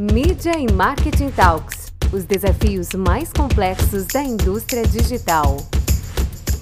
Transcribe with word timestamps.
Mídia 0.00 0.58
e 0.58 0.72
Marketing 0.72 1.30
Talks 1.30 1.92
os 2.10 2.24
desafios 2.24 2.94
mais 2.94 3.30
complexos 3.30 4.06
da 4.06 4.22
indústria 4.22 4.82
digital. 4.82 5.58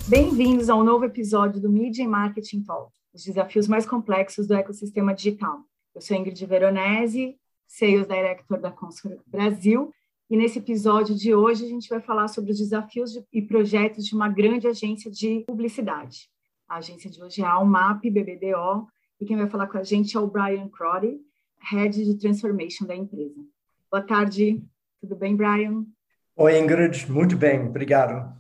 Bem-vindos 0.09 0.69
ao 0.69 0.83
novo 0.83 1.05
episódio 1.05 1.61
do 1.61 1.71
Media 1.71 2.03
e 2.03 2.09
Marketing 2.09 2.65
Talks 2.65 2.99
os 3.15 3.23
desafios 3.23 3.69
mais 3.69 3.87
complexos 3.87 4.49
do 4.49 4.55
ecossistema 4.55 5.15
digital. 5.15 5.61
Eu 5.95 6.01
sou 6.01 6.17
Ingrid 6.17 6.45
Veronese, 6.47 7.37
Sales 7.65 8.09
Director 8.09 8.61
da 8.61 8.73
Consul 8.73 9.21
Brasil, 9.25 9.93
e 10.29 10.37
nesse 10.37 10.59
episódio 10.59 11.15
de 11.15 11.33
hoje 11.33 11.65
a 11.65 11.69
gente 11.69 11.89
vai 11.89 12.01
falar 12.01 12.27
sobre 12.27 12.51
os 12.51 12.59
desafios 12.59 13.13
de, 13.13 13.25
e 13.33 13.41
projetos 13.41 14.05
de 14.05 14.17
uma 14.17 14.29
grande 14.29 14.67
agência 14.67 15.09
de 15.09 15.45
publicidade. 15.47 16.29
A 16.69 16.79
agência 16.79 17.09
de 17.09 17.23
hoje 17.23 17.41
é 17.41 17.45
a 17.45 17.53
Almap 17.53 18.03
BBDO, 18.03 18.89
e 19.21 19.25
quem 19.25 19.37
vai 19.37 19.49
falar 19.49 19.69
com 19.69 19.79
a 19.79 19.85
gente 19.85 20.17
é 20.17 20.21
o 20.21 20.27
Brian 20.27 20.69
Crowley, 20.69 21.21
Head 21.61 22.05
de 22.05 22.19
Transformation 22.19 22.87
da 22.87 22.95
empresa. 22.95 23.45
Boa 23.91 24.03
tarde, 24.03 24.63
tudo 25.01 25.17
bem, 25.17 25.37
Brian? 25.37 25.85
Oi, 26.37 26.59
Ingrid, 26.59 27.11
muito 27.11 27.37
bem, 27.37 27.67
obrigado. 27.67 28.37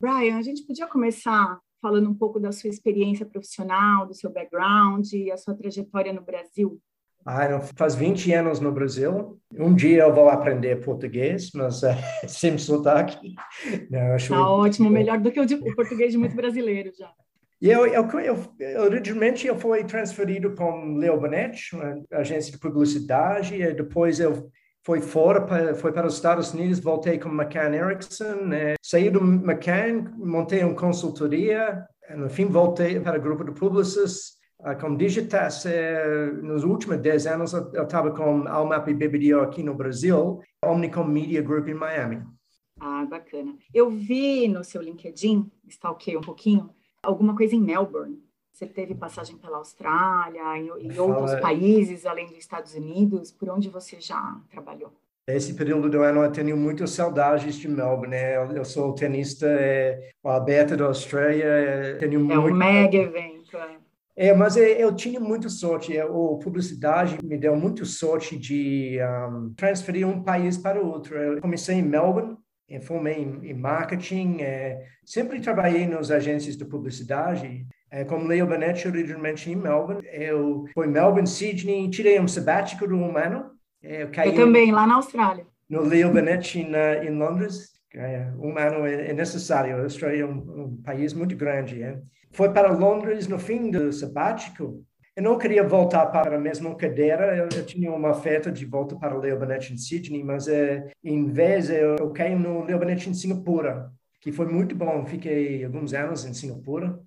Brian, 0.00 0.36
a 0.36 0.42
gente 0.42 0.62
podia 0.62 0.86
começar 0.86 1.58
falando 1.80 2.08
um 2.08 2.14
pouco 2.14 2.38
da 2.38 2.52
sua 2.52 2.70
experiência 2.70 3.26
profissional, 3.26 4.06
do 4.06 4.14
seu 4.14 4.30
background 4.30 5.12
e 5.12 5.30
a 5.30 5.36
sua 5.36 5.54
trajetória 5.54 6.12
no 6.12 6.22
Brasil? 6.22 6.80
Ah, 7.24 7.60
faz 7.76 7.94
20 7.94 8.32
anos 8.32 8.58
no 8.58 8.72
Brasil. 8.72 9.40
Um 9.52 9.74
dia 9.74 10.02
eu 10.02 10.14
vou 10.14 10.28
aprender 10.28 10.84
português, 10.84 11.50
mas 11.54 11.82
é, 11.82 11.96
sem 12.26 12.58
sotaque. 12.58 13.34
Não, 13.90 14.14
acho 14.14 14.30
tá 14.30 14.50
ótimo, 14.50 14.90
melhor 14.90 15.18
do 15.18 15.30
que 15.30 15.40
o, 15.40 15.46
de, 15.46 15.54
o 15.54 15.74
português 15.74 16.12
de 16.12 16.18
muito 16.18 16.34
brasileiro 16.34 16.92
já. 16.96 17.12
E 17.62 17.70
eu, 17.70 17.86
eu, 17.86 18.08
eu, 18.58 18.82
originalmente 18.82 19.46
eu 19.46 19.56
fui 19.56 19.84
transferido 19.84 20.52
com 20.56 20.96
Leo 20.96 21.20
Bonetti, 21.20 21.76
uma 21.76 22.02
agência 22.10 22.50
de 22.50 22.58
publicidade, 22.58 23.54
e 23.54 23.72
depois 23.72 24.18
eu 24.18 24.50
fui 24.84 25.00
fora, 25.00 25.40
para, 25.40 25.72
fui 25.72 25.92
para 25.92 26.08
os 26.08 26.14
Estados 26.14 26.52
Unidos, 26.52 26.80
voltei 26.80 27.20
com 27.20 27.28
McCann 27.28 27.72
Erickson, 27.72 28.34
né? 28.46 28.74
saí 28.82 29.08
do 29.08 29.20
McCann, 29.20 30.12
montei 30.18 30.64
uma 30.64 30.74
consultoria, 30.74 31.86
no 32.16 32.28
fim 32.28 32.46
voltei 32.46 32.98
para 32.98 33.16
o 33.16 33.22
grupo 33.22 33.44
de 33.44 33.52
publicistas, 33.52 34.32
uh, 34.58 34.76
com 34.80 34.96
Digitas, 34.96 35.64
nos 36.42 36.64
últimos 36.64 36.98
10 36.98 37.26
anos 37.28 37.52
eu 37.52 37.84
estava 37.84 38.10
com 38.10 38.48
Almap 38.48 38.88
e 38.88 38.92
BBDO 38.92 39.40
aqui 39.40 39.62
no 39.62 39.72
Brasil, 39.72 40.40
Omnicom 40.64 41.04
Media 41.04 41.40
Group 41.40 41.68
em 41.68 41.74
Miami. 41.74 42.24
Ah, 42.80 43.06
bacana. 43.08 43.54
Eu 43.72 43.88
vi 43.88 44.48
no 44.48 44.64
seu 44.64 44.82
LinkedIn, 44.82 45.48
stalkei 45.68 46.16
um 46.16 46.20
pouquinho, 46.20 46.68
alguma 47.02 47.36
coisa 47.36 47.54
em 47.54 47.60
Melbourne. 47.60 48.22
Você 48.52 48.66
teve 48.66 48.94
passagem 48.94 49.36
pela 49.36 49.58
Austrália 49.58 50.58
e, 50.58 50.98
outros 50.98 51.34
países 51.40 52.06
além 52.06 52.26
dos 52.26 52.36
Estados 52.36 52.74
Unidos. 52.74 53.32
Por 53.32 53.48
onde 53.48 53.68
você 53.68 54.00
já 54.00 54.40
trabalhou? 54.50 54.92
Esse 55.26 55.54
período 55.54 55.88
do 55.88 56.02
ano 56.02 56.22
eu 56.22 56.32
tenho 56.32 56.56
muitas 56.56 56.90
saudades 56.90 57.56
de 57.56 57.68
Melbourne. 57.68 58.08
Né? 58.08 58.36
Eu, 58.36 58.64
sou 58.64 58.94
tenista 58.94 59.46
é, 59.46 60.10
aberto 60.22 60.76
da 60.76 60.86
Austrália. 60.86 61.44
É, 61.44 61.94
tenho 61.94 62.20
é 62.30 62.36
muito... 62.36 62.54
um 62.54 62.54
mega 62.54 62.98
evento. 62.98 63.56
É. 63.56 64.28
é, 64.28 64.34
mas 64.34 64.56
é, 64.56 64.82
eu 64.82 64.94
tinha 64.94 65.18
muita 65.18 65.48
sorte. 65.48 65.98
A 65.98 66.06
publicidade 66.06 67.18
me 67.24 67.38
deu 67.38 67.56
muita 67.56 67.84
sorte 67.84 68.36
de 68.36 68.98
um, 69.30 69.54
transferir 69.54 70.06
um 70.06 70.22
país 70.22 70.58
para 70.58 70.80
outro. 70.80 71.16
Eu 71.16 71.40
comecei 71.40 71.76
em 71.76 71.82
Melbourne, 71.82 72.36
formei 72.80 73.18
em, 73.18 73.50
em 73.50 73.54
marketing. 73.54 74.38
É, 74.40 74.84
sempre 75.04 75.40
trabalhei 75.40 75.86
nas 75.86 76.10
agências 76.10 76.56
de 76.56 76.64
publicidade. 76.64 77.66
É, 77.90 78.04
como 78.04 78.26
Leo 78.26 78.46
Benetti, 78.46 78.88
originalmente 78.88 79.50
em 79.50 79.56
Melbourne. 79.56 80.02
Eu 80.10 80.64
fui 80.72 80.86
em 80.86 80.90
Melbourne, 80.90 81.26
Sydney, 81.26 81.90
tirei 81.90 82.18
um 82.18 82.28
sabático 82.28 82.88
de 82.88 82.94
um 82.94 83.16
ano. 83.16 83.50
É, 83.82 84.04
eu, 84.04 84.10
eu 84.24 84.34
também, 84.34 84.72
lá 84.72 84.86
na 84.86 84.94
Austrália. 84.94 85.46
No 85.68 85.82
Leo 85.82 86.10
Benetti, 86.10 86.64
na, 86.64 87.04
em 87.04 87.10
Londres. 87.10 87.72
É, 87.94 88.32
um 88.38 88.56
ano 88.56 88.86
é, 88.86 89.10
é 89.10 89.12
necessário. 89.12 89.76
A 89.76 89.82
Austrália 89.82 90.22
é 90.22 90.26
um, 90.26 90.64
um 90.64 90.82
país 90.82 91.12
muito 91.12 91.36
grande. 91.36 91.82
É. 91.82 91.98
Foi 92.30 92.50
para 92.50 92.72
Londres 92.72 93.28
no 93.28 93.38
fim 93.38 93.70
do 93.70 93.92
sabático. 93.92 94.82
Eu 95.14 95.22
não 95.22 95.36
queria 95.36 95.62
voltar 95.62 96.06
para 96.06 96.36
a 96.36 96.40
mesma 96.40 96.74
cadeira, 96.74 97.36
eu, 97.36 97.48
eu 97.54 97.66
tinha 97.66 97.92
uma 97.92 98.10
oferta 98.10 98.50
de 98.50 98.64
volta 98.64 98.96
para 98.96 99.14
o 99.14 99.20
Leo 99.20 99.38
Benetti 99.38 99.72
em 99.72 99.76
Sydney, 99.76 100.24
mas 100.24 100.48
é, 100.48 100.90
em 101.04 101.26
vez 101.30 101.68
eu, 101.68 101.96
eu 101.96 102.10
caí 102.10 102.34
no 102.34 102.64
Leo 102.64 102.78
Benetti 102.78 103.10
em 103.10 103.14
Singapura, 103.14 103.92
que 104.20 104.32
foi 104.32 104.46
muito 104.46 104.74
bom. 104.74 105.04
Fiquei 105.04 105.64
alguns 105.64 105.92
anos 105.92 106.24
em 106.24 106.32
Singapura. 106.32 106.98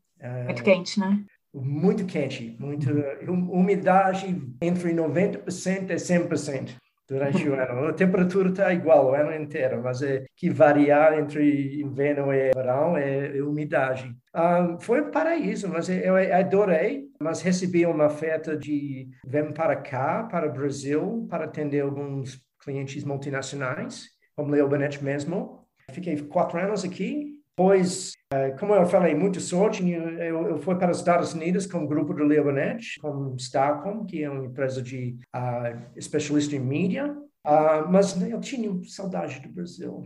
Muito 0.46 0.64
quente, 0.64 1.00
né? 1.00 1.24
Muito 1.54 2.06
quente, 2.06 2.56
muita 2.60 2.92
umidade 3.28 4.42
entre 4.62 4.94
90% 4.94 5.90
e 5.90 5.96
100% 5.96 6.76
durante 7.08 7.48
o 7.48 7.54
ano. 7.54 7.88
A 7.88 7.94
temperatura 7.94 8.50
está 8.50 8.74
igual 8.74 9.08
o 9.08 9.14
ano 9.14 9.34
inteiro, 9.34 9.82
mas 9.84 10.02
é 10.02 10.26
que 10.36 10.50
variar 10.50 11.18
entre 11.18 11.82
inverno 11.82 12.34
e 12.34 12.52
verão 12.52 12.98
é, 12.98 13.38
é 13.38 13.42
umidade. 13.42 14.14
Um, 14.36 14.80
foi 14.80 15.02
um 15.02 15.12
paraíso, 15.12 15.70
mas 15.70 15.90
eu 15.90 16.16
adorei, 16.16 17.06
mas 17.20 17.42
recebi 17.42 17.86
uma 17.86 18.08
oferta 18.08 18.58
de 18.58 19.08
vir 19.26 19.54
para 19.54 19.76
cá, 19.76 20.24
para 20.24 20.50
o 20.50 20.54
Brasil, 20.54 21.28
para 21.30 21.46
atender 21.46 21.82
alguns 21.82 22.42
clientes 22.64 23.04
multinacionais, 23.04 24.08
como 24.36 24.52
Leo 24.52 24.68
Benet 24.68 25.04
mesmo. 25.04 25.66
Fiquei 25.92 26.18
quatro 26.24 26.58
anos 26.58 26.84
aqui 26.84 27.36
Pois, 27.56 28.12
eh, 28.12 28.15
como 28.59 28.74
eu 28.74 28.86
falei, 28.88 29.13
muita 29.13 29.40
sorte. 29.40 29.88
Eu, 29.90 30.47
eu 30.47 30.58
fui 30.58 30.75
para 30.75 30.91
os 30.91 30.97
Estados 30.97 31.34
Unidos 31.34 31.66
com 31.66 31.84
o 31.84 31.88
grupo 31.88 32.13
do 32.13 32.24
Leonet, 32.24 33.00
com 33.00 33.36
Starcom, 33.38 34.06
que 34.06 34.24
é 34.24 34.30
uma 34.30 34.46
empresa 34.46 34.81
de 34.81 35.18
uh, 35.36 35.80
especialista 35.96 36.56
em 36.56 36.59
mídia. 36.59 37.16
Uh, 37.46 37.88
mas 37.90 38.19
eu 38.22 38.40
tinha 38.40 38.72
saudade 38.86 39.40
do 39.40 39.50
Brasil. 39.50 40.03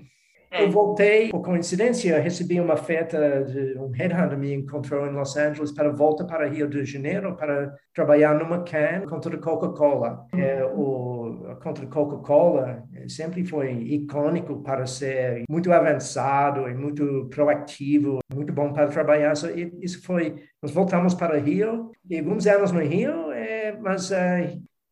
É. 0.52 0.64
Eu 0.64 0.72
voltei, 0.72 1.30
por 1.30 1.42
coincidência, 1.42 2.20
recebi 2.20 2.60
uma 2.60 2.74
oferta 2.74 3.44
de 3.44 3.78
um 3.78 3.90
headhunter 3.92 4.38
me 4.38 4.54
encontrou 4.54 5.06
em 5.06 5.12
Los 5.12 5.38
Angeles 5.38 5.72
para 5.72 5.92
volta 5.92 6.26
para 6.26 6.48
Rio 6.48 6.68
de 6.68 6.84
Janeiro 6.86 7.36
para 7.36 7.74
trabalhar 7.94 8.34
numa 8.34 8.64
can 8.64 9.06
contra 9.08 9.36
a 9.36 9.40
Coca-Cola. 9.40 10.26
É, 10.34 10.64
o 10.66 11.20
contra 11.62 11.86
a 11.86 11.88
Coca-Cola 11.88 12.84
sempre 13.08 13.46
foi 13.46 13.72
icônico 13.72 14.62
para 14.62 14.86
ser 14.86 15.44
muito 15.50 15.72
avançado 15.72 16.68
e 16.68 16.74
muito 16.74 17.28
proativo, 17.30 18.20
muito 18.34 18.54
bom 18.54 18.74
para 18.74 18.88
trabalhar. 18.88 19.36
So, 19.36 19.48
isso 19.82 20.04
foi, 20.04 20.36
nós 20.62 20.72
voltamos 20.72 21.14
para 21.14 21.38
Rio 21.38 21.92
e 22.10 22.18
alguns 22.18 22.48
anos 22.48 22.72
no 22.72 22.82
Rio, 22.82 23.32
é, 23.32 23.78
mas 23.80 24.12
uh, 24.12 24.16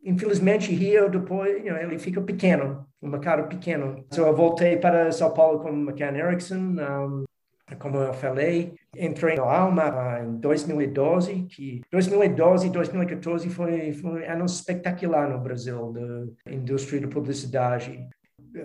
infelizmente 0.03 0.73
Rio 0.73 1.09
depois 1.09 1.57
you 1.57 1.73
know, 1.73 1.77
ele 1.77 1.97
fica 1.99 2.21
pequeno 2.21 2.87
um 3.01 3.09
mercado 3.09 3.47
pequeno. 3.47 4.03
Então, 4.07 4.25
eu 4.25 4.35
voltei 4.35 4.77
para 4.77 5.11
São 5.11 5.31
Paulo 5.33 5.59
com 5.59 5.69
McCann 5.69 6.15
Erickson, 6.15 6.55
um, 6.55 7.23
como 7.79 7.97
eu 7.97 8.13
falei, 8.13 8.75
entrei 8.95 9.35
no 9.35 9.43
Alma 9.43 10.21
em 10.21 10.37
2012, 10.37 11.47
que 11.49 11.81
2012 11.91 12.67
e 12.67 12.69
2014 12.69 13.49
foi, 13.49 13.91
foi 13.93 14.09
um 14.09 14.31
ano 14.31 14.45
espetacular 14.45 15.29
no 15.29 15.39
Brasil, 15.39 15.91
da 15.91 16.51
indústria 16.51 17.01
de 17.01 17.07
publicidade. 17.07 18.07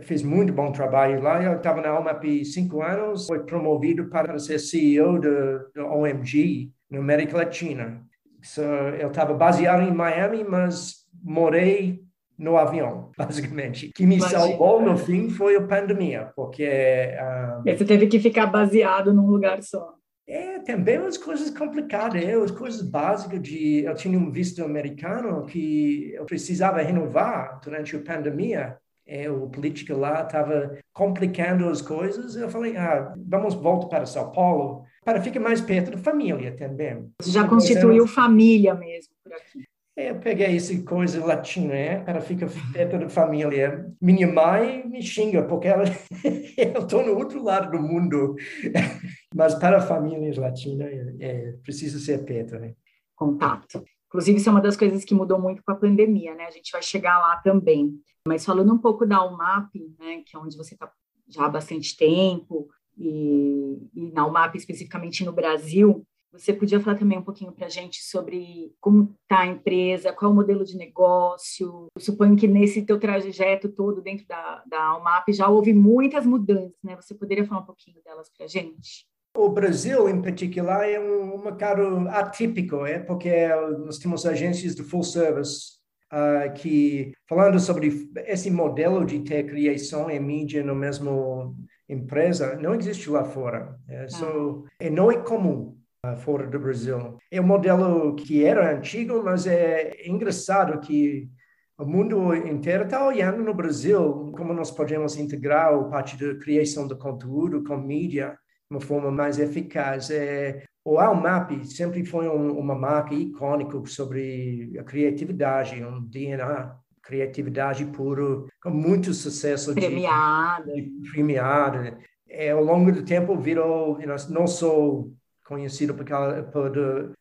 fiz 0.03 0.23
muito 0.23 0.53
bom 0.53 0.71
trabalho 0.71 1.21
lá. 1.21 1.43
Eu 1.43 1.57
estava 1.57 1.81
na 1.81 1.91
Alma 1.91 2.13
há 2.13 2.45
cinco 2.45 2.81
anos, 2.81 3.27
fui 3.27 3.41
promovido 3.41 4.09
para 4.09 4.39
ser 4.39 4.61
CEO 4.61 5.19
da 5.19 5.85
OMG 5.85 6.71
na 6.89 6.99
América 7.01 7.37
Latina. 7.37 8.03
So, 8.41 8.63
eu 8.63 9.09
estava 9.09 9.35
baseado 9.35 9.83
em 9.83 9.93
Miami, 9.93 10.45
mas 10.45 11.02
morei 11.23 12.03
no 12.39 12.57
avião, 12.57 13.11
basicamente. 13.17 13.93
que 13.95 14.07
me 14.07 14.17
Imagina. 14.17 14.41
salvou 14.41 14.83
no 14.83 14.97
fim 14.97 15.31
foi 15.31 15.57
a 15.57 15.63
pandemia, 15.63 16.33
porque... 16.35 16.69
Um, 16.69 17.63
Você 17.65 17.85
teve 17.85 18.07
que 18.07 18.19
ficar 18.19 18.47
baseado 18.47 19.13
num 19.13 19.27
lugar 19.27 19.63
só. 19.63 19.95
É, 20.27 20.61
também 20.61 20.97
as 20.97 21.19
coisas 21.19 21.51
complicadas, 21.51 22.23
é, 22.23 22.33
as 22.33 22.51
coisas 22.51 22.83
básicas 22.83 23.41
de... 23.43 23.85
Eu 23.85 23.95
tinha 23.95 24.19
um 24.19 24.31
visto 24.31 24.65
americano 24.65 25.45
que 25.47 26.13
eu 26.15 26.25
precisava 26.25 26.81
renovar 26.81 27.61
durante 27.63 27.95
a 27.97 28.01
pandemia, 28.01 28.79
é, 29.07 29.29
o 29.29 29.49
político 29.49 29.95
lá 29.95 30.23
estava 30.23 30.79
complicando 30.93 31.69
as 31.69 31.83
coisas. 31.83 32.37
Eu 32.37 32.49
falei, 32.49 32.77
ah, 32.77 33.13
vamos 33.17 33.55
voltar 33.55 33.89
para 33.89 34.07
São 34.07 34.31
Paulo 34.31 34.85
para 35.05 35.21
ficar 35.21 35.41
mais 35.41 35.61
perto 35.61 35.91
da 35.91 35.99
família 35.99 36.57
também. 36.57 37.11
Você 37.21 37.31
já 37.31 37.47
constituiu 37.47 38.07
família 38.07 38.75
mesmo 38.75 39.13
por 39.23 39.33
aqui. 39.33 39.65
É, 39.95 40.11
eu 40.11 40.19
peguei 40.21 40.57
essa 40.57 40.81
coisa 40.85 41.25
latina, 41.25 41.75
é, 41.75 42.01
para 42.01 42.21
ficar 42.21 42.49
perto 42.73 42.99
da 42.99 43.09
família. 43.11 43.93
Minha 44.01 44.27
mãe 44.27 44.87
me 44.89 45.03
xinga, 45.03 45.43
porque 45.43 45.69
ela, 45.69 45.85
eu 46.57 46.83
estou 46.83 47.05
no 47.05 47.15
outro 47.15 47.43
lado 47.43 47.71
do 47.71 47.83
mundo. 47.83 48.35
Mas 49.35 49.55
para 49.55 49.79
a 49.79 49.83
família 49.83 50.41
latina, 50.41 50.85
é, 50.85 51.17
é, 51.21 51.53
precisa 51.63 51.99
ser 51.99 52.25
perto. 52.25 52.59
Né? 52.59 52.75
Contato. 53.15 53.85
Inclusive, 54.07 54.39
isso 54.39 54.49
é 54.49 54.53
uma 54.53 54.63
das 54.63 54.77
coisas 54.77 55.05
que 55.05 55.15
mudou 55.15 55.39
muito 55.39 55.63
com 55.63 55.73
a 55.73 55.77
pandemia, 55.77 56.35
né? 56.35 56.45
A 56.45 56.51
gente 56.51 56.71
vai 56.73 56.83
chegar 56.83 57.19
lá 57.19 57.37
também. 57.39 57.93
Mas 58.27 58.45
falando 58.45 58.73
um 58.73 58.79
pouco 58.79 59.05
da 59.05 59.25
UMAP, 59.25 59.75
né, 59.99 60.23
que 60.25 60.37
é 60.37 60.39
onde 60.39 60.57
você 60.57 60.75
está 60.75 60.91
já 61.29 61.47
há 61.47 61.49
bastante 61.49 61.97
tempo, 61.97 62.69
e, 62.97 63.79
e 63.95 64.13
na 64.13 64.27
UMAP 64.27 64.57
especificamente 64.57 65.25
no 65.25 65.33
Brasil, 65.33 66.07
Você 66.33 66.55
podia 66.55 66.81
falar 66.81 66.97
também 66.97 67.19
um 67.19 67.23
pouquinho 67.23 67.53
para 67.53 67.67
a 67.67 67.69
gente 67.69 68.03
sobre 68.03 68.75
como 68.81 69.15
está 69.23 69.41
a 69.41 69.47
empresa, 69.47 70.15
qual 70.15 70.31
é 70.31 70.33
o 70.33 70.37
modelo 70.37 70.65
de 70.65 70.79
negócio? 70.79 71.89
Eu 71.95 72.01
suponho 72.01 72.37
que 72.37 72.49
nesse 72.49 72.83
teu 72.83 72.99
trajeto 72.99 73.69
todo 73.69 74.01
dentro 74.01 74.27
da, 74.27 74.63
da 74.67 74.83
Almap 74.83 75.29
já 75.29 75.49
houve 75.49 75.75
muitas 75.75 76.25
mudanças, 76.25 76.73
né? 76.83 76.97
Você 76.97 77.15
poderia 77.15 77.45
falar 77.45 77.61
um 77.61 77.67
pouquinho 77.67 77.99
delas 78.03 78.31
para 78.35 78.47
a 78.47 78.49
gente? 78.49 79.07
O 79.37 79.51
Brasil, 79.51 80.09
em 80.09 80.23
particular, 80.23 80.89
é 80.89 80.99
um, 80.99 81.35
um 81.35 81.43
mercado 81.43 82.09
atípico, 82.09 82.87
é 82.87 82.99
porque 82.99 83.49
nós 83.85 83.99
temos 83.99 84.25
agências 84.25 84.75
de 84.75 84.83
full 84.83 85.03
service 85.03 85.79
uh, 86.13 86.53
que, 86.55 87.13
falando 87.29 87.61
sobre 87.61 88.11
esse 88.27 88.51
modelo 88.51 89.05
de 89.05 89.21
ter 89.21 89.45
criação 89.45 90.11
e 90.11 90.19
mídia 90.19 90.63
no 90.63 90.75
mesmo 90.75 91.57
empresa, 91.89 92.57
não 92.57 92.75
existe 92.75 93.11
lá 93.11 93.23
fora. 93.23 93.79
É, 93.87 94.09
so, 94.09 94.65
e 94.81 94.89
não 94.89 95.11
é 95.11 95.19
comum 95.19 95.82
fora 96.19 96.49
do 96.49 96.59
Brasil. 96.59 97.17
É 97.31 97.41
um 97.41 97.47
modelo 97.47 98.17
que 98.17 98.45
era 98.45 98.77
antigo, 98.77 99.23
mas 99.23 99.47
é 99.47 100.05
engraçado 100.05 100.81
que 100.81 101.31
o 101.79 101.85
mundo 101.85 102.35
inteiro 102.35 102.83
está 102.83 103.07
olhando 103.07 103.41
no 103.45 103.55
Brasil 103.55 104.33
como 104.37 104.53
nós 104.53 104.69
podemos 104.69 105.17
integrar 105.17 105.73
a 105.73 105.85
parte 105.85 106.17
da 106.17 106.35
criação 106.41 106.89
de 106.89 106.97
conteúdo 106.97 107.63
com 107.63 107.77
mídia 107.77 108.37
uma 108.69 108.81
forma 108.81 109.13
mais 109.13 109.39
eficaz. 109.39 110.11
É, 110.11 110.65
o 110.85 110.99
Almap 110.99 111.53
sempre 111.67 112.05
foi 112.05 112.29
um, 112.29 112.59
uma 112.59 112.75
marca 112.75 113.15
icônica 113.15 113.81
sobre 113.87 114.77
a 114.77 114.83
criatividade, 114.83 115.85
um 115.85 116.05
DNA 116.05 116.75
criatividade 117.01 117.85
puro, 117.87 118.49
com 118.61 118.71
muito 118.71 119.15
sucesso. 119.15 119.73
Premiada. 119.73 120.73
De, 120.73 120.83
de 120.83 121.11
premiada. 121.13 121.97
É, 122.29 122.51
ao 122.51 122.65
longo 122.65 122.91
do 122.91 123.05
tempo 123.05 123.37
virou, 123.37 123.99
não 124.31 124.47
só 124.49 125.05
conhecido 125.45 125.95
por, 125.95 126.05
por 126.53 126.71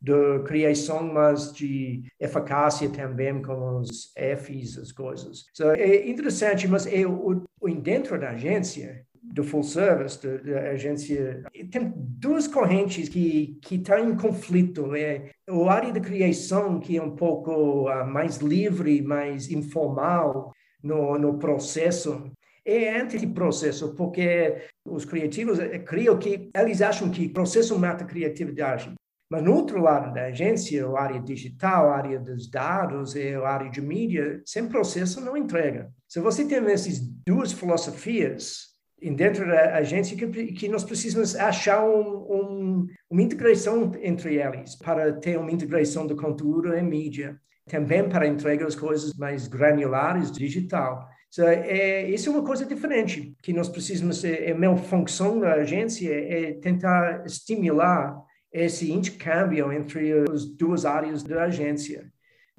de, 0.01 0.39
criação, 0.45 1.03
mas 1.03 1.51
de 1.51 2.03
eficácia 2.19 2.89
também 2.89 3.41
com 3.41 3.79
os 3.79 4.13
Fs, 4.15 4.77
as 4.77 4.91
coisas. 4.91 5.45
So, 5.53 5.71
é 5.71 6.07
interessante, 6.07 6.67
mas 6.67 6.85
é 6.87 7.05
o 7.05 7.45
dentro 7.81 8.19
da 8.19 8.31
agência, 8.31 9.05
do 9.23 9.43
full 9.43 9.63
service, 9.63 10.19
da 10.19 10.71
agência, 10.71 11.43
tem 11.71 11.93
duas 11.95 12.47
correntes 12.47 13.07
que 13.07 13.57
que 13.61 13.75
estão 13.75 13.97
tá 13.97 14.01
em 14.01 14.15
conflito. 14.15 14.95
É 14.95 15.31
o 15.49 15.69
área 15.69 15.91
de 15.91 16.01
criação 16.01 16.79
que 16.79 16.97
é 16.97 17.01
um 17.01 17.15
pouco 17.15 17.89
uh, 17.89 18.05
mais 18.05 18.37
livre, 18.37 19.01
mais 19.01 19.49
informal 19.49 20.51
no, 20.83 21.17
no 21.17 21.37
processo. 21.37 22.31
É 22.65 22.99
anti-processo, 22.99 23.95
porque 23.95 24.67
os 24.85 25.03
criativos 25.03 25.59
eh, 25.59 25.79
criam 25.79 26.17
que 26.17 26.49
eles 26.55 26.81
acham 26.81 27.09
que 27.09 27.27
processo 27.27 27.77
mata 27.79 28.05
criatividade. 28.05 28.93
Mas 29.31 29.43
no 29.43 29.55
outro 29.55 29.81
lado 29.81 30.13
da 30.13 30.25
agência, 30.25 30.85
a 30.85 31.01
área 31.01 31.21
digital, 31.21 31.89
a 31.89 31.95
área 31.95 32.19
dos 32.19 32.49
dados 32.49 33.15
e 33.15 33.33
a 33.33 33.47
área 33.47 33.69
de 33.69 33.81
mídia, 33.81 34.41
sem 34.45 34.67
processo 34.67 35.21
não 35.21 35.37
entrega. 35.37 35.89
Se 36.07 36.19
você 36.19 36.45
tem 36.45 36.57
essas 36.69 36.99
duas 37.25 37.53
filosofias, 37.53 38.71
dentro 39.15 39.47
da 39.47 39.77
agência 39.77 40.15
que, 40.15 40.51
que 40.51 40.67
nós 40.67 40.83
precisamos 40.83 41.35
achar 41.35 41.83
um, 41.83 42.27
um, 42.29 42.87
uma 43.09 43.21
integração 43.21 43.91
entre 44.01 44.35
eles 44.35 44.75
para 44.75 45.13
ter 45.13 45.39
uma 45.39 45.51
integração 45.51 46.05
do 46.05 46.15
conteúdo 46.15 46.75
e 46.75 46.81
mídia, 46.81 47.39
também 47.67 48.07
para 48.07 48.27
entregar 48.27 48.67
as 48.67 48.75
coisas 48.75 49.13
mais 49.13 49.47
granulares 49.47 50.31
digital. 50.31 51.09
So, 51.31 51.43
é, 51.43 52.09
isso 52.09 52.29
é 52.29 52.31
uma 52.33 52.43
coisa 52.43 52.65
diferente 52.65 53.33
que 53.41 53.53
nós 53.53 53.69
precisamos. 53.69 54.23
É, 54.23 54.51
a 54.51 54.55
minha 54.55 54.75
função 54.75 55.39
da 55.39 55.53
agência 55.53 56.13
é 56.13 56.53
tentar 56.53 57.25
estimular 57.25 58.21
esse 58.51 58.91
intercâmbio 58.91 59.71
entre 59.71 60.11
as 60.29 60.45
duas 60.45 60.85
áreas 60.85 61.23
da 61.23 61.45
agência 61.45 62.11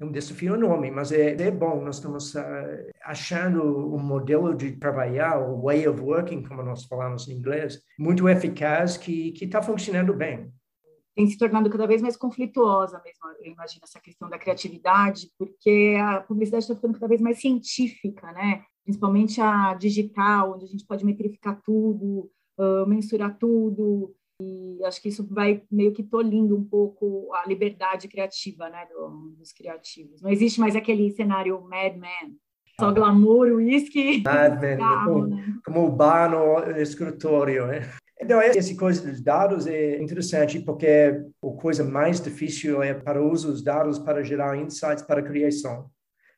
é 0.02 0.04
um 0.04 0.10
desafio 0.10 0.54
enorme, 0.54 0.90
mas 0.90 1.12
é, 1.12 1.30
é 1.30 1.50
bom. 1.50 1.84
Nós 1.84 1.96
estamos 1.96 2.34
uh, 2.34 2.40
achando 3.04 3.94
um 3.94 3.98
modelo 3.98 4.54
de 4.54 4.72
trabalhar, 4.72 5.38
o 5.38 5.62
way 5.62 5.86
of 5.86 6.00
working, 6.00 6.42
como 6.42 6.62
nós 6.62 6.84
falamos 6.84 7.28
em 7.28 7.34
inglês, 7.34 7.80
muito 7.98 8.28
eficaz 8.28 8.96
que 8.96 9.32
está 9.40 9.62
funcionando 9.62 10.12
bem. 10.12 10.52
Tem 11.14 11.26
se 11.26 11.36
tornado 11.36 11.68
cada 11.68 11.86
vez 11.86 12.00
mais 12.00 12.16
conflituosa 12.16 13.00
mesmo, 13.04 13.20
eu 13.40 13.52
imagino, 13.52 13.82
essa 13.84 14.00
questão 14.00 14.30
da 14.30 14.38
criatividade, 14.38 15.30
porque 15.38 15.96
a 16.00 16.20
publicidade 16.20 16.64
está 16.64 16.74
ficando 16.74 16.94
cada 16.94 17.08
vez 17.08 17.20
mais 17.20 17.40
científica, 17.40 18.32
né? 18.32 18.64
Principalmente 18.82 19.40
a 19.40 19.74
digital, 19.74 20.54
onde 20.54 20.64
a 20.64 20.68
gente 20.68 20.86
pode 20.86 21.04
metrificar 21.04 21.60
tudo, 21.62 22.30
uh, 22.58 22.86
mensurar 22.86 23.36
tudo, 23.38 24.14
e 24.40 24.84
acho 24.84 25.00
que 25.00 25.08
isso 25.08 25.26
vai 25.30 25.62
meio 25.70 25.92
que 25.92 26.02
tolindo 26.02 26.56
um 26.56 26.64
pouco 26.64 27.32
a 27.34 27.46
liberdade 27.46 28.08
criativa, 28.08 28.68
né, 28.68 28.86
do, 28.86 29.34
dos 29.38 29.52
criativos. 29.52 30.20
Não 30.20 30.30
existe 30.30 30.58
mais 30.58 30.74
aquele 30.74 31.10
cenário 31.10 31.60
Mad 31.62 31.96
Men, 31.96 32.36
só 32.80 32.88
ah. 32.88 32.92
glamour, 32.92 33.48
uísque, 33.52 34.22
Mad 34.24 34.60
Men, 34.60 34.78
como, 34.78 35.26
né? 35.26 35.54
como 35.64 35.86
o 35.86 35.92
bar 35.92 36.30
no 36.30 36.76
escritório, 36.80 37.66
né? 37.66 37.82
Então, 38.22 38.40
essa 38.40 38.76
coisa 38.76 39.04
dos 39.04 39.20
dados 39.20 39.66
é 39.66 40.00
interessante 40.00 40.60
porque 40.60 40.86
a 40.86 41.60
coisa 41.60 41.82
mais 41.82 42.20
difícil 42.20 42.80
é 42.80 42.94
para 42.94 43.20
o 43.20 43.28
uso 43.28 43.48
dos 43.48 43.64
dados 43.64 43.98
para 43.98 44.22
gerar 44.22 44.56
insights 44.56 45.02
para 45.02 45.18
a 45.18 45.24
criação. 45.24 45.90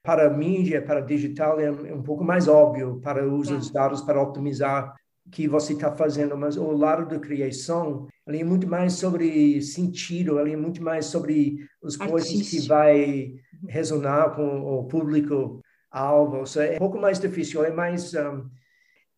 Para 0.02 0.26
a 0.26 0.30
mídia, 0.30 0.80
para 0.80 1.02
digital, 1.02 1.60
é 1.60 1.70
um 1.70 2.02
pouco 2.02 2.24
mais 2.24 2.48
óbvio 2.48 3.00
para 3.02 3.28
o 3.28 3.36
uso 3.36 3.58
dos 3.58 3.70
dados 3.70 4.00
para 4.00 4.20
optimizar 4.20 4.94
que 5.30 5.46
você 5.46 5.74
está 5.74 5.94
fazendo, 5.94 6.36
mas 6.38 6.56
o 6.56 6.70
lado 6.72 7.06
da 7.06 7.18
criação, 7.18 8.06
ele 8.26 8.40
é 8.40 8.44
muito 8.44 8.66
mais 8.66 8.94
sobre 8.94 9.60
sentido, 9.60 10.40
ele 10.40 10.52
é 10.52 10.56
muito 10.56 10.82
mais 10.82 11.06
sobre 11.06 11.66
as 11.82 11.96
coisas 11.96 12.48
que 12.48 12.66
vai 12.66 13.34
ressonar 13.68 14.34
com 14.34 14.62
o 14.62 14.84
público 14.84 15.60
alvo. 15.90 16.46
So, 16.46 16.60
é 16.60 16.76
um 16.76 16.78
pouco 16.78 16.98
mais 16.98 17.18
difícil, 17.20 17.62
é 17.62 17.70
mais 17.70 18.14
um, 18.14 18.48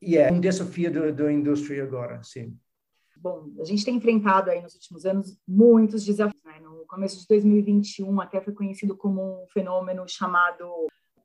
yeah, 0.02 0.34
um 0.34 0.40
desafio 0.40 1.14
da 1.14 1.32
indústria 1.32 1.82
agora, 1.82 2.22
sim. 2.22 2.56
Bom, 3.16 3.50
a 3.60 3.64
gente 3.64 3.84
tem 3.84 3.96
enfrentado 3.96 4.50
aí 4.50 4.60
nos 4.60 4.74
últimos 4.74 5.04
anos 5.06 5.38
muitos 5.48 6.04
desafios. 6.04 6.42
Né? 6.44 6.60
No 6.60 6.84
começo 6.86 7.18
de 7.20 7.26
2021, 7.28 8.20
até 8.20 8.40
foi 8.40 8.52
conhecido 8.52 8.96
como 8.96 9.42
um 9.42 9.46
fenômeno 9.48 10.04
chamado 10.06 10.64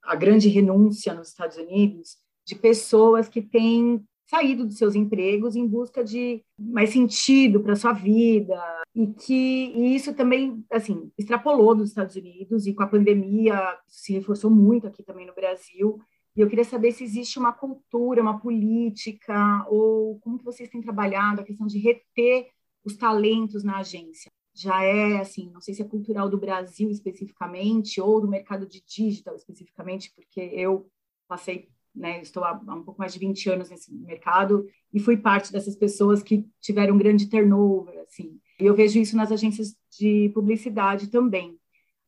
a 0.02 0.16
grande 0.16 0.50
renúncia 0.50 1.14
nos 1.14 1.28
Estados 1.28 1.58
Unidos, 1.58 2.18
de 2.46 2.56
pessoas 2.56 3.28
que 3.28 3.42
têm 3.42 4.04
saído 4.32 4.66
dos 4.66 4.78
seus 4.78 4.96
empregos 4.96 5.58
em 5.58 5.68
busca 5.68 6.04
de 6.04 6.44
mais 6.58 6.92
sentido 6.92 7.60
para 7.60 7.76
sua 7.76 7.92
vida 7.92 8.58
e 8.96 9.08
que 9.08 9.74
e 9.76 9.94
isso 9.94 10.14
também 10.14 10.64
assim 10.72 11.12
extrapolou 11.18 11.76
nos 11.76 11.90
Estados 11.90 12.16
Unidos 12.16 12.66
e 12.66 12.74
com 12.74 12.82
a 12.82 12.88
pandemia 12.88 13.78
se 13.88 14.14
reforçou 14.14 14.50
muito 14.50 14.88
aqui 14.88 15.04
também 15.04 15.28
no 15.28 15.36
Brasil 15.36 16.00
e 16.42 16.44
eu 16.44 16.50
queria 16.50 16.66
saber 16.66 16.92
se 16.92 17.04
existe 17.04 17.38
uma 17.38 17.54
cultura, 17.54 18.20
uma 18.20 18.40
política 18.40 19.64
ou 19.70 20.20
como 20.22 20.40
que 20.40 20.44
vocês 20.44 20.68
têm 20.68 20.82
trabalhado 20.82 21.40
a 21.40 21.44
questão 21.44 21.68
de 21.68 21.78
reter 21.78 22.48
os 22.84 22.98
talentos 22.98 23.64
na 23.64 23.78
agência. 23.78 24.32
Já 24.52 24.82
é 24.84 25.20
assim, 25.20 25.52
não 25.52 25.62
sei 25.62 25.76
se 25.76 25.84
é 25.84 25.86
cultural 25.86 26.28
do 26.28 26.40
Brasil 26.40 26.90
especificamente 26.90 28.02
ou 28.02 28.20
do 28.20 28.28
mercado 28.28 28.66
de 28.66 28.84
digital 28.84 29.36
especificamente, 29.36 30.12
porque 30.16 30.42
eu 30.42 30.90
passei 31.28 31.70
né? 31.94 32.22
Estou 32.22 32.44
há, 32.44 32.60
há, 32.68 32.74
um 32.74 32.84
pouco 32.84 33.00
mais 33.00 33.14
de 33.14 33.20
20 33.20 33.50
anos 33.52 33.70
nesse 33.70 33.94
mercado 33.94 34.66
e 34.92 35.00
fui 35.00 35.18
parte 35.18 35.52
dessas 35.52 35.76
pessoas 35.76 36.24
que 36.24 36.48
tiveram 36.60 36.96
um 36.96 36.98
grande 36.98 37.30
turnover, 37.30 38.00
assim. 38.00 38.40
E 38.60 38.66
eu 38.66 38.74
vejo 38.74 38.98
isso 38.98 39.16
nas 39.16 39.32
agências 39.32 39.76
de 40.00 40.32
publicidade 40.34 41.08
também. 41.08 41.60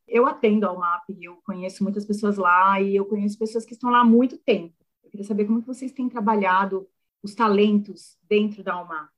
Eu 0.07 0.25
atendo 0.25 0.65
ao 0.65 0.77
MAP, 0.77 1.10
eu 1.22 1.38
conheço 1.45 1.83
muitas 1.83 2.05
pessoas 2.05 2.38
lá 2.38 2.79
e 2.81 2.95
eu 2.95 3.05
conheço 3.05 3.38
pessoas 3.38 3.65
que 3.65 3.74
estão 3.74 3.89
lá 3.89 4.01
há 4.01 4.05
muito 4.05 4.38
tempo. 4.38 4.75
Eu 5.03 5.10
queria 5.10 5.25
saber 5.25 5.45
como 5.45 5.62
que 5.62 5.67
vocês 5.67 5.91
têm 5.91 6.10
trabalhado 6.10 6.88
os 7.22 7.33
talentos 7.33 8.17
dentro 8.27 8.63
da 8.63 8.81
UMAP. 8.81 9.10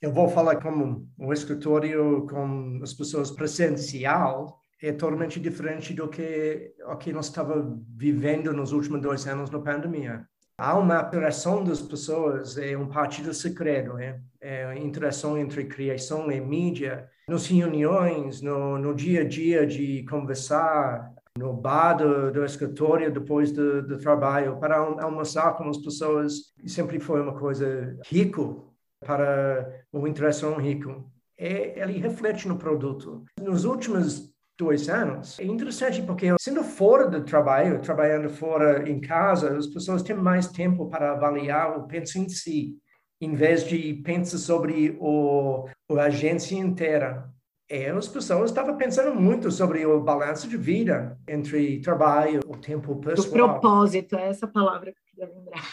Eu 0.00 0.12
vou 0.12 0.28
falar 0.28 0.56
como 0.56 1.06
um 1.18 1.32
escritório 1.32 2.26
com 2.26 2.80
as 2.82 2.94
pessoas 2.94 3.30
presencial, 3.30 4.58
é 4.82 4.92
totalmente 4.92 5.38
diferente 5.38 5.92
do 5.92 6.08
que 6.08 6.74
o 6.86 6.96
que 6.96 7.12
nós 7.12 7.26
estávamos 7.26 7.82
vivendo 7.94 8.50
nos 8.52 8.72
últimos 8.72 9.02
dois 9.02 9.26
anos 9.26 9.50
na 9.50 9.58
pandemia. 9.58 10.26
Há 10.62 10.76
uma 10.76 11.00
interação 11.00 11.64
das 11.64 11.80
pessoas, 11.80 12.58
é 12.58 12.76
um 12.76 12.86
partido 12.86 13.32
secreto, 13.32 13.96
é, 13.96 14.20
é 14.42 14.66
a 14.66 14.76
interação 14.76 15.38
entre 15.38 15.64
criação 15.64 16.30
e 16.30 16.38
mídia, 16.38 17.08
nas 17.26 17.46
reuniões, 17.46 18.42
no, 18.42 18.76
no 18.76 18.94
dia 18.94 19.22
a 19.22 19.24
dia 19.24 19.66
de 19.66 20.04
conversar, 20.04 21.14
no 21.38 21.54
bar 21.54 21.94
do, 21.94 22.30
do 22.30 22.44
escritório 22.44 23.10
depois 23.10 23.50
do, 23.50 23.80
do 23.82 23.96
trabalho, 23.96 24.58
para 24.60 24.76
almoçar 24.76 25.56
com 25.56 25.66
as 25.66 25.78
pessoas, 25.78 26.52
sempre 26.66 27.00
foi 27.00 27.22
uma 27.22 27.38
coisa 27.38 27.98
rico 28.04 28.70
para 29.02 29.82
uma 29.90 30.10
interação 30.10 30.58
rica. 30.58 30.94
É, 31.38 31.80
ele 31.80 31.98
reflete 31.98 32.46
no 32.46 32.58
produto. 32.58 33.24
Nos 33.40 33.64
últimos 33.64 34.29
dois 34.60 34.88
anos. 34.88 35.38
É 35.40 35.44
interessante 35.44 36.02
porque 36.02 36.26
sendo 36.38 36.62
fora 36.62 37.08
do 37.08 37.24
trabalho, 37.24 37.80
trabalhando 37.80 38.28
fora 38.28 38.88
em 38.88 39.00
casa, 39.00 39.56
as 39.56 39.66
pessoas 39.66 40.02
têm 40.02 40.14
mais 40.14 40.48
tempo 40.48 40.88
para 40.90 41.12
avaliar 41.12 41.78
o 41.78 41.86
penso 41.86 42.18
em 42.18 42.28
si, 42.28 42.76
em 43.20 43.34
vez 43.34 43.64
de 43.64 43.94
pensar 44.04 44.38
sobre 44.38 44.96
o, 45.00 45.66
a 45.90 46.04
agência 46.04 46.56
inteira. 46.56 47.30
é, 47.70 47.88
as 47.90 48.08
pessoas 48.08 48.50
estavam 48.50 48.76
pensando 48.76 49.14
muito 49.14 49.48
sobre 49.50 49.86
o 49.86 50.00
balanço 50.00 50.48
de 50.48 50.56
vida 50.56 51.16
entre 51.28 51.80
trabalho, 51.80 52.40
o 52.48 52.56
tempo 52.56 52.96
pessoal. 52.96 53.28
O 53.28 53.32
propósito, 53.32 54.16
é 54.16 54.28
essa 54.28 54.48
palavra 54.48 54.92
que 54.92 54.98
eu 54.98 55.04
queria 55.06 55.38
lembrar. 55.38 55.64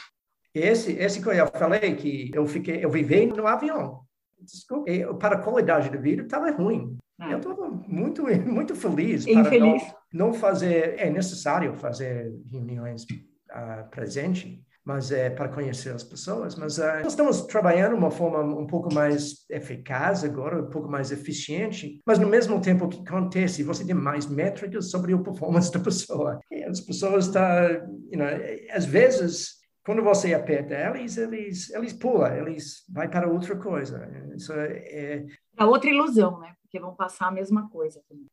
Esse, 0.53 0.91
esse 0.93 1.21
que 1.21 1.27
eu 1.27 1.47
falei, 1.47 1.95
que 1.95 2.31
eu 2.33 2.45
fiquei, 2.45 2.85
eu 2.85 2.89
vivi 2.91 3.25
no 3.25 3.47
avião. 3.47 4.01
Desculpa, 4.39 4.91
para 5.19 5.37
a 5.37 5.41
qualidade 5.41 5.89
de 5.89 5.97
vida 5.97 6.21
estava 6.21 6.51
ruim. 6.51 6.95
Ah. 7.19 7.31
Eu 7.31 7.37
estava 7.37 7.67
muito, 7.69 8.23
muito 8.45 8.75
feliz. 8.75 9.25
Infeliz. 9.25 9.83
Para 9.83 9.93
não, 10.13 10.27
não 10.27 10.33
fazer, 10.33 10.95
é 10.97 11.09
necessário 11.09 11.73
fazer 11.75 12.33
reuniões 12.45 13.03
uh, 13.03 13.89
presente, 13.89 14.63
mas 14.85 15.11
é 15.11 15.29
para 15.29 15.49
conhecer 15.49 15.93
as 15.93 16.03
pessoas. 16.03 16.55
Mas 16.55 16.77
uh, 16.77 17.01
nós 17.03 17.13
estamos 17.13 17.41
trabalhando 17.41 17.93
de 17.93 17.99
uma 17.99 18.11
forma 18.11 18.39
um 18.39 18.67
pouco 18.67 18.93
mais 18.93 19.45
eficaz 19.49 20.23
agora, 20.23 20.61
um 20.61 20.69
pouco 20.69 20.87
mais 20.87 21.11
eficiente, 21.11 21.99
mas 22.05 22.19
no 22.19 22.27
mesmo 22.27 22.61
tempo 22.61 22.85
o 22.85 22.89
que 22.89 23.01
acontece, 23.07 23.63
você 23.63 23.83
tem 23.83 23.95
mais 23.95 24.27
métricas 24.27 24.89
sobre 24.91 25.13
a 25.13 25.17
performance 25.17 25.71
da 25.71 25.79
pessoa. 25.79 26.39
E 26.51 26.63
as 26.63 26.79
pessoas 26.79 27.25
estão, 27.25 27.41
tá, 27.41 27.69
you 28.11 28.17
know, 28.17 28.27
às 28.71 28.85
vezes 28.85 29.56
quando 29.87 30.03
você 30.03 30.33
aperta 30.33 30.73
eles, 30.75 31.15
eles, 31.15 31.69
eles 31.69 31.93
pulam, 31.93 32.35
eles 32.35 32.83
vai 32.89 33.07
para 33.07 33.29
outra 33.29 33.55
coisa. 33.55 34.05
Isso 34.35 34.51
é, 34.51 34.73
é... 34.89 35.25
Para 35.55 35.65
outra 35.65 35.89
ilusão, 35.89 36.41
né? 36.41 36.53
Porque 36.61 36.77
vão 36.77 36.93
passar 36.93 37.29
a 37.29 37.31
mesma 37.31 37.69
coisa 37.69 38.01
também. 38.09 38.25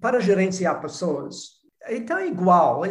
Para 0.00 0.20
gerenciar 0.20 0.80
pessoas, 0.80 1.60
então 1.90 2.16
é 2.16 2.28
igual, 2.28 2.82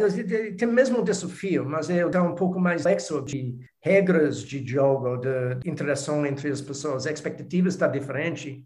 tem 0.58 0.68
o 0.68 0.72
mesmo 0.72 1.02
desafio, 1.02 1.64
mas 1.64 1.88
é 1.88 2.04
um 2.04 2.34
pouco 2.34 2.60
mais 2.60 2.82
complexo 2.82 3.22
de 3.22 3.56
regras 3.80 4.42
de 4.42 4.62
jogo, 4.62 5.16
de 5.16 5.66
interação 5.70 6.26
entre 6.26 6.50
as 6.50 6.60
pessoas, 6.60 7.06
a 7.06 7.10
expectativa 7.10 7.68
está 7.68 7.88
diferente. 7.88 8.62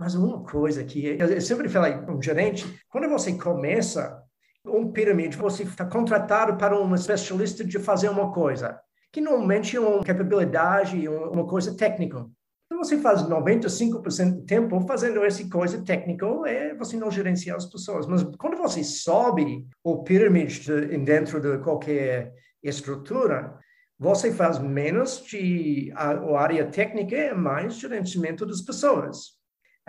Mas 0.00 0.16
uma 0.16 0.42
coisa 0.42 0.82
que 0.82 1.16
eu 1.16 1.40
sempre 1.40 1.68
falei 1.68 1.94
um 2.08 2.20
gerente, 2.20 2.66
quando 2.88 3.08
você 3.08 3.38
começa 3.38 4.20
um 4.64 4.90
pirâmide, 4.92 5.36
você 5.36 5.62
está 5.62 5.84
contratado 5.84 6.56
para 6.56 6.78
um 6.78 6.94
especialista 6.94 7.64
de 7.64 7.78
fazer 7.78 8.08
uma 8.08 8.32
coisa, 8.32 8.78
que 9.12 9.20
normalmente 9.20 9.76
é 9.76 9.80
uma 9.80 10.04
capacidade, 10.04 11.08
uma 11.08 11.46
coisa 11.46 11.76
técnica. 11.76 12.26
Então, 12.66 12.84
você 12.84 12.98
faz 12.98 13.22
95% 13.22 14.32
do 14.32 14.42
tempo 14.42 14.80
fazendo 14.86 15.24
essa 15.24 15.48
coisa 15.48 15.82
técnica, 15.84 16.24
é 16.46 16.72
você 16.74 16.96
não 16.96 17.10
gerenciar 17.10 17.56
as 17.56 17.66
pessoas. 17.66 18.06
Mas 18.06 18.22
quando 18.38 18.56
você 18.56 18.84
sobe 18.84 19.66
o 19.82 20.04
pirâmide 20.04 20.60
de, 20.60 20.98
dentro 20.98 21.40
de 21.40 21.58
qualquer 21.58 22.32
estrutura, 22.62 23.58
você 23.98 24.32
faz 24.32 24.60
menos 24.60 25.22
de 25.26 25.92
a, 25.96 26.12
a 26.12 26.40
área 26.40 26.64
técnica 26.70 27.16
e 27.16 27.34
mais 27.34 27.74
gerenciamento 27.74 28.46
das 28.46 28.60
pessoas. 28.60 29.39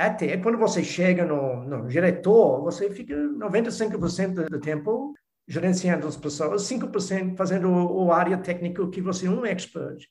Até 0.06 0.38
quando 0.38 0.58
você 0.58 0.84
chega 0.84 1.26
no, 1.26 1.64
no 1.64 1.88
diretor, 1.88 2.62
você 2.62 2.90
fica 2.90 3.16
95% 3.16 4.50
do 4.50 4.60
tempo 4.60 5.14
gerenciando 5.48 6.08
as 6.08 6.18
pessoas, 6.18 6.64
5% 6.64 7.36
fazendo 7.36 7.70
o, 7.70 8.06
o 8.06 8.12
área 8.12 8.38
técnica 8.38 8.88
que 8.90 9.02
você 9.02 9.28
é 9.28 9.30
um 9.30 9.46
expert. 9.46 10.06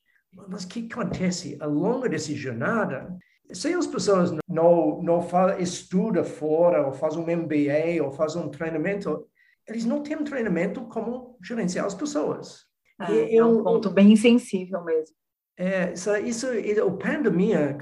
Mas 0.49 0.64
o 0.64 0.68
que 0.68 0.88
acontece 0.90 1.56
ao 1.61 1.70
longo 1.70 2.09
dessa 2.09 2.32
jornada? 2.35 3.16
Se 3.52 3.73
as 3.75 3.87
pessoas 3.87 4.32
não, 4.49 5.02
não 5.02 5.28
estudam 5.59 6.25
fora, 6.25 6.87
ou 6.87 6.92
fazem 6.92 7.20
um 7.20 7.37
MBA, 7.37 8.02
ou 8.04 8.12
fazem 8.12 8.42
um 8.42 8.49
treinamento, 8.49 9.26
eles 9.66 9.85
não 9.85 10.02
têm 10.02 10.16
um 10.16 10.25
treinamento 10.25 10.82
como 10.82 11.37
gerenciar 11.42 11.87
as 11.87 11.94
pessoas. 11.94 12.64
É, 13.00 13.37
é 13.37 13.44
um 13.44 13.62
ponto 13.62 13.90
bem 13.90 14.14
sensível 14.14 14.85
mesmo. 14.85 15.16
É, 15.62 15.93
isso, 15.93 16.17
isso, 16.17 16.47
a 16.49 16.90
pandemia 16.93 17.76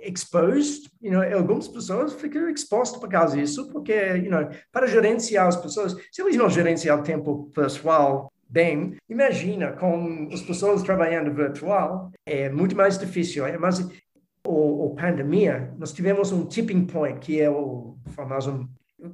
exposed, 0.00 0.90
you 1.02 1.12
know, 1.12 1.22
algumas 1.36 1.68
pessoas 1.68 2.14
ficam 2.14 2.48
expostas 2.48 2.98
por 2.98 3.06
causa 3.06 3.36
disso, 3.36 3.68
porque, 3.70 3.92
you 3.92 4.30
know, 4.30 4.48
para 4.72 4.86
gerenciar 4.86 5.46
as 5.46 5.56
pessoas, 5.56 5.94
se 6.10 6.22
eles 6.22 6.36
não 6.36 6.48
gerenciar 6.48 6.98
o 6.98 7.02
tempo 7.02 7.50
pessoal 7.54 8.32
bem, 8.48 8.96
imagina 9.10 9.72
com 9.72 10.30
as 10.32 10.40
pessoas 10.40 10.82
trabalhando 10.82 11.30
virtual, 11.30 12.10
é 12.24 12.48
muito 12.48 12.74
mais 12.74 12.96
difícil, 12.96 13.44
é? 13.44 13.58
o, 14.46 14.86
o 14.86 14.94
pandemia, 14.94 15.74
nós 15.76 15.92
tivemos 15.92 16.32
um 16.32 16.46
tipping 16.46 16.86
point, 16.86 17.18
que 17.18 17.42
é 17.42 17.50
o 17.50 17.98
famoso 18.06 18.66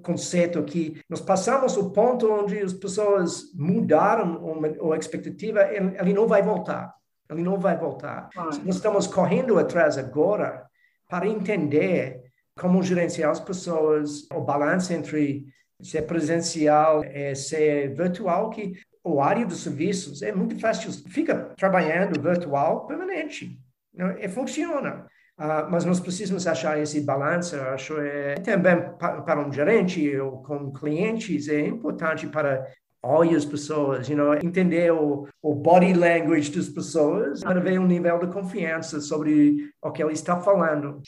conceito 0.03 0.63
que 0.63 1.01
nós 1.11 1.21
passamos 1.21 1.77
o 1.77 1.91
ponto 1.91 2.31
onde 2.31 2.61
as 2.61 2.73
pessoas 2.73 3.53
mudaram 3.57 4.63
a 4.93 4.97
expectativa, 4.97 5.69
ele 5.75 6.13
não 6.13 6.29
vai 6.29 6.45
voltar 6.45 6.95
ele 7.31 7.43
não 7.43 7.59
vai 7.59 7.77
voltar. 7.77 8.29
Ah. 8.37 8.51
Nós 8.65 8.77
estamos 8.77 9.07
correndo 9.07 9.59
atrás 9.59 9.97
agora 9.99 10.67
para 11.09 11.27
entender 11.27 12.23
como 12.59 12.83
gerenciar 12.83 13.31
as 13.31 13.41
pessoas, 13.41 14.29
o 14.33 14.41
balanço 14.41 14.93
entre 14.93 15.45
ser 15.83 16.03
presencial 16.03 17.05
e 17.05 17.35
ser 17.35 17.95
virtual, 17.95 18.51
que 18.51 18.75
o 19.03 19.21
área 19.21 19.45
dos 19.45 19.63
serviços 19.63 20.23
é 20.23 20.33
muito 20.33 20.59
fácil. 20.59 20.93
Fica 21.11 21.53
trabalhando 21.57 22.21
virtual 22.21 22.87
permanente. 22.87 23.59
Não, 23.93 24.17
e 24.19 24.29
funciona. 24.29 25.07
Uh, 25.39 25.69
mas 25.69 25.85
nós 25.85 25.99
precisamos 25.99 26.47
achar 26.47 26.79
esse 26.81 27.01
balanço. 27.01 27.57
Acho 27.57 27.99
é 28.01 28.35
também 28.37 28.77
para, 28.99 29.21
para 29.23 29.47
um 29.47 29.53
gerente 29.53 30.17
ou 30.17 30.43
com 30.43 30.73
clientes 30.73 31.49
é 31.49 31.61
importante 31.61 32.27
para 32.29 32.67
olhe 33.05 33.37
as 33.37 33.45
pessoas, 33.45 34.09
you 34.09 34.17
know, 34.17 34.35
entender 34.35 34.91
o, 34.93 35.29
o 35.43 35.55
body 35.55 35.93
language 35.93 36.51
das 36.51 36.69
pessoas 36.69 37.41
para 37.41 37.61
ver 37.61 37.79
um 37.79 37.87
nível 37.87 38.19
de 38.19 38.33
confiança 38.33 39.01
sobre 39.01 39.71
o 39.83 39.93
que 39.93 40.03
ele 40.03 40.13
está 40.13 40.41
falando. 40.41 41.03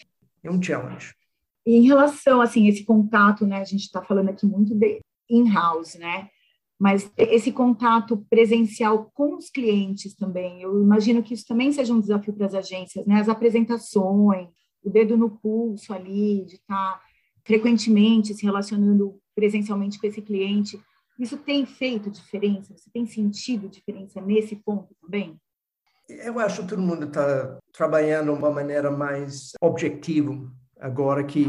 É 0.44 0.50
um 0.50 0.62
challenge. 0.62 1.14
Em 1.66 1.86
relação, 1.86 2.40
assim, 2.40 2.68
esse 2.68 2.84
contato, 2.84 3.46
né, 3.46 3.60
a 3.60 3.64
gente 3.64 3.82
está 3.82 4.02
falando 4.02 4.28
aqui 4.28 4.46
muito 4.46 4.74
de 4.74 5.00
in-house, 5.28 5.96
né, 5.96 6.28
mas 6.78 7.10
esse 7.16 7.50
contato 7.50 8.24
presencial 8.28 9.10
com 9.14 9.36
os 9.36 9.48
clientes 9.48 10.14
também, 10.14 10.60
eu 10.60 10.80
imagino 10.80 11.22
que 11.22 11.32
isso 11.34 11.46
também 11.46 11.72
seja 11.72 11.92
um 11.92 12.00
desafio 12.00 12.34
para 12.34 12.46
as 12.46 12.54
agências, 12.54 13.04
né, 13.06 13.18
as 13.18 13.28
apresentações, 13.28 14.48
o 14.84 14.90
dedo 14.90 15.16
no 15.16 15.30
pulso 15.30 15.92
ali, 15.92 16.44
de 16.44 16.56
estar 16.56 16.92
tá 16.92 17.00
frequentemente 17.44 18.34
se 18.34 18.44
relacionando 18.44 19.18
presencialmente 19.34 19.98
com 19.98 20.06
esse 20.06 20.20
cliente, 20.22 20.78
isso 21.18 21.36
tem 21.38 21.64
feito 21.66 22.10
diferença? 22.10 22.74
Você 22.76 22.90
tem 22.90 23.06
sentido 23.06 23.68
diferença 23.68 24.20
nesse 24.20 24.56
ponto 24.56 24.94
também? 25.00 25.40
Eu 26.08 26.38
acho 26.38 26.62
que 26.62 26.68
todo 26.68 26.82
mundo 26.82 27.06
está 27.06 27.58
trabalhando 27.72 28.32
de 28.32 28.38
uma 28.38 28.50
maneira 28.50 28.90
mais 28.90 29.52
objetiva 29.60 30.32
agora 30.78 31.24
que, 31.24 31.46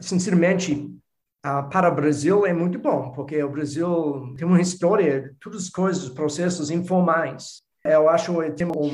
sinceramente, 0.00 0.94
para 1.42 1.90
o 1.90 1.94
Brasil 1.94 2.46
é 2.46 2.52
muito 2.52 2.78
bom, 2.78 3.12
porque 3.12 3.42
o 3.42 3.50
Brasil 3.50 4.34
tem 4.36 4.46
uma 4.46 4.60
história, 4.60 5.34
todas 5.40 5.64
as 5.64 5.68
coisas, 5.68 6.08
processos 6.08 6.70
informais. 6.70 7.62
Eu 7.88 8.08
acho 8.08 8.34
que 8.34 8.50
tem 8.52 8.66
o 8.66 8.90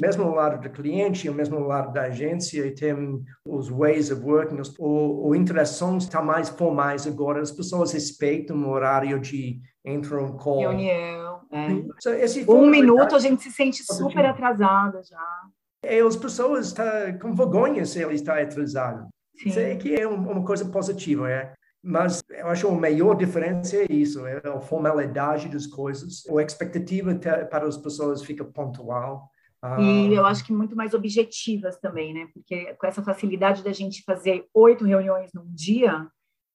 mesmo 0.00 0.34
lado 0.34 0.60
do 0.60 0.70
cliente, 0.70 1.28
o 1.28 1.34
mesmo 1.34 1.58
lado 1.60 1.92
da 1.92 2.02
agência, 2.02 2.66
e 2.66 2.70
tem 2.70 3.24
os 3.46 3.68
ways 3.68 4.10
of 4.10 4.22
working, 4.22 4.60
o, 4.78 5.28
o 5.28 5.34
interação 5.34 5.96
está 5.96 6.20
mais 6.20 6.48
formais 6.48 7.06
agora, 7.06 7.40
as 7.40 7.50
pessoas 7.50 7.92
respeitam 7.92 8.56
o 8.56 8.68
horário 8.68 9.18
de 9.18 9.60
entrar 9.84 10.22
um 10.22 10.36
call. 10.36 10.60
Reunião. 10.60 11.40
É. 11.50 12.50
um 12.50 12.68
minuto 12.68 13.14
a 13.14 13.18
gente 13.18 13.42
se 13.42 13.50
sente 13.50 13.82
super 13.84 14.26
atrasada 14.26 15.02
já. 15.02 15.90
E 15.90 16.00
as 16.00 16.16
pessoas 16.16 16.68
estão 16.68 16.84
tá 16.84 17.12
com 17.20 17.34
vergonha 17.34 17.84
se 17.84 18.02
ele 18.02 18.14
está 18.14 18.40
atrasado. 18.40 19.06
Sim. 19.36 19.48
Isso 19.48 19.58
é 19.58 19.74
que 19.76 19.94
é 19.94 20.06
uma 20.06 20.44
coisa 20.44 20.64
positiva, 20.66 21.30
é. 21.30 21.52
Mas 21.86 22.24
eu 22.30 22.48
acho 22.48 22.66
que 22.66 22.72
a 22.72 22.76
maior 22.76 23.14
diferença 23.14 23.76
é 23.76 23.86
isso, 23.90 24.26
é 24.26 24.40
a 24.48 24.58
formalidade 24.58 25.50
das 25.50 25.66
coisas. 25.66 26.24
A 26.26 26.42
expectativa 26.42 27.14
para 27.50 27.66
as 27.66 27.76
pessoas 27.76 28.24
fica 28.24 28.42
pontual. 28.42 29.30
E 29.78 30.12
eu 30.12 30.24
acho 30.24 30.44
que 30.44 30.52
muito 30.52 30.74
mais 30.74 30.94
objetivas 30.94 31.78
também, 31.78 32.14
né? 32.14 32.26
Porque 32.32 32.74
com 32.74 32.86
essa 32.86 33.02
facilidade 33.02 33.62
da 33.62 33.72
gente 33.72 34.02
fazer 34.02 34.46
oito 34.54 34.84
reuniões 34.84 35.30
num 35.34 35.46
dia, 35.54 36.06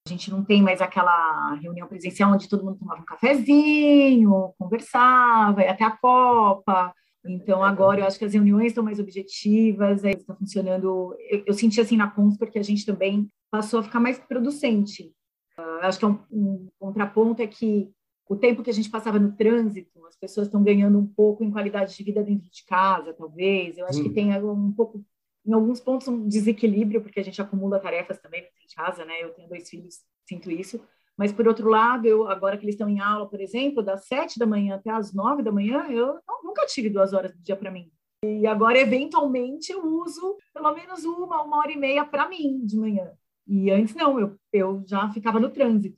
a 0.08 0.10
gente 0.10 0.32
não 0.32 0.44
tem 0.44 0.62
mais 0.62 0.82
aquela 0.82 1.56
reunião 1.56 1.88
presencial 1.88 2.32
onde 2.32 2.50
todo 2.50 2.64
mundo 2.64 2.80
tomava 2.80 3.02
um 3.02 3.06
cafezinho, 3.06 4.54
conversava, 4.58 5.62
ia 5.62 5.72
até 5.72 5.84
a 5.84 5.92
Copa. 5.92 6.92
Então, 7.26 7.64
agora 7.64 8.00
eu 8.00 8.06
acho 8.06 8.18
que 8.18 8.26
as 8.26 8.34
reuniões 8.34 8.68
estão 8.68 8.84
mais 8.84 9.00
objetivas, 9.00 10.04
está 10.04 10.34
funcionando. 10.34 11.16
Eu, 11.30 11.44
eu, 11.48 11.54
senti 11.54 11.82
assim 11.82 11.98
na 11.98 12.10
Cons, 12.10 12.38
porque 12.38 12.58
a 12.58 12.64
gente 12.64 12.86
também 12.86 13.28
passou 13.52 13.80
a 13.80 13.84
ficar 13.84 14.00
mais 14.00 14.18
producente. 14.18 15.12
Uh, 15.60 15.86
acho 15.86 16.00
que 16.00 16.06
é 16.06 16.08
um, 16.08 16.20
um, 16.32 16.68
contraponto 16.80 17.42
é 17.42 17.48
que 17.48 17.92
o 18.28 18.36
tempo 18.36 18.64
que 18.64 18.70
a 18.70 18.74
gente 18.74 18.90
passava 18.90 19.20
no 19.20 19.36
trânsito, 19.36 20.06
as 20.06 20.16
pessoas 20.16 20.48
estão 20.48 20.64
ganhando 20.64 20.98
um 20.98 21.06
pouco 21.06 21.44
em 21.44 21.52
qualidade 21.52 21.96
de 21.96 22.04
vida 22.04 22.24
dentro 22.24 22.50
de 22.50 22.64
casa, 22.66 23.14
talvez. 23.14 23.78
Eu 23.78 23.86
acho 23.86 24.00
hum. 24.00 24.04
que 24.04 24.10
tem 24.12 24.32
um 24.42 24.72
pouco, 24.72 25.04
em 25.46 25.52
alguns 25.52 25.80
pontos, 25.80 26.08
um 26.08 26.28
desequilíbrio, 26.28 27.02
porque 27.02 27.20
a 27.20 27.24
gente 27.24 27.42
acumula 27.42 27.80
tarefas 27.80 28.20
também 28.20 28.42
dentro 28.42 28.68
de 28.68 28.76
casa, 28.76 29.04
né? 29.04 29.24
Eu 29.24 29.34
tenho 29.34 29.50
dois 29.50 29.68
filhos, 29.68 29.98
sinto 30.28 30.50
isso. 30.52 30.80
Mas, 31.18 31.34
por 31.34 31.48
outro 31.48 31.68
lado, 31.68 32.06
eu, 32.06 32.30
agora 32.30 32.58
que 32.58 32.64
eles 32.64 32.76
estão 32.76 32.88
em 32.88 33.02
aula, 33.02 33.28
por 33.28 33.42
exemplo, 33.42 33.84
das 33.84 34.06
sete 34.06 34.40
da 34.40 34.46
manhã 34.46 34.76
até 34.76 34.90
as 34.90 35.14
nove 35.14 35.44
da 35.44 35.52
manhã, 35.52 35.86
eu 35.90 36.20
não, 36.26 36.44
nunca 36.44 36.66
tive 36.66 36.90
duas 36.90 37.12
horas 37.12 37.34
do 37.34 37.42
dia 37.42 37.58
para 37.58 37.70
mim. 37.70 37.92
E 38.24 38.48
agora, 38.48 38.78
eventualmente, 38.78 39.72
eu 39.72 39.84
uso 39.86 40.38
pelo 40.54 40.74
menos 40.74 41.04
uma, 41.04 41.42
uma 41.42 41.58
hora 41.58 41.72
e 41.72 41.78
meia 41.78 42.06
para 42.06 42.30
mim 42.30 42.66
de 42.66 42.78
manhã. 42.78 43.12
E 43.50 43.72
antes 43.72 43.96
não, 43.96 44.20
eu, 44.20 44.36
eu 44.54 44.84
já 44.86 45.12
ficava 45.12 45.40
no 45.40 45.50
trânsito. 45.50 45.98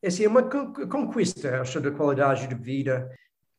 Essa 0.00 0.22
é 0.22 0.28
uma 0.28 0.44
conquista, 0.44 1.60
acho, 1.60 1.80
da 1.80 1.90
qualidade 1.90 2.46
de 2.46 2.54
vida. 2.54 3.10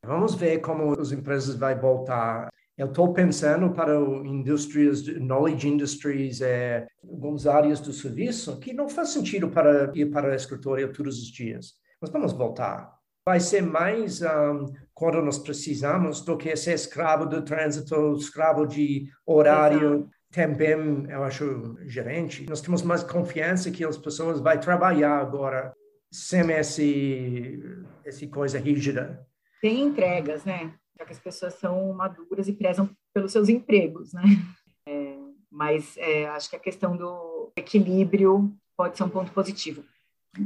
Vamos 0.05 0.35
ver 0.35 0.59
como 0.59 0.97
as 0.97 1.12
empresas 1.12 1.55
vão 1.55 1.77
voltar. 1.77 2.47
Eu 2.77 2.88
estou 2.88 3.13
pensando 3.13 3.69
para 3.71 3.95
indústrias, 3.95 5.05
knowledge 5.19 5.67
industries, 5.67 6.41
é, 6.41 6.88
algumas 7.03 7.45
áreas 7.45 7.81
do 7.81 7.91
serviço 7.91 8.59
que 8.59 8.73
não 8.73 8.88
faz 8.88 9.09
sentido 9.09 9.50
para 9.50 9.91
ir 9.93 10.09
para 10.09 10.31
o 10.31 10.33
escritório 10.33 10.91
todos 10.91 11.17
os 11.17 11.27
dias. 11.27 11.73
Mas 12.01 12.09
vamos 12.12 12.31
voltar. 12.31 12.91
Vai 13.25 13.39
ser 13.39 13.62
mais 13.62 14.21
um, 14.21 14.73
quando 14.93 15.21
nós 15.21 15.38
precisamos 15.38 16.21
do 16.21 16.38
que 16.38 16.55
ser 16.55 16.73
escravo 16.73 17.25
do 17.25 17.41
trânsito, 17.41 18.15
escravo 18.15 18.65
de 18.65 19.09
horário. 19.25 20.09
Também, 20.33 21.05
eu 21.11 21.23
acho, 21.23 21.77
gerente, 21.85 22.43
nós 22.49 22.59
temos 22.59 22.81
mais 22.81 23.03
confiança 23.03 23.69
que 23.69 23.85
as 23.85 23.99
pessoas 23.99 24.41
vão 24.41 24.59
trabalhar 24.59 25.19
agora 25.19 25.71
sem 26.11 26.51
esse, 26.51 27.61
essa 28.03 28.25
coisa 28.27 28.57
rígida. 28.57 29.27
Tem 29.61 29.81
entregas, 29.81 30.43
né? 30.43 30.73
Já 30.97 31.05
que 31.05 31.11
as 31.11 31.19
pessoas 31.19 31.53
são 31.53 31.93
maduras 31.93 32.47
e 32.47 32.53
prezam 32.53 32.89
pelos 33.13 33.31
seus 33.31 33.47
empregos, 33.47 34.11
né? 34.11 34.23
É, 34.85 35.15
mas 35.49 35.95
é, 35.95 36.27
acho 36.27 36.49
que 36.49 36.57
a 36.57 36.59
questão 36.59 36.97
do 36.97 37.53
equilíbrio 37.55 38.53
pode 38.75 38.97
ser 38.97 39.05
um 39.05 39.09
ponto 39.09 39.31
positivo. 39.31 39.81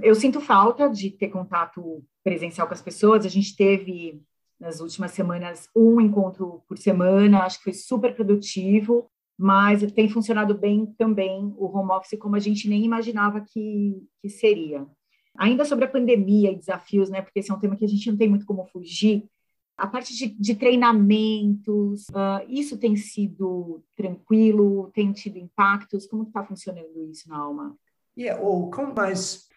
Eu 0.04 0.14
sinto 0.14 0.40
falta 0.40 0.88
de 0.88 1.10
ter 1.10 1.30
contato 1.30 2.06
presencial 2.24 2.68
com 2.68 2.74
as 2.76 2.82
pessoas. 2.84 3.26
A 3.26 3.30
gente 3.30 3.56
teve 3.56 4.22
nas 4.60 4.80
últimas 4.80 5.10
semanas 5.10 5.68
um 5.76 6.00
encontro 6.00 6.62
por 6.68 6.78
semana, 6.78 7.42
acho 7.42 7.58
que 7.58 7.64
foi 7.64 7.74
super 7.74 8.14
produtivo, 8.16 9.10
mas 9.38 9.90
tem 9.92 10.10
funcionado 10.10 10.58
bem 10.58 10.86
também 10.98 11.54
o 11.58 11.66
home 11.66 11.92
office 11.92 12.18
como 12.20 12.36
a 12.36 12.40
gente 12.40 12.68
nem 12.68 12.84
imaginava 12.84 13.42
que, 13.42 14.02
que 14.22 14.30
seria. 14.30 14.88
Ainda 15.38 15.64
sobre 15.64 15.86
a 15.86 15.90
pandemia 15.90 16.52
e 16.52 16.56
desafios, 16.56 17.10
né? 17.10 17.22
Porque 17.22 17.40
esse 17.40 17.52
é 17.52 17.54
um 17.54 17.60
tema 17.60 17.76
que 17.76 17.86
a 17.86 17.88
gente 17.88 18.10
não 18.10 18.18
tem 18.18 18.28
muito 18.28 18.46
como 18.46 18.66
fugir. 18.66 19.30
A 19.78 19.86
parte 19.86 20.16
de, 20.16 20.30
de 20.30 20.56
treinamentos, 20.56 22.08
uh, 22.10 22.44
isso 22.50 22.80
tem 22.80 22.96
sido 22.96 23.84
tranquilo? 23.96 24.90
Tem 24.96 25.12
tido 25.12 25.38
impactos? 25.38 26.08
Como 26.08 26.24
está 26.24 26.44
funcionando 26.44 27.04
isso 27.12 27.30
na 27.30 27.38
Alma? 27.38 27.78
Yeah, 28.18 28.42
ou 28.42 28.72
com 28.72 28.92
mais 28.96 29.48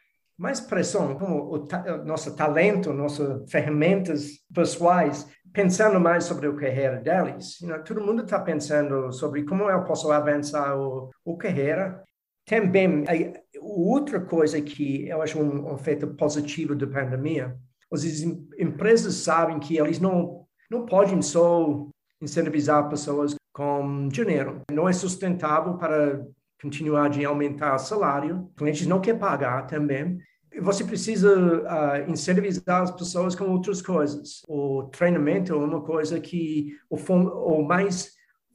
mais 0.40 0.58
pressão, 0.58 1.14
como 1.18 1.52
o, 1.52 1.58
ta, 1.58 1.98
nosso 1.98 2.34
talento, 2.34 2.94
nossas 2.94 3.50
ferramentas 3.50 4.38
pessoais, 4.52 5.28
pensando 5.52 5.98
mais 6.00 6.24
sobre 6.24 6.46
a 6.46 6.54
carreira 6.54 6.96
deles. 6.96 7.60
You 7.60 7.68
know, 7.68 7.82
todo 7.82 8.00
mundo 8.00 8.22
está 8.22 8.38
pensando 8.38 9.12
sobre 9.12 9.44
como 9.44 9.70
eu 9.70 9.84
posso 9.84 10.10
avançar 10.10 10.76
o, 10.78 11.10
o 11.24 11.36
carreira 11.36 12.02
também, 12.46 13.04
outra 13.60 14.20
coisa 14.20 14.60
que 14.60 15.06
eu 15.08 15.22
acho 15.22 15.38
um, 15.40 15.72
efeito 15.74 16.08
positivo 16.08 16.74
da 16.74 16.86
pandemia, 16.86 17.56
as 17.92 18.04
empresas 18.58 19.14
sabem 19.14 19.60
que 19.60 19.76
eles 19.78 20.00
não, 20.00 20.46
não 20.70 20.84
podem 20.84 21.22
só 21.22 21.86
incentivizar 22.20 22.88
pessoas 22.88 23.36
com 23.52 24.08
dinheiro. 24.08 24.62
Não 24.72 24.88
é 24.88 24.92
sustentável 24.92 25.76
para 25.76 26.24
continuar 26.60 27.08
de 27.08 27.24
aumentar 27.24 27.74
o 27.74 27.78
salário. 27.78 28.50
Clientes 28.56 28.86
não 28.86 29.00
querem 29.00 29.20
pagar 29.20 29.66
também. 29.66 30.18
Você 30.58 30.84
precisa 30.84 31.32
uh, 31.38 32.10
incentivizar 32.10 32.82
as 32.82 32.90
pessoas 32.90 33.34
com 33.34 33.44
outras 33.44 33.80
coisas. 33.80 34.42
O 34.48 34.84
treinamento 34.84 35.52
é 35.52 35.56
uma 35.56 35.80
coisa 35.80 36.18
que 36.18 36.76
o, 36.88 37.62
mais 37.62 38.12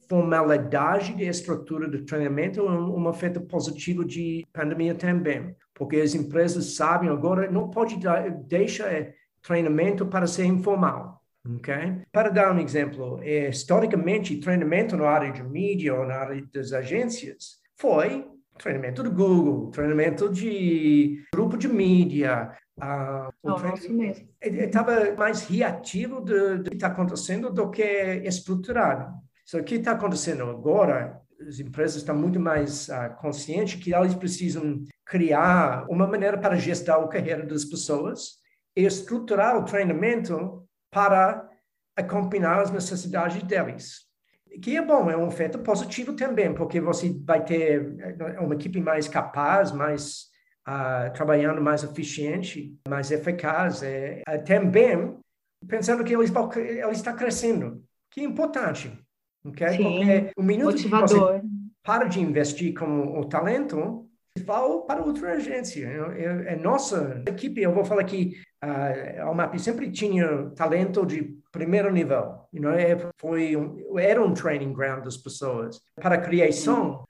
formalidade 0.08 1.14
da 1.14 1.24
estrutura 1.24 1.88
de 1.88 2.02
treinamento 2.02 2.60
é 2.60 2.62
um, 2.62 3.10
efeito 3.10 3.40
positivo 3.40 4.04
de 4.04 4.46
pandemia 4.52 4.94
também, 4.94 5.56
porque 5.74 5.96
as 5.96 6.14
empresas 6.14 6.76
sabem 6.76 7.08
agora 7.08 7.50
não 7.50 7.70
pode 7.70 7.98
dar, 7.98 8.30
deixar 8.30 9.12
treinamento 9.42 10.06
para 10.06 10.26
ser 10.26 10.44
informal. 10.44 11.22
Okay? 11.58 12.02
Para 12.12 12.28
dar 12.28 12.54
um 12.54 12.58
exemplo, 12.58 13.20
é, 13.22 13.48
historicamente, 13.48 14.36
treinamento 14.40 14.96
na 14.96 15.08
área 15.08 15.32
de 15.32 15.42
mídia 15.42 15.94
ou 15.94 16.04
na 16.04 16.14
área 16.14 16.44
das 16.52 16.72
agências 16.72 17.60
foi 17.76 18.26
treinamento 18.58 19.02
do 19.02 19.10
Google, 19.10 19.70
treinamento 19.70 20.28
de 20.28 21.24
grupo 21.32 21.56
de 21.56 21.68
mídia. 21.68 22.52
Uh, 22.78 23.32
Estava 24.40 25.14
mais 25.16 25.42
reativo 25.42 26.20
do, 26.20 26.62
do 26.62 26.70
que 26.70 26.76
está 26.76 26.88
acontecendo 26.88 27.50
do 27.50 27.70
que 27.70 27.82
estruturado. 28.24 29.14
So, 29.44 29.58
o 29.58 29.64
que 29.64 29.76
está 29.76 29.92
acontecendo 29.92 30.44
agora? 30.44 31.20
As 31.46 31.60
empresas 31.60 31.96
estão 31.96 32.16
muito 32.16 32.40
mais 32.40 32.88
uh, 32.88 33.14
conscientes 33.20 33.82
que 33.82 33.94
elas 33.94 34.14
precisam 34.14 34.82
criar 35.04 35.86
uma 35.88 36.06
maneira 36.06 36.38
para 36.38 36.56
gestar 36.56 36.98
a 36.98 37.08
carreira 37.08 37.44
das 37.44 37.64
pessoas 37.64 38.38
e 38.74 38.84
estruturar 38.84 39.56
o 39.56 39.64
treinamento 39.64 40.66
para 40.90 41.48
acompanhar 41.96 42.60
as 42.60 42.70
necessidades 42.70 43.42
deles. 43.42 44.05
Que 44.60 44.76
é 44.76 44.82
bom, 44.82 45.10
é 45.10 45.16
um 45.16 45.28
efeito 45.28 45.58
positivo 45.58 46.14
também, 46.14 46.52
porque 46.54 46.80
você 46.80 47.14
vai 47.24 47.44
ter 47.44 47.96
eh, 47.98 48.40
uma 48.40 48.54
equipe 48.54 48.80
mais 48.80 49.08
capaz, 49.08 49.72
mais 49.72 50.26
uh, 50.66 51.12
trabalhando 51.12 51.60
mais 51.60 51.82
eficiente, 51.84 52.74
mais 52.88 53.10
eficaz. 53.10 53.82
É, 53.82 54.22
é, 54.26 54.38
também 54.38 55.18
pensando 55.66 56.04
que 56.04 56.14
eles, 56.14 56.32
eles 56.56 56.98
está 56.98 57.12
crescendo, 57.12 57.82
que 58.10 58.20
é 58.20 58.24
importante. 58.24 58.92
Okay? 59.44 59.76
Sim, 59.76 59.82
Porque 59.82 60.30
o 60.36 60.42
minuto 60.42 60.72
motivador. 60.72 61.40
que 61.40 61.46
você 61.46 61.56
para 61.86 62.06
de 62.06 62.20
investir 62.20 62.74
com 62.74 63.20
o 63.20 63.24
talento, 63.26 64.08
vai 64.44 64.60
para 64.86 65.04
outra 65.04 65.34
agência. 65.34 65.86
É, 65.86 66.24
é, 66.24 66.52
é, 66.54 66.56
nossa 66.56 67.22
equipe, 67.28 67.62
eu 67.62 67.72
vou 67.72 67.84
falar 67.84 68.02
que 68.02 68.36
uh, 68.62 69.22
a 69.22 69.30
UMAP 69.30 69.56
sempre 69.60 69.90
tinha 69.90 70.50
talento 70.56 71.06
de 71.06 71.38
primeiro 71.56 71.90
nível. 71.92 72.48
You 72.52 72.62
know? 72.62 72.72
É, 72.72 72.96
foi 73.18 73.56
um, 73.56 73.98
era 73.98 74.22
um 74.22 74.34
training 74.34 74.72
ground 74.72 75.04
das 75.04 75.16
pessoas. 75.16 75.80
Para 76.00 76.16
a 76.16 76.20
criação, 76.20 77.04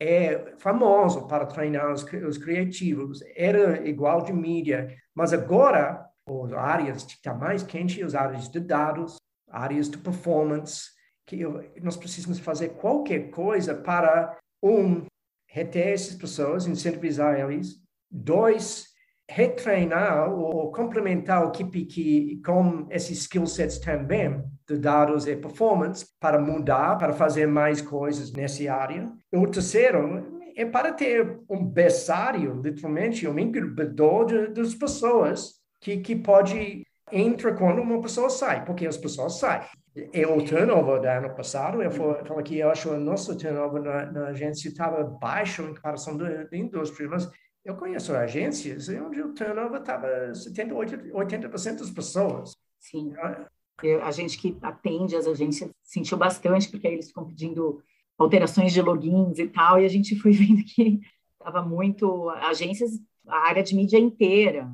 é 0.00 0.54
famoso 0.58 1.26
para 1.26 1.46
treinar 1.46 1.92
os, 1.92 2.04
os 2.04 2.38
criativos. 2.38 3.20
Era 3.36 3.86
igual 3.88 4.22
de 4.22 4.32
mídia. 4.32 4.94
Mas 5.14 5.32
agora, 5.32 6.04
as 6.26 6.52
áreas 6.52 7.04
que 7.04 7.12
estão 7.12 7.38
mais 7.38 7.62
quentes, 7.62 8.02
as 8.02 8.14
áreas 8.14 8.48
de 8.48 8.60
dados, 8.60 9.16
áreas 9.48 9.88
de 9.88 9.98
performance, 9.98 10.90
que 11.26 11.40
eu, 11.40 11.64
nós 11.82 11.96
precisamos 11.96 12.38
fazer 12.38 12.70
qualquer 12.70 13.30
coisa 13.30 13.74
para, 13.74 14.36
um, 14.62 15.04
reter 15.46 15.88
essas 15.88 16.14
pessoas, 16.14 16.66
incentivizar 16.66 17.38
eles, 17.38 17.76
dois, 18.10 18.86
retreinar 19.34 20.30
ou 20.30 20.70
complementar 20.70 21.42
a 21.42 21.48
equipe 21.48 21.86
que, 21.86 22.40
com 22.44 22.86
esses 22.90 23.20
skill 23.20 23.46
sets 23.46 23.78
também, 23.78 24.42
de 24.68 24.76
dados 24.76 25.26
e 25.26 25.34
performance, 25.34 26.06
para 26.20 26.38
mudar, 26.38 26.98
para 26.98 27.12
fazer 27.12 27.46
mais 27.46 27.80
coisas 27.80 28.30
nessa 28.32 28.72
área. 28.72 29.10
O 29.32 29.46
terceiro 29.46 30.42
é 30.54 30.66
para 30.66 30.92
ter 30.92 31.40
um 31.48 31.64
berçário, 31.64 32.60
literalmente, 32.62 33.26
um 33.26 33.38
incubador 33.38 34.26
de, 34.26 34.48
das 34.48 34.74
pessoas 34.74 35.54
que, 35.80 35.96
que 35.98 36.14
pode 36.14 36.84
entra 37.10 37.54
quando 37.54 37.80
uma 37.80 38.00
pessoa 38.00 38.30
sai, 38.30 38.64
porque 38.64 38.86
as 38.86 38.96
pessoas 38.96 39.38
saem. 39.38 39.62
E 39.94 40.24
o 40.24 40.42
turnover 40.42 41.00
do 41.00 41.06
ano 41.06 41.34
passado, 41.34 41.82
eu 41.82 41.90
falo 41.90 42.42
que 42.42 42.58
eu 42.58 42.70
acho 42.70 42.88
que 42.88 42.94
o 42.94 43.00
nosso 43.00 43.36
turnover 43.36 43.82
na, 43.82 44.06
na 44.12 44.26
agência 44.28 44.68
estava 44.68 45.04
baixo 45.04 45.62
em 45.62 45.74
comparação 45.74 46.16
da 46.16 46.46
indústria, 46.52 47.08
mas 47.08 47.28
eu 47.64 47.76
conheço 47.76 48.12
agências 48.14 48.88
onde 48.88 49.22
o 49.22 49.32
turnover 49.32 49.80
estava 49.80 50.34
70, 50.34 50.74
80% 50.74 51.78
das 51.78 51.90
pessoas. 51.90 52.56
Sim. 52.78 53.12
Eu, 53.82 54.02
a 54.04 54.10
gente 54.10 54.38
que 54.38 54.56
atende 54.60 55.16
as 55.16 55.26
agências 55.26 55.70
sentiu 55.82 56.16
bastante, 56.16 56.68
porque 56.68 56.86
aí 56.86 56.94
eles 56.94 57.08
ficam 57.08 57.24
pedindo 57.24 57.82
alterações 58.18 58.72
de 58.72 58.82
logins 58.82 59.38
e 59.38 59.48
tal, 59.48 59.80
e 59.80 59.84
a 59.84 59.88
gente 59.88 60.16
foi 60.16 60.32
vendo 60.32 60.64
que 60.64 61.00
estava 61.38 61.62
muito. 61.62 62.28
Agências, 62.30 62.90
a 63.26 63.48
área 63.48 63.62
de 63.62 63.74
mídia 63.74 63.98
inteira, 63.98 64.70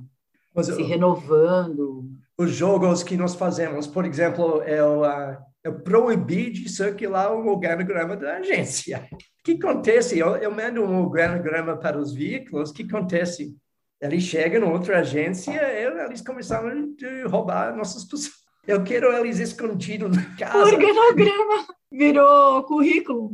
mas, 0.54 0.66
se 0.66 0.82
renovando 0.82 2.10
os 2.36 2.52
jogos 2.52 3.02
que 3.02 3.16
nós 3.16 3.34
fazemos. 3.34 3.86
Por 3.86 4.04
exemplo, 4.04 4.62
eu, 4.62 5.02
uh, 5.02 5.36
eu 5.64 5.80
proibi 5.80 6.50
de 6.50 6.68
circular 6.68 7.34
um 7.34 7.48
organograma 7.48 8.16
da 8.16 8.36
agência. 8.36 9.08
O 9.12 9.16
que 9.44 9.52
acontece? 9.52 10.18
Eu, 10.18 10.36
eu 10.36 10.50
mando 10.50 10.82
um 10.82 11.02
organograma 11.02 11.76
para 11.76 11.98
os 11.98 12.14
veículos, 12.14 12.70
o 12.70 12.74
que 12.74 12.82
acontece? 12.82 13.56
Eles 14.00 14.22
chegam 14.22 14.62
em 14.62 14.72
outra 14.72 15.00
agência 15.00 15.50
e 15.50 16.04
eles 16.04 16.20
começaram 16.20 16.68
a 16.68 17.28
roubar 17.28 17.76
nossas 17.76 18.04
pessoas. 18.04 18.38
Eu 18.66 18.84
quero 18.84 19.12
eles 19.14 19.38
escondidos 19.38 20.14
na 20.14 20.36
casa. 20.36 20.58
Organograma 20.58 21.66
virou 21.90 22.62
currículo. 22.64 23.32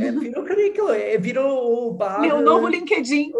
É, 0.00 0.12
virou 0.12 0.46
currículo, 0.46 0.90
é, 0.92 1.18
virou 1.18 1.88
o 1.88 1.92
bar. 1.92 2.20
Meu 2.20 2.40
novo 2.40 2.68
LinkedIn. 2.68 3.32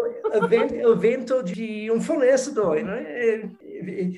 O 0.85 0.91
evento 0.93 1.41
de 1.41 1.89
um 1.89 2.01
fornecedor. 2.01 2.83
Né? 2.83 3.49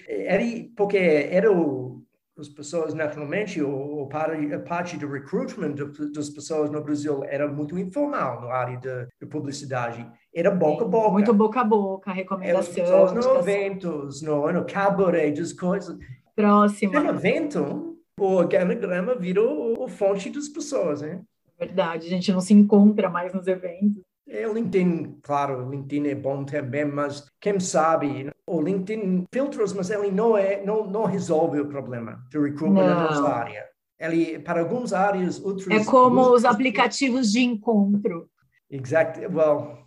era 0.09 0.43
porque 0.75 0.97
era 0.97 1.51
o 1.51 2.01
as 2.39 2.47
pessoas 2.47 2.93
naturalmente, 2.93 3.61
o, 3.61 4.07
a 4.11 4.59
parte 4.59 4.97
do 4.97 5.07
recruitment 5.07 5.75
das 6.13 6.29
pessoas 6.29 6.69
no 6.69 6.81
Brasil 6.81 7.23
era 7.25 7.47
muito 7.47 7.77
informal 7.77 8.41
na 8.41 8.53
área 8.53 8.77
de, 8.77 9.07
de 9.19 9.25
publicidade. 9.27 10.09
Era 10.33 10.51
boca 10.51 10.85
a 10.85 10.87
boca. 10.87 11.09
Muito 11.09 11.33
boca 11.33 11.61
a 11.61 11.63
boca, 11.63 12.11
recomendação. 12.11 12.59
As 12.59 12.69
pessoas 12.69 13.13
no 13.13 13.39
eventos, 13.39 14.21
no, 14.21 14.51
no 14.51 14.65
cabaret, 14.65 15.33
das 15.33 15.53
coisas. 15.53 15.97
Próxima. 16.35 16.99
No 16.99 17.09
evento, 17.09 17.97
o 18.19 18.25
organograma 18.25 19.15
virou 19.15 19.83
a 19.83 19.87
fonte 19.87 20.29
das 20.29 20.47
pessoas, 20.47 21.01
né? 21.01 21.21
Verdade, 21.59 22.07
a 22.07 22.09
gente 22.09 22.31
não 22.31 22.39
se 22.39 22.53
encontra 22.53 23.09
mais 23.09 23.33
nos 23.33 23.47
eventos. 23.47 24.01
É, 24.29 24.47
o 24.47 24.53
LinkedIn, 24.53 25.17
claro, 25.23 25.65
o 25.65 25.71
LinkedIn 25.71 26.07
é 26.07 26.15
bom 26.15 26.45
também, 26.45 26.85
mas 26.85 27.25
quem 27.41 27.59
sabe, 27.59 28.29
o 28.45 28.61
LinkedIn 28.61 29.25
filtros, 29.33 29.73
mas 29.73 29.89
ele 29.89 30.11
não 30.11 30.37
é, 30.37 30.63
não, 30.63 30.85
não 30.85 31.05
resolve 31.05 31.59
o 31.59 31.67
problema 31.67 32.23
de 32.29 32.37
recruitment 32.39 32.85
na 32.85 33.03
nossa 33.05 33.27
área. 33.27 33.67
Ele, 33.99 34.37
para 34.39 34.61
algumas 34.61 34.93
áreas, 34.93 35.43
outros... 35.43 35.67
É 35.67 35.83
como 35.83 36.19
outros, 36.19 36.43
os 36.43 36.45
aplicativos 36.45 37.31
de 37.31 37.39
encontro. 37.39 38.29
Exactly, 38.69 39.25
well, 39.25 39.79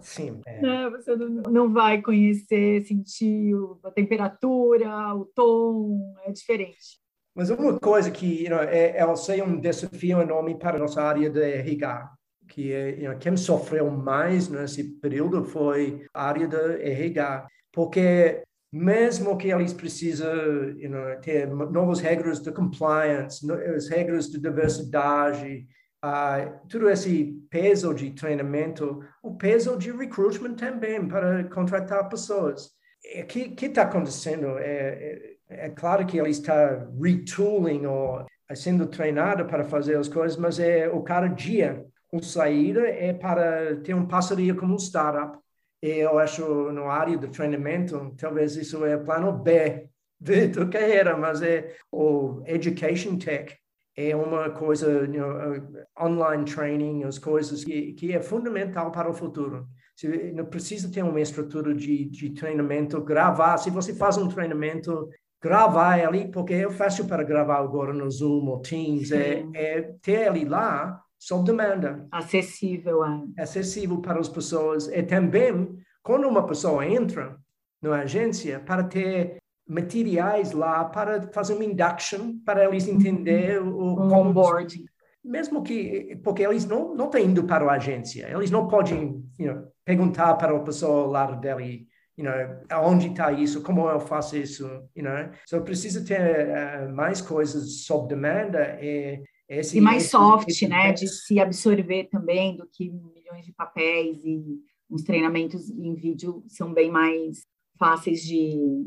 sim. 0.00 0.40
É. 0.46 0.60
Não, 0.62 0.90
você 0.90 1.14
não 1.50 1.70
vai 1.70 2.00
conhecer, 2.00 2.82
sentir 2.86 3.54
a 3.84 3.90
temperatura, 3.90 5.14
o 5.14 5.26
tom, 5.26 6.14
é 6.24 6.32
diferente. 6.32 6.98
Mas 7.34 7.50
uma 7.50 7.78
coisa 7.78 8.10
que 8.10 8.44
you 8.44 8.50
know, 8.50 8.60
é, 8.60 8.96
é, 8.96 9.16
sei 9.16 9.42
um 9.42 9.60
desafio 9.60 10.20
enorme 10.20 10.54
para 10.54 10.76
a 10.76 10.80
nossa 10.80 11.02
área 11.02 11.30
de 11.30 11.40
RH, 11.40 12.10
que 12.52 12.70
é, 12.70 12.96
know, 13.08 13.16
quem 13.18 13.34
sofreu 13.34 13.90
mais 13.90 14.48
nesse 14.48 14.84
período 15.00 15.42
foi 15.42 16.04
a 16.12 16.28
área 16.28 16.46
de 16.46 16.82
RH, 16.82 17.48
porque 17.72 18.42
mesmo 18.70 19.38
que 19.38 19.48
eles 19.48 19.72
precisam 19.72 20.70
you 20.76 20.90
know, 20.90 21.18
ter 21.22 21.48
novas 21.48 22.00
regras 22.00 22.40
de 22.40 22.52
compliance, 22.52 23.50
as 23.50 23.88
regras 23.88 24.28
de 24.28 24.38
diversidade, 24.38 25.66
uh, 26.04 26.68
todo 26.68 26.90
esse 26.90 27.42
peso 27.48 27.94
de 27.94 28.10
treinamento, 28.10 29.00
o 29.22 29.34
peso 29.34 29.78
de 29.78 29.90
recruitment 29.90 30.54
também 30.54 31.08
para 31.08 31.44
contratar 31.44 32.08
pessoas. 32.10 32.70
O 33.18 33.26
que 33.26 33.56
está 33.64 33.82
acontecendo? 33.82 34.58
É, 34.58 35.36
é, 35.48 35.66
é, 35.66 35.68
claro 35.70 36.04
que 36.04 36.18
ele 36.18 36.30
está 36.30 36.86
retooling 37.02 37.86
ou 37.86 38.26
sendo 38.54 38.86
treinado 38.86 39.46
para 39.46 39.64
fazer 39.64 39.96
as 39.96 40.08
coisas, 40.08 40.36
mas 40.36 40.58
é 40.58 40.88
o 40.88 41.02
cada 41.02 41.26
dia 41.26 41.86
o 42.12 42.22
saída 42.22 42.86
é 42.86 43.12
para 43.12 43.76
ter 43.76 43.94
um 43.94 44.06
parceria 44.06 44.54
com 44.54 44.66
um 44.66 44.76
startup. 44.76 45.38
E 45.82 45.88
eu 45.88 46.18
acho, 46.18 46.70
no 46.70 46.88
área 46.88 47.16
de 47.16 47.26
treinamento, 47.28 48.14
talvez 48.18 48.54
isso 48.54 48.84
é 48.84 48.96
plano 48.98 49.32
B 49.32 49.88
de 50.20 50.48
tua 50.48 50.68
carreira, 50.68 51.16
mas 51.16 51.42
é 51.42 51.74
o 51.90 52.42
Education 52.46 53.16
Tech. 53.16 53.56
É 53.96 54.14
uma 54.14 54.50
coisa, 54.50 55.04
you 55.04 55.20
know, 55.20 55.58
uh, 55.58 55.84
online 56.00 56.44
training, 56.44 57.04
as 57.04 57.18
coisas 57.18 57.64
que, 57.64 57.92
que 57.94 58.12
é 58.12 58.20
fundamental 58.20 58.92
para 58.92 59.10
o 59.10 59.14
futuro. 59.14 59.66
Você 59.96 60.32
não 60.32 60.46
precisa 60.46 60.90
ter 60.90 61.02
uma 61.02 61.20
estrutura 61.20 61.74
de, 61.74 62.06
de 62.06 62.30
treinamento, 62.30 63.02
gravar. 63.02 63.58
Se 63.58 63.70
você 63.70 63.94
faz 63.94 64.16
um 64.16 64.28
treinamento, 64.28 65.08
gravar 65.42 65.98
ele, 65.98 66.28
porque 66.28 66.54
é 66.54 66.70
fácil 66.70 67.06
para 67.06 67.22
gravar 67.22 67.58
agora 67.58 67.92
no 67.92 68.10
Zoom 68.10 68.46
ou 68.48 68.60
Teams, 68.60 69.12
é, 69.12 69.44
é 69.54 69.82
ter 70.00 70.28
ele 70.28 70.44
lá 70.44 71.02
sob 71.22 71.44
demanda. 71.44 72.04
Acessível. 72.10 73.04
É. 73.04 73.42
Acessível 73.42 74.00
para 74.00 74.18
as 74.18 74.28
pessoas. 74.28 74.88
E 74.88 75.02
também, 75.04 75.78
quando 76.02 76.26
uma 76.26 76.44
pessoa 76.44 76.84
entra 76.84 77.36
na 77.80 78.00
agência, 78.00 78.58
para 78.58 78.82
ter 78.82 79.36
materiais 79.68 80.50
lá 80.50 80.84
para 80.84 81.22
fazer 81.32 81.54
uma 81.54 81.64
induction, 81.64 82.38
para 82.44 82.64
eles 82.64 82.88
entender 82.88 83.62
o... 83.62 84.00
Um 84.00 84.12
onboarding. 84.12 84.84
Mesmo 85.24 85.62
que... 85.62 86.18
Porque 86.24 86.42
eles 86.42 86.66
não, 86.66 86.92
não 86.92 87.04
estão 87.04 87.20
indo 87.20 87.44
para 87.44 87.64
a 87.64 87.74
agência. 87.74 88.28
Eles 88.28 88.50
não 88.50 88.66
podem 88.66 89.24
you 89.38 89.54
know, 89.54 89.64
perguntar 89.84 90.34
para 90.34 90.56
a 90.56 90.60
pessoa 90.60 91.02
ao 91.04 91.10
lado 91.10 91.40
dele 91.40 91.86
you 92.16 92.24
know, 92.24 92.34
aonde 92.68 93.08
está 93.08 93.32
isso, 93.32 93.62
como 93.62 93.88
eu 93.88 94.00
faço 94.00 94.36
isso, 94.36 94.64
you 94.94 95.02
know. 95.04 95.30
So 95.48 95.62
precisa 95.62 96.04
ter 96.04 96.48
uh, 96.48 96.94
mais 96.94 97.20
coisas 97.20 97.84
sob 97.84 98.08
demanda 98.08 98.78
e 98.82 99.22
esse, 99.58 99.76
e 99.76 99.80
mais 99.80 100.04
soft, 100.04 100.48
esse, 100.48 100.66
né, 100.66 100.92
de 100.92 101.06
se 101.06 101.38
absorver 101.38 102.04
também 102.04 102.56
do 102.56 102.66
que 102.66 102.90
milhões 102.90 103.44
de 103.44 103.52
papéis 103.52 104.24
e 104.24 104.42
os 104.88 105.02
treinamentos 105.02 105.68
em 105.70 105.94
vídeo 105.94 106.42
são 106.48 106.72
bem 106.72 106.90
mais 106.90 107.42
fáceis 107.78 108.22
de 108.22 108.86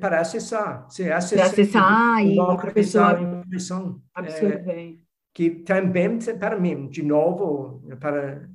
para 0.00 0.20
acessar, 0.20 0.90
se 0.90 1.10
acessar, 1.10 1.46
acessar 1.46 2.26
e 2.26 2.38
a 2.40 2.56
pessoa 2.72 4.00
absorver. 4.14 4.70
É, 4.70 4.94
que 5.34 5.50
também 5.50 6.18
para 6.38 6.58
mim, 6.58 6.88
de 6.88 7.02
novo, 7.02 7.82
para 8.00 8.48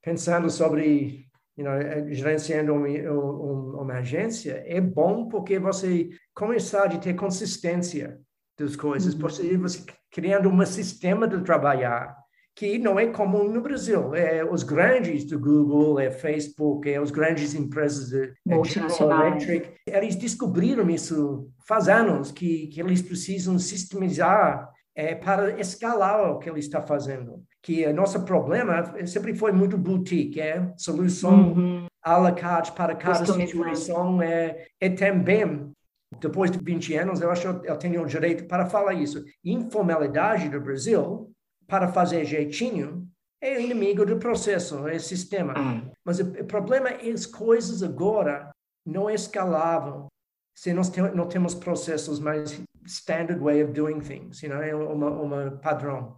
pensando 0.00 0.48
sobre 0.48 1.26
you 1.56 1.64
know, 1.64 1.74
gerenciando 2.12 2.72
uma, 2.72 2.88
uma, 2.88 3.82
uma 3.82 3.94
agência, 3.94 4.62
é 4.66 4.80
bom 4.80 5.28
porque 5.28 5.58
você 5.58 6.10
começar 6.34 6.84
a 6.84 6.98
ter 6.98 7.14
consistência 7.14 8.20
das 8.58 8.76
coisas, 8.76 9.14
uhum. 9.14 9.20
você, 9.20 9.56
você 9.56 9.84
criando 10.10 10.48
um 10.48 10.64
sistema 10.64 11.26
de 11.26 11.42
trabalhar 11.42 12.16
que 12.56 12.78
não 12.78 12.98
é 12.98 13.06
comum 13.08 13.50
no 13.50 13.60
Brasil. 13.60 14.14
É 14.14 14.44
os 14.44 14.62
grandes 14.62 15.24
do 15.24 15.38
Google, 15.38 15.98
é 15.98 16.10
Facebook, 16.10 16.88
é 16.88 17.00
os 17.00 17.10
grandes 17.10 17.54
empresas 17.54 18.10
de 18.10 18.32
General 18.64 19.26
Electric, 19.26 19.72
eles 19.86 20.14
descobriram 20.14 20.88
isso 20.88 21.48
faz 21.66 21.88
anos 21.88 22.30
que, 22.30 22.68
que 22.68 22.80
eles 22.80 23.02
precisam 23.02 23.58
sistematizar 23.58 24.70
é, 24.94 25.14
para 25.14 25.58
escalar 25.58 26.30
o 26.30 26.38
que 26.38 26.48
ele 26.48 26.60
está 26.60 26.80
fazendo. 26.80 27.42
Que 27.60 27.84
o 27.86 27.94
nosso 27.94 28.24
problema 28.24 28.94
sempre 29.06 29.34
foi 29.34 29.50
muito 29.50 29.76
boutique, 29.76 30.40
é 30.40 30.72
solução 30.76 31.52
uhum. 31.52 31.86
à 32.02 32.18
la 32.18 32.30
carte 32.30 32.70
para 32.72 32.94
cada 32.94 33.26
situação. 33.26 34.22
É, 34.22 34.66
é 34.80 34.90
também 34.90 35.73
depois 36.20 36.50
de 36.50 36.58
20 36.58 36.94
anos, 36.94 37.20
eu 37.20 37.30
acho 37.30 37.60
que 37.60 37.68
eu 37.68 37.76
tenho 37.76 38.02
o 38.02 38.06
direito 38.06 38.46
para 38.46 38.66
falar 38.66 38.94
isso. 38.94 39.24
Informalidade 39.44 40.48
do 40.48 40.60
Brasil, 40.60 41.30
para 41.66 41.88
fazer 41.88 42.24
jeitinho, 42.24 43.08
é 43.40 43.60
inimigo 43.60 44.06
do 44.06 44.18
processo, 44.18 44.88
é 44.88 44.98
sistema. 44.98 45.58
Hum. 45.58 45.90
Mas 46.04 46.18
o, 46.18 46.24
o, 46.24 46.44
problema 46.44 46.88
é 46.88 47.10
as 47.10 47.26
coisas 47.26 47.82
agora 47.82 48.50
não 48.86 49.10
escalável 49.10 50.08
se 50.56 50.72
nós 50.72 50.88
te, 50.88 51.00
não 51.00 51.28
temos 51.28 51.54
processos 51.54 52.18
mais 52.18 52.62
standard 52.86 53.40
way 53.40 53.62
of 53.62 53.72
doing 53.72 54.00
things, 54.00 54.42
you 54.42 54.48
know, 54.48 54.62
é 54.62 54.74
uma, 54.74 55.10
uma 55.10 55.50
padrão. 55.62 56.16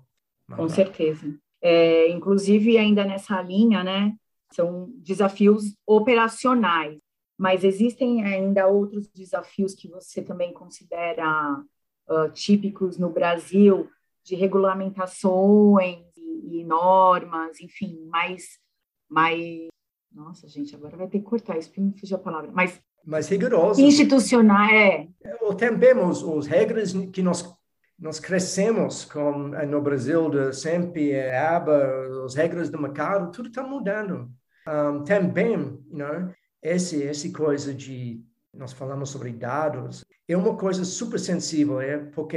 Com 0.54 0.68
certeza. 0.68 1.34
É, 1.62 2.08
inclusive, 2.10 2.76
ainda 2.76 3.04
nessa 3.04 3.40
linha, 3.40 3.82
né, 3.82 4.14
são 4.52 4.88
desafios 4.98 5.74
operacionais. 5.86 6.98
Mas 7.38 7.64
existem 7.64 8.24
ainda 8.24 8.66
outros 8.66 9.08
desafios 9.08 9.74
que 9.74 9.88
você 9.88 10.22
também 10.22 10.52
considera 10.52 11.62
uh, 12.08 12.30
típicos 12.32 12.96
no 12.96 13.10
Brasil, 13.10 13.88
de 14.24 14.34
regulamentações 14.34 16.06
e, 16.16 16.60
e, 16.60 16.64
normas, 16.64 17.60
enfim, 17.60 18.06
mais, 18.08 18.58
mais. 19.08 19.68
Nossa, 20.12 20.48
gente, 20.48 20.74
agora 20.74 20.96
vai 20.96 21.08
ter 21.08 21.18
que 21.18 21.24
cortar 21.24 21.58
isso, 21.58 21.68
porque 21.68 21.80
me 21.80 21.98
fugiu 21.98 22.16
a 22.16 22.20
palavra. 22.20 22.50
Mas 22.52 22.80
mais 23.04 23.28
rigoroso. 23.28 23.80
Institucional, 23.80 24.68
é. 24.68 25.08
Temos 25.56 26.24
as 26.24 26.46
regras 26.46 26.92
que 27.12 27.22
nós 27.22 27.42
nós 27.98 28.20
crescemos 28.20 29.04
com 29.06 29.48
no 29.66 29.80
Brasil 29.80 30.28
de 30.28 30.52
sempre 30.52 31.12
é, 31.12 31.38
aba, 31.38 32.24
as 32.26 32.34
regras 32.34 32.68
do 32.68 32.80
mercado, 32.80 33.30
tudo 33.30 33.48
está 33.48 33.62
mudando. 33.62 34.30
Um, 34.68 35.02
também, 35.04 35.52
you 35.52 35.96
know, 35.96 36.34
esse, 36.62 37.02
esse 37.02 37.32
coisa 37.32 37.72
de 37.72 38.24
nós 38.52 38.72
falamos 38.72 39.10
sobre 39.10 39.32
dados 39.32 40.04
é 40.26 40.36
uma 40.36 40.56
coisa 40.56 40.84
super 40.84 41.20
sensível, 41.20 41.80
é 41.80 41.98
porque 41.98 42.36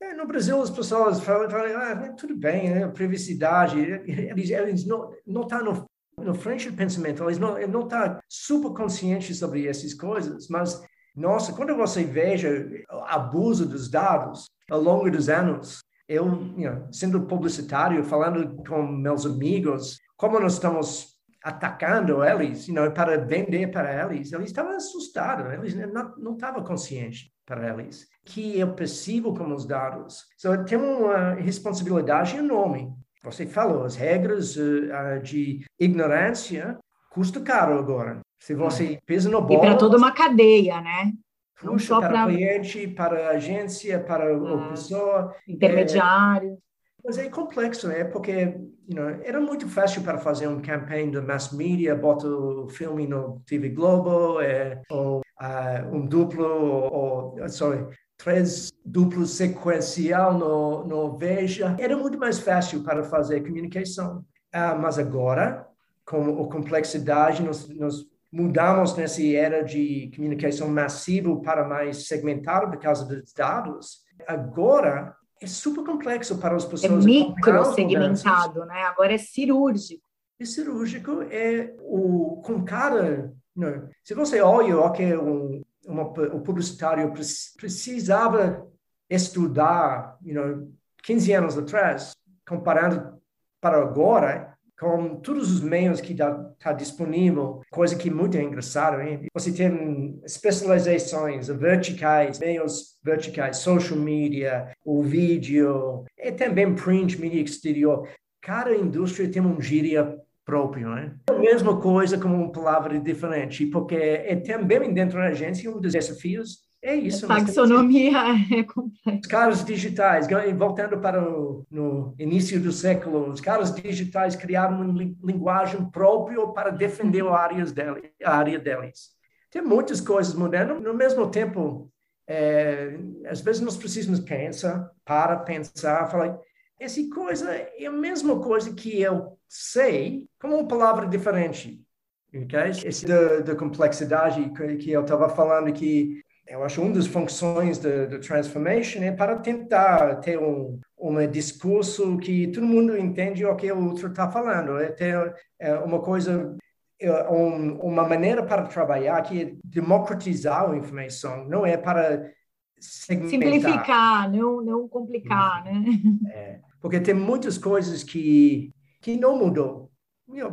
é, 0.00 0.14
no 0.14 0.26
Brasil 0.26 0.60
as 0.60 0.70
pessoas 0.70 1.20
falam, 1.20 1.48
falam 1.48 1.76
ah, 1.76 2.12
tudo 2.12 2.36
bem, 2.36 2.68
é, 2.68 2.86
privacidade, 2.88 3.80
eles, 3.80 4.50
eles 4.50 4.86
não 4.86 5.10
não 5.26 5.42
estão 5.42 5.64
no, 5.64 5.86
no 6.22 6.34
frente 6.34 6.70
do 6.70 6.76
pensamento, 6.76 7.24
eles 7.24 7.38
não 7.38 7.54
não 7.66 7.82
estão 7.82 8.18
super 8.28 8.74
conscientes 8.74 9.38
sobre 9.38 9.66
essas 9.66 9.94
coisas, 9.94 10.48
mas 10.48 10.80
nossa, 11.16 11.52
quando 11.52 11.76
você 11.76 12.04
veja 12.04 12.68
abuso 13.06 13.66
dos 13.66 13.88
dados 13.88 14.50
ao 14.68 14.80
longo 14.80 15.08
dos 15.10 15.28
anos, 15.28 15.84
eu, 16.08 16.26
you 16.56 16.70
know, 16.70 16.92
sendo 16.92 17.26
publicitário, 17.26 18.04
falando 18.04 18.56
com 18.64 18.82
meus 18.82 19.24
amigos, 19.24 20.00
como 20.16 20.40
nós 20.40 20.54
estamos 20.54 21.13
atacando 21.44 22.24
eles, 22.24 22.66
you 22.66 22.74
know, 22.74 22.90
para 22.90 23.18
vender 23.18 23.70
para 23.70 24.04
eles, 24.04 24.32
eles 24.32 24.46
estavam 24.46 24.74
assustados, 24.74 25.52
eles 25.52 25.74
não 25.74 26.32
estavam 26.32 26.64
conscientes 26.64 27.30
para 27.44 27.68
eles 27.68 28.08
que 28.24 28.60
é 28.60 28.66
possível 28.66 29.34
com 29.34 29.52
os 29.52 29.66
dados. 29.66 30.24
Então, 30.38 30.64
tem 30.64 30.78
uma 30.78 31.34
responsabilidade 31.34 32.36
enorme. 32.36 32.90
Você 33.22 33.46
falou, 33.46 33.84
as 33.84 33.96
regras 33.96 34.56
uh, 34.56 35.20
de 35.22 35.64
ignorância 35.78 36.78
custa 37.10 37.40
caro 37.40 37.78
agora. 37.78 38.20
Se 38.38 38.54
você 38.54 38.98
pisa 39.06 39.30
no 39.30 39.40
bola... 39.40 39.54
E 39.54 39.60
para 39.60 39.76
toda 39.76 39.96
uma 39.96 40.12
cadeia, 40.12 40.80
né? 40.80 41.12
puxa 41.60 41.98
para 42.00 42.24
o 42.24 42.28
cliente, 42.28 42.88
para 42.88 43.28
a 43.28 43.30
agência, 43.32 44.00
para 44.00 44.34
a 44.34 44.68
pessoa. 44.70 45.34
Intermediário. 45.48 46.52
É, 46.52 46.56
mas 47.04 47.18
é 47.18 47.28
complexo, 47.28 47.90
é 47.90 48.04
porque 48.04 48.58
you 48.88 48.94
know, 48.94 49.08
era 49.22 49.40
muito 49.40 49.68
fácil 49.68 50.02
para 50.02 50.18
fazer 50.18 50.46
um 50.46 50.60
campanha 50.60 51.10
de 51.10 51.20
mass 51.20 51.52
media, 51.52 51.94
bota 51.94 52.26
o 52.26 52.68
filme 52.68 53.06
no 53.06 53.40
TV 53.46 53.70
Globo, 53.70 54.40
é, 54.40 54.82
ou 54.90 55.20
uh, 55.20 55.96
um 55.96 56.06
duplo, 56.06 56.44
ou, 56.44 57.48
sorry, 57.48 57.86
três 58.16 58.70
duplos 58.84 59.30
sequencial 59.30 60.38
no, 60.38 60.84
no 60.84 61.16
Veja. 61.16 61.76
Era 61.78 61.96
muito 61.96 62.18
mais 62.18 62.38
fácil 62.38 62.82
para 62.82 63.02
fazer 63.04 63.40
comunicação. 63.42 64.24
Uh, 64.54 64.78
mas 64.80 64.98
agora, 64.98 65.66
com 66.04 66.42
a 66.42 66.48
complexidade, 66.48 67.42
nós, 67.42 67.68
nós 67.68 68.06
mudamos 68.30 68.96
nessa 68.96 69.24
era 69.24 69.62
de 69.62 70.10
comunicação 70.14 70.68
massiva 70.68 71.34
para 71.40 71.66
mais 71.66 72.06
segmentado 72.06 72.70
por 72.70 72.78
causa 72.78 73.04
dos 73.04 73.32
dados. 73.32 74.04
Agora, 74.26 75.14
é 75.44 75.46
super 75.46 75.84
complexo 75.84 76.38
para 76.38 76.56
as 76.56 76.64
pessoas. 76.64 77.04
É 77.04 77.06
micro 77.06 77.64
segmentado, 77.74 78.64
né? 78.64 78.82
Agora 78.82 79.12
é 79.12 79.18
cirúrgico. 79.18 80.02
E 80.40 80.46
cirúrgico 80.46 81.22
é 81.30 81.74
o 81.80 82.40
com 82.42 82.64
cada. 82.64 83.32
Não, 83.54 83.88
se 84.02 84.14
você 84.14 84.40
olha 84.40 84.78
o 84.78 84.90
que 84.90 85.14
um, 85.16 85.62
uma, 85.86 86.02
o 86.02 86.40
publicitário 86.40 87.12
precisava 87.12 88.66
estudar, 89.08 90.18
you 90.22 90.34
know, 90.34 90.72
15 91.02 91.32
anos 91.32 91.58
atrás, 91.58 92.16
comparando 92.48 93.20
para 93.60 93.80
agora, 93.80 94.53
com 94.78 95.16
todos 95.16 95.52
os 95.52 95.60
meios 95.60 96.00
que 96.00 96.12
está 96.12 96.32
tá 96.58 96.72
disponível, 96.72 97.60
coisa 97.70 97.96
que 97.96 98.08
é 98.08 98.12
muito 98.12 98.36
engraçada. 98.36 99.02
Hein? 99.02 99.26
Você 99.32 99.52
tem 99.52 100.20
especializações 100.24 101.48
verticais, 101.48 102.38
meios 102.38 102.98
verticais, 103.02 103.58
social 103.58 103.98
media, 103.98 104.72
o 104.84 105.02
vídeo, 105.02 106.04
e 106.18 106.32
também 106.32 106.74
print, 106.74 107.20
mídia 107.20 107.40
exterior. 107.40 108.08
Cada 108.40 108.74
indústria 108.74 109.30
tem 109.30 109.40
um 109.40 109.60
gíria 109.60 110.18
próprio, 110.44 110.90
né? 110.90 111.14
A 111.30 111.32
mesma 111.34 111.80
coisa 111.80 112.18
com 112.18 112.28
uma 112.28 112.52
palavra 112.52 113.00
diferente, 113.00 113.66
porque 113.66 113.94
é 113.94 114.36
também 114.36 114.92
dentro 114.92 115.18
da 115.18 115.28
agência 115.28 115.70
um 115.70 115.80
dos 115.80 115.92
desafios 115.92 116.63
é 116.84 116.94
isso. 116.94 117.24
A 117.32 117.36
taxonomia 117.36 118.18
é 118.52 118.62
complexa. 118.62 119.20
Os 119.22 119.26
caras 119.26 119.64
digitais, 119.64 120.26
voltando 120.54 120.98
para 120.98 121.22
o 121.22 121.64
no 121.70 122.14
início 122.18 122.60
do 122.60 122.70
século, 122.70 123.30
os 123.30 123.40
caras 123.40 123.74
digitais 123.74 124.36
criaram 124.36 124.82
uma 124.82 125.02
linguagem 125.24 125.82
própria 125.90 126.46
para 126.48 126.70
defender 126.70 127.24
a 127.24 127.34
área, 127.34 127.64
deles, 127.64 128.10
a 128.22 128.36
área 128.36 128.58
deles. 128.58 129.14
Tem 129.50 129.62
muitas 129.62 129.98
coisas 129.98 130.34
mudando. 130.34 130.78
No 130.78 130.92
mesmo 130.92 131.30
tempo, 131.30 131.90
é, 132.26 132.98
às 133.26 133.40
vezes 133.40 133.62
nós 133.62 133.78
precisamos 133.78 134.20
pensar, 134.20 134.90
para 135.06 135.38
pensar, 135.38 136.10
falar, 136.10 136.38
essa 136.78 137.00
coisa 137.08 137.50
é 137.50 137.86
a 137.86 137.90
mesma 137.90 138.38
coisa 138.40 138.74
que 138.74 139.00
eu 139.00 139.38
sei, 139.48 140.28
como 140.38 140.56
uma 140.56 140.68
palavra 140.68 141.06
diferente. 141.06 141.82
Okay? 142.28 142.70
Esse 142.84 143.06
da, 143.06 143.40
da 143.40 143.54
complexidade 143.54 144.50
que, 144.50 144.76
que 144.76 144.90
eu 144.90 145.02
estava 145.02 145.28
falando, 145.28 145.72
que 145.72 146.23
eu 146.46 146.62
acho 146.62 146.82
uma 146.82 146.92
das 146.92 147.06
funções 147.06 147.78
da 147.78 148.18
transformation 148.18 149.02
é 149.02 149.10
para 149.10 149.38
tentar 149.38 150.16
ter 150.16 150.38
um, 150.38 150.78
um 150.98 151.26
discurso 151.26 152.18
que 152.18 152.48
todo 152.48 152.66
mundo 152.66 152.96
entende 152.96 153.44
o 153.44 153.56
que 153.56 153.70
o 153.72 153.88
outro 153.88 154.08
está 154.08 154.30
falando. 154.30 154.78
É 154.78 154.90
ter 154.90 155.34
é, 155.58 155.74
uma 155.78 156.00
coisa, 156.00 156.56
é, 157.00 157.30
um, 157.30 157.80
uma 157.80 158.06
maneira 158.06 158.44
para 158.44 158.66
trabalhar 158.66 159.22
que 159.22 159.42
é 159.42 159.54
democratizar 159.64 160.70
a 160.70 160.76
informação, 160.76 161.46
não 161.48 161.64
é 161.64 161.76
para 161.76 162.30
segmentar. 162.78 163.30
Simplificar, 163.30 164.30
não, 164.30 164.62
não 164.62 164.88
complicar, 164.88 165.64
né? 165.64 165.82
É, 166.30 166.60
porque 166.80 167.00
tem 167.00 167.14
muitas 167.14 167.56
coisas 167.56 168.04
que, 168.04 168.70
que 169.00 169.16
não 169.16 169.38
mudou. 169.38 169.90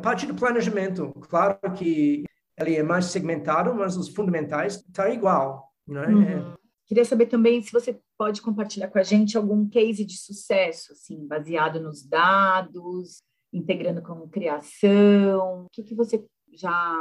Parte 0.02 0.26
do 0.26 0.36
planejamento, 0.36 1.12
claro 1.30 1.58
que 1.76 2.24
ele 2.58 2.76
é 2.76 2.84
mais 2.84 3.06
segmentado, 3.06 3.74
mas 3.74 3.98
os 3.98 4.10
fundamentais 4.10 4.76
estão 4.76 5.06
tá 5.06 5.10
igual. 5.10 5.71
Né? 5.92 6.08
Uhum. 6.08 6.54
Queria 6.86 7.06
saber 7.06 7.28
também 7.28 7.62
se 7.62 7.72
você 7.72 8.00
pode 8.18 8.42
compartilhar 8.42 8.88
com 8.90 8.98
a 9.00 9.04
gente 9.04 9.38
algum 9.38 9.68
case 9.68 10.04
de 10.04 10.18
sucesso, 10.18 10.94
assim, 10.94 11.26
baseado 11.28 11.80
nos 11.80 12.04
dados, 12.06 13.22
integrando 13.54 14.02
como 14.02 14.30
criação. 14.30 15.66
O 15.66 15.70
que, 15.72 15.84
que 15.84 15.96
você 15.96 16.26
já 16.54 16.98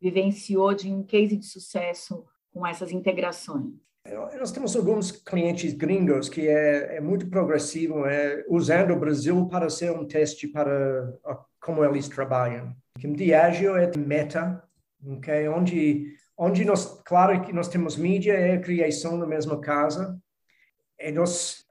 vivenciou 0.00 0.74
de 0.74 0.92
um 0.92 1.02
case 1.02 1.36
de 1.36 1.46
sucesso 1.46 2.24
com 2.52 2.66
essas 2.66 2.92
integrações? 2.92 3.72
Nós 4.38 4.52
temos 4.52 4.74
alguns 4.74 5.10
clientes 5.10 5.74
gringos 5.74 6.28
que 6.28 6.48
é, 6.48 6.96
é 6.96 7.00
muito 7.00 7.28
progressivo, 7.28 8.06
é, 8.06 8.44
usando 8.48 8.92
o 8.92 8.98
Brasil 8.98 9.46
para 9.48 9.68
ser 9.68 9.90
um 9.90 10.06
teste 10.06 10.48
para 10.48 11.12
como 11.60 11.84
eles 11.84 12.08
trabalham. 12.08 12.74
O 13.04 13.12
Diageo 13.12 13.76
é 13.76 13.90
meta, 13.96 14.62
okay? 15.04 15.46
onde 15.48 16.16
onde 16.38 16.64
nós, 16.64 17.02
claro 17.04 17.42
que 17.42 17.52
nós 17.52 17.68
temos 17.68 17.96
mídia 17.96 18.32
é 18.32 18.58
criação 18.58 19.16
na 19.16 19.26
mesma 19.26 19.60
casa, 19.60 20.16
e 20.98 21.10
nós, 21.10 21.64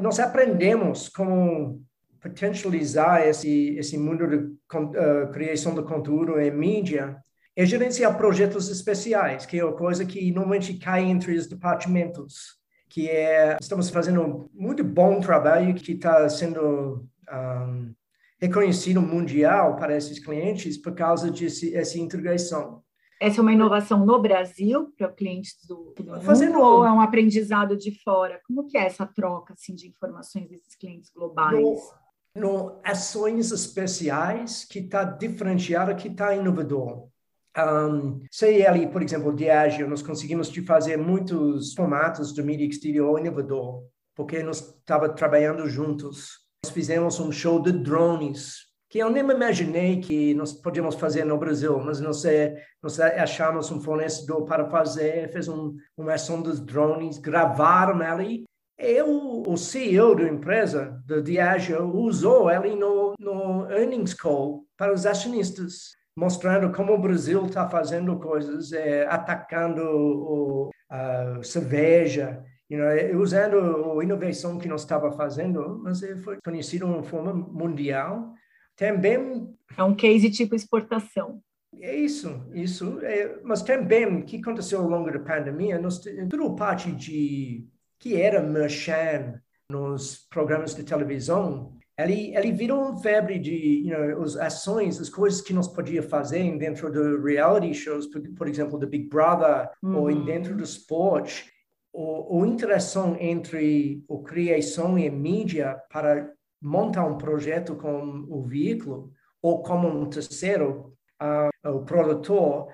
nós 0.00 0.20
aprendemos 0.20 1.08
como 1.08 1.82
potencializar 2.20 3.26
esse, 3.26 3.74
esse 3.76 3.98
mundo 3.98 4.26
de 4.28 4.36
uh, 4.36 5.30
criação 5.32 5.74
de 5.74 5.82
conteúdo 5.82 6.38
em 6.38 6.50
mídia 6.50 7.16
e 7.56 7.66
gerenciar 7.66 8.16
projetos 8.16 8.70
especiais, 8.70 9.44
que 9.44 9.58
é 9.58 9.64
uma 9.64 9.76
coisa 9.76 10.04
que 10.04 10.30
normalmente 10.30 10.74
cai 10.74 11.04
entre 11.04 11.36
os 11.36 11.46
departamentos, 11.46 12.58
que 12.88 13.08
é, 13.08 13.56
estamos 13.60 13.90
fazendo 13.90 14.50
muito 14.54 14.84
bom 14.84 15.20
trabalho 15.20 15.74
que 15.74 15.92
está 15.92 16.28
sendo 16.28 17.08
um, 17.30 17.94
reconhecido 18.40 19.00
mundial 19.00 19.76
para 19.76 19.96
esses 19.96 20.18
clientes 20.18 20.76
por 20.76 20.94
causa 20.94 21.30
dessa 21.30 21.98
integração. 21.98 22.81
Essa 23.22 23.40
é 23.40 23.42
uma 23.42 23.52
inovação 23.52 24.04
no 24.04 24.20
Brasil 24.20 24.92
para 24.98 25.08
clientes 25.12 25.64
do, 25.68 25.94
do 25.96 26.20
Fazendo... 26.22 26.54
mundo 26.54 26.64
ou 26.64 26.84
é 26.84 26.90
um 26.90 27.00
aprendizado 27.00 27.76
de 27.76 27.96
fora? 28.02 28.40
Como 28.48 28.66
que 28.66 28.76
é 28.76 28.84
essa 28.84 29.06
troca 29.06 29.52
assim, 29.52 29.76
de 29.76 29.86
informações 29.86 30.48
desses 30.48 30.74
clientes 30.74 31.08
globais? 31.14 31.62
No, 31.62 31.84
no 32.34 32.80
ações 32.82 33.52
especiais 33.52 34.64
que 34.64 34.80
está 34.80 35.04
diferenciada, 35.04 35.94
que 35.94 36.08
está 36.08 36.34
inovador. 36.34 37.06
Um, 37.56 38.24
CL, 38.28 38.88
por 38.88 39.00
exemplo, 39.04 39.32
Diageo, 39.32 39.88
nós 39.88 40.02
conseguimos 40.02 40.50
de 40.50 40.60
fazer 40.60 40.96
muitos 40.96 41.74
formatos 41.74 42.32
de 42.34 42.42
mídia 42.42 42.66
exterior 42.66 43.20
inovador, 43.20 43.84
porque 44.16 44.42
nós 44.42 44.58
estava 44.58 45.08
trabalhando 45.08 45.68
juntos. 45.68 46.40
Nós 46.64 46.72
fizemos 46.72 47.20
um 47.20 47.30
show 47.30 47.62
de 47.62 47.70
drones 47.70 48.71
que 48.92 48.98
eu 48.98 49.08
nem 49.08 49.22
imaginei 49.22 50.02
que 50.02 50.34
nós 50.34 50.52
podíamos 50.52 50.96
fazer 50.96 51.24
no 51.24 51.38
Brasil, 51.38 51.80
mas 51.80 51.98
nós, 51.98 52.26
é, 52.26 52.62
nós 52.82 53.00
achamos 53.00 53.70
um 53.70 53.80
fornecedor 53.80 54.44
para 54.44 54.68
fazer, 54.68 55.32
fez 55.32 55.48
um, 55.48 55.74
uma 55.96 56.12
ação 56.12 56.42
dos 56.42 56.60
drones, 56.60 57.16
gravaram 57.16 58.02
ali. 58.02 58.44
Eu, 58.76 59.44
o 59.46 59.56
CEO 59.56 60.14
da 60.14 60.24
empresa, 60.24 61.02
da 61.06 61.20
Diageo, 61.20 61.90
usou 61.96 62.50
ele 62.50 62.76
no, 62.76 63.14
no 63.18 63.66
earnings 63.70 64.12
call 64.12 64.66
para 64.76 64.92
os 64.92 65.06
acionistas, 65.06 65.92
mostrando 66.14 66.70
como 66.70 66.92
o 66.92 67.00
Brasil 67.00 67.46
está 67.46 67.66
fazendo 67.66 68.18
coisas, 68.18 68.72
é, 68.72 69.06
atacando 69.06 69.80
o, 69.82 70.70
a 70.90 71.42
cerveja, 71.42 72.44
you 72.68 72.78
know, 72.78 73.22
usando 73.22 73.98
a 73.98 74.04
inovação 74.04 74.58
que 74.58 74.68
nós 74.68 74.82
estava 74.82 75.10
fazendo, 75.12 75.80
mas 75.82 76.02
foi 76.22 76.36
conhecido 76.44 76.84
de 76.84 76.92
uma 76.92 77.02
forma 77.02 77.32
mundial 77.32 78.34
também... 78.76 79.54
É 79.76 79.82
um 79.82 79.94
case 79.94 80.30
tipo 80.30 80.54
exportação. 80.54 81.42
É 81.80 81.96
isso, 81.96 82.42
isso. 82.52 83.00
É, 83.02 83.40
mas 83.42 83.62
também, 83.62 84.06
o 84.06 84.24
que 84.24 84.36
aconteceu 84.36 84.80
ao 84.80 84.88
longo 84.88 85.10
da 85.10 85.18
pandemia, 85.18 85.78
nós, 85.78 85.98
toda 85.98 86.54
parte 86.54 86.92
de 86.92 87.66
que 87.98 88.20
era 88.20 88.42
merchan 88.42 89.40
nos 89.68 90.26
programas 90.28 90.74
de 90.74 90.84
televisão, 90.84 91.72
ele, 91.98 92.36
ele 92.36 92.52
virou 92.52 92.80
uma 92.80 93.00
febre 93.00 93.38
de 93.38 93.82
you 93.84 93.96
know, 93.96 94.22
as 94.22 94.36
ações, 94.36 95.00
as 95.00 95.08
coisas 95.08 95.40
que 95.40 95.52
nós 95.52 95.68
podíamos 95.68 96.10
fazer 96.10 96.58
dentro 96.58 96.90
de 96.90 97.22
reality 97.22 97.74
shows, 97.74 98.06
por, 98.06 98.20
por 98.34 98.48
exemplo, 98.48 98.78
do 98.78 98.86
Big 98.86 99.08
Brother, 99.08 99.70
uhum. 99.82 99.96
ou 99.96 100.24
dentro 100.24 100.56
do 100.56 100.62
esporte, 100.62 101.50
ou, 101.92 102.42
a 102.42 102.46
interação 102.46 103.16
entre 103.20 104.02
a 104.10 104.28
criação 104.28 104.98
e 104.98 105.06
a 105.06 105.12
mídia 105.12 105.76
para 105.90 106.32
monta 106.62 107.02
um 107.02 107.18
projeto 107.18 107.74
com 107.74 108.26
o 108.28 108.42
veículo 108.42 109.12
ou 109.42 109.62
como 109.62 109.88
um 109.88 110.08
terceiro, 110.08 110.94
uh, 111.20 111.68
o 111.68 111.84
produtor, 111.84 112.68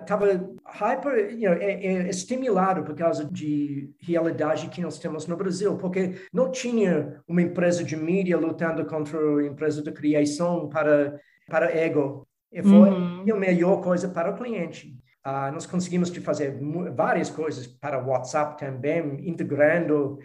estava 0.00 0.34
uh, 0.34 0.56
hyper, 0.64 1.32
you 1.32 1.50
know, 1.50 1.60
é, 1.60 1.84
é 1.84 2.08
estimulado 2.08 2.82
por 2.82 2.94
causa 2.94 3.24
de 3.24 3.90
realidade 4.00 4.68
que 4.68 4.80
nós 4.80 4.98
temos 4.98 5.26
no 5.26 5.36
Brasil, 5.36 5.76
porque 5.76 6.14
não 6.32 6.50
tinha 6.50 7.20
uma 7.26 7.42
empresa 7.42 7.84
de 7.84 7.96
mídia 7.96 8.38
lutando 8.38 8.86
contra 8.86 9.18
a 9.18 9.46
empresa 9.46 9.82
de 9.82 9.92
criação 9.92 10.68
para 10.68 11.20
para 11.46 11.74
ego. 11.74 12.26
E 12.52 12.62
foi 12.62 12.90
uhum. 12.90 13.24
a 13.30 13.36
melhor 13.36 13.82
coisa 13.82 14.08
para 14.08 14.30
o 14.30 14.36
cliente. 14.36 14.94
Uh, 15.26 15.52
nós 15.52 15.66
conseguimos 15.66 16.10
de 16.10 16.20
fazer 16.20 16.58
várias 16.94 17.28
coisas 17.28 17.66
para 17.66 18.02
o 18.02 18.08
WhatsApp 18.08 18.58
também, 18.58 19.28
integrando 19.28 20.18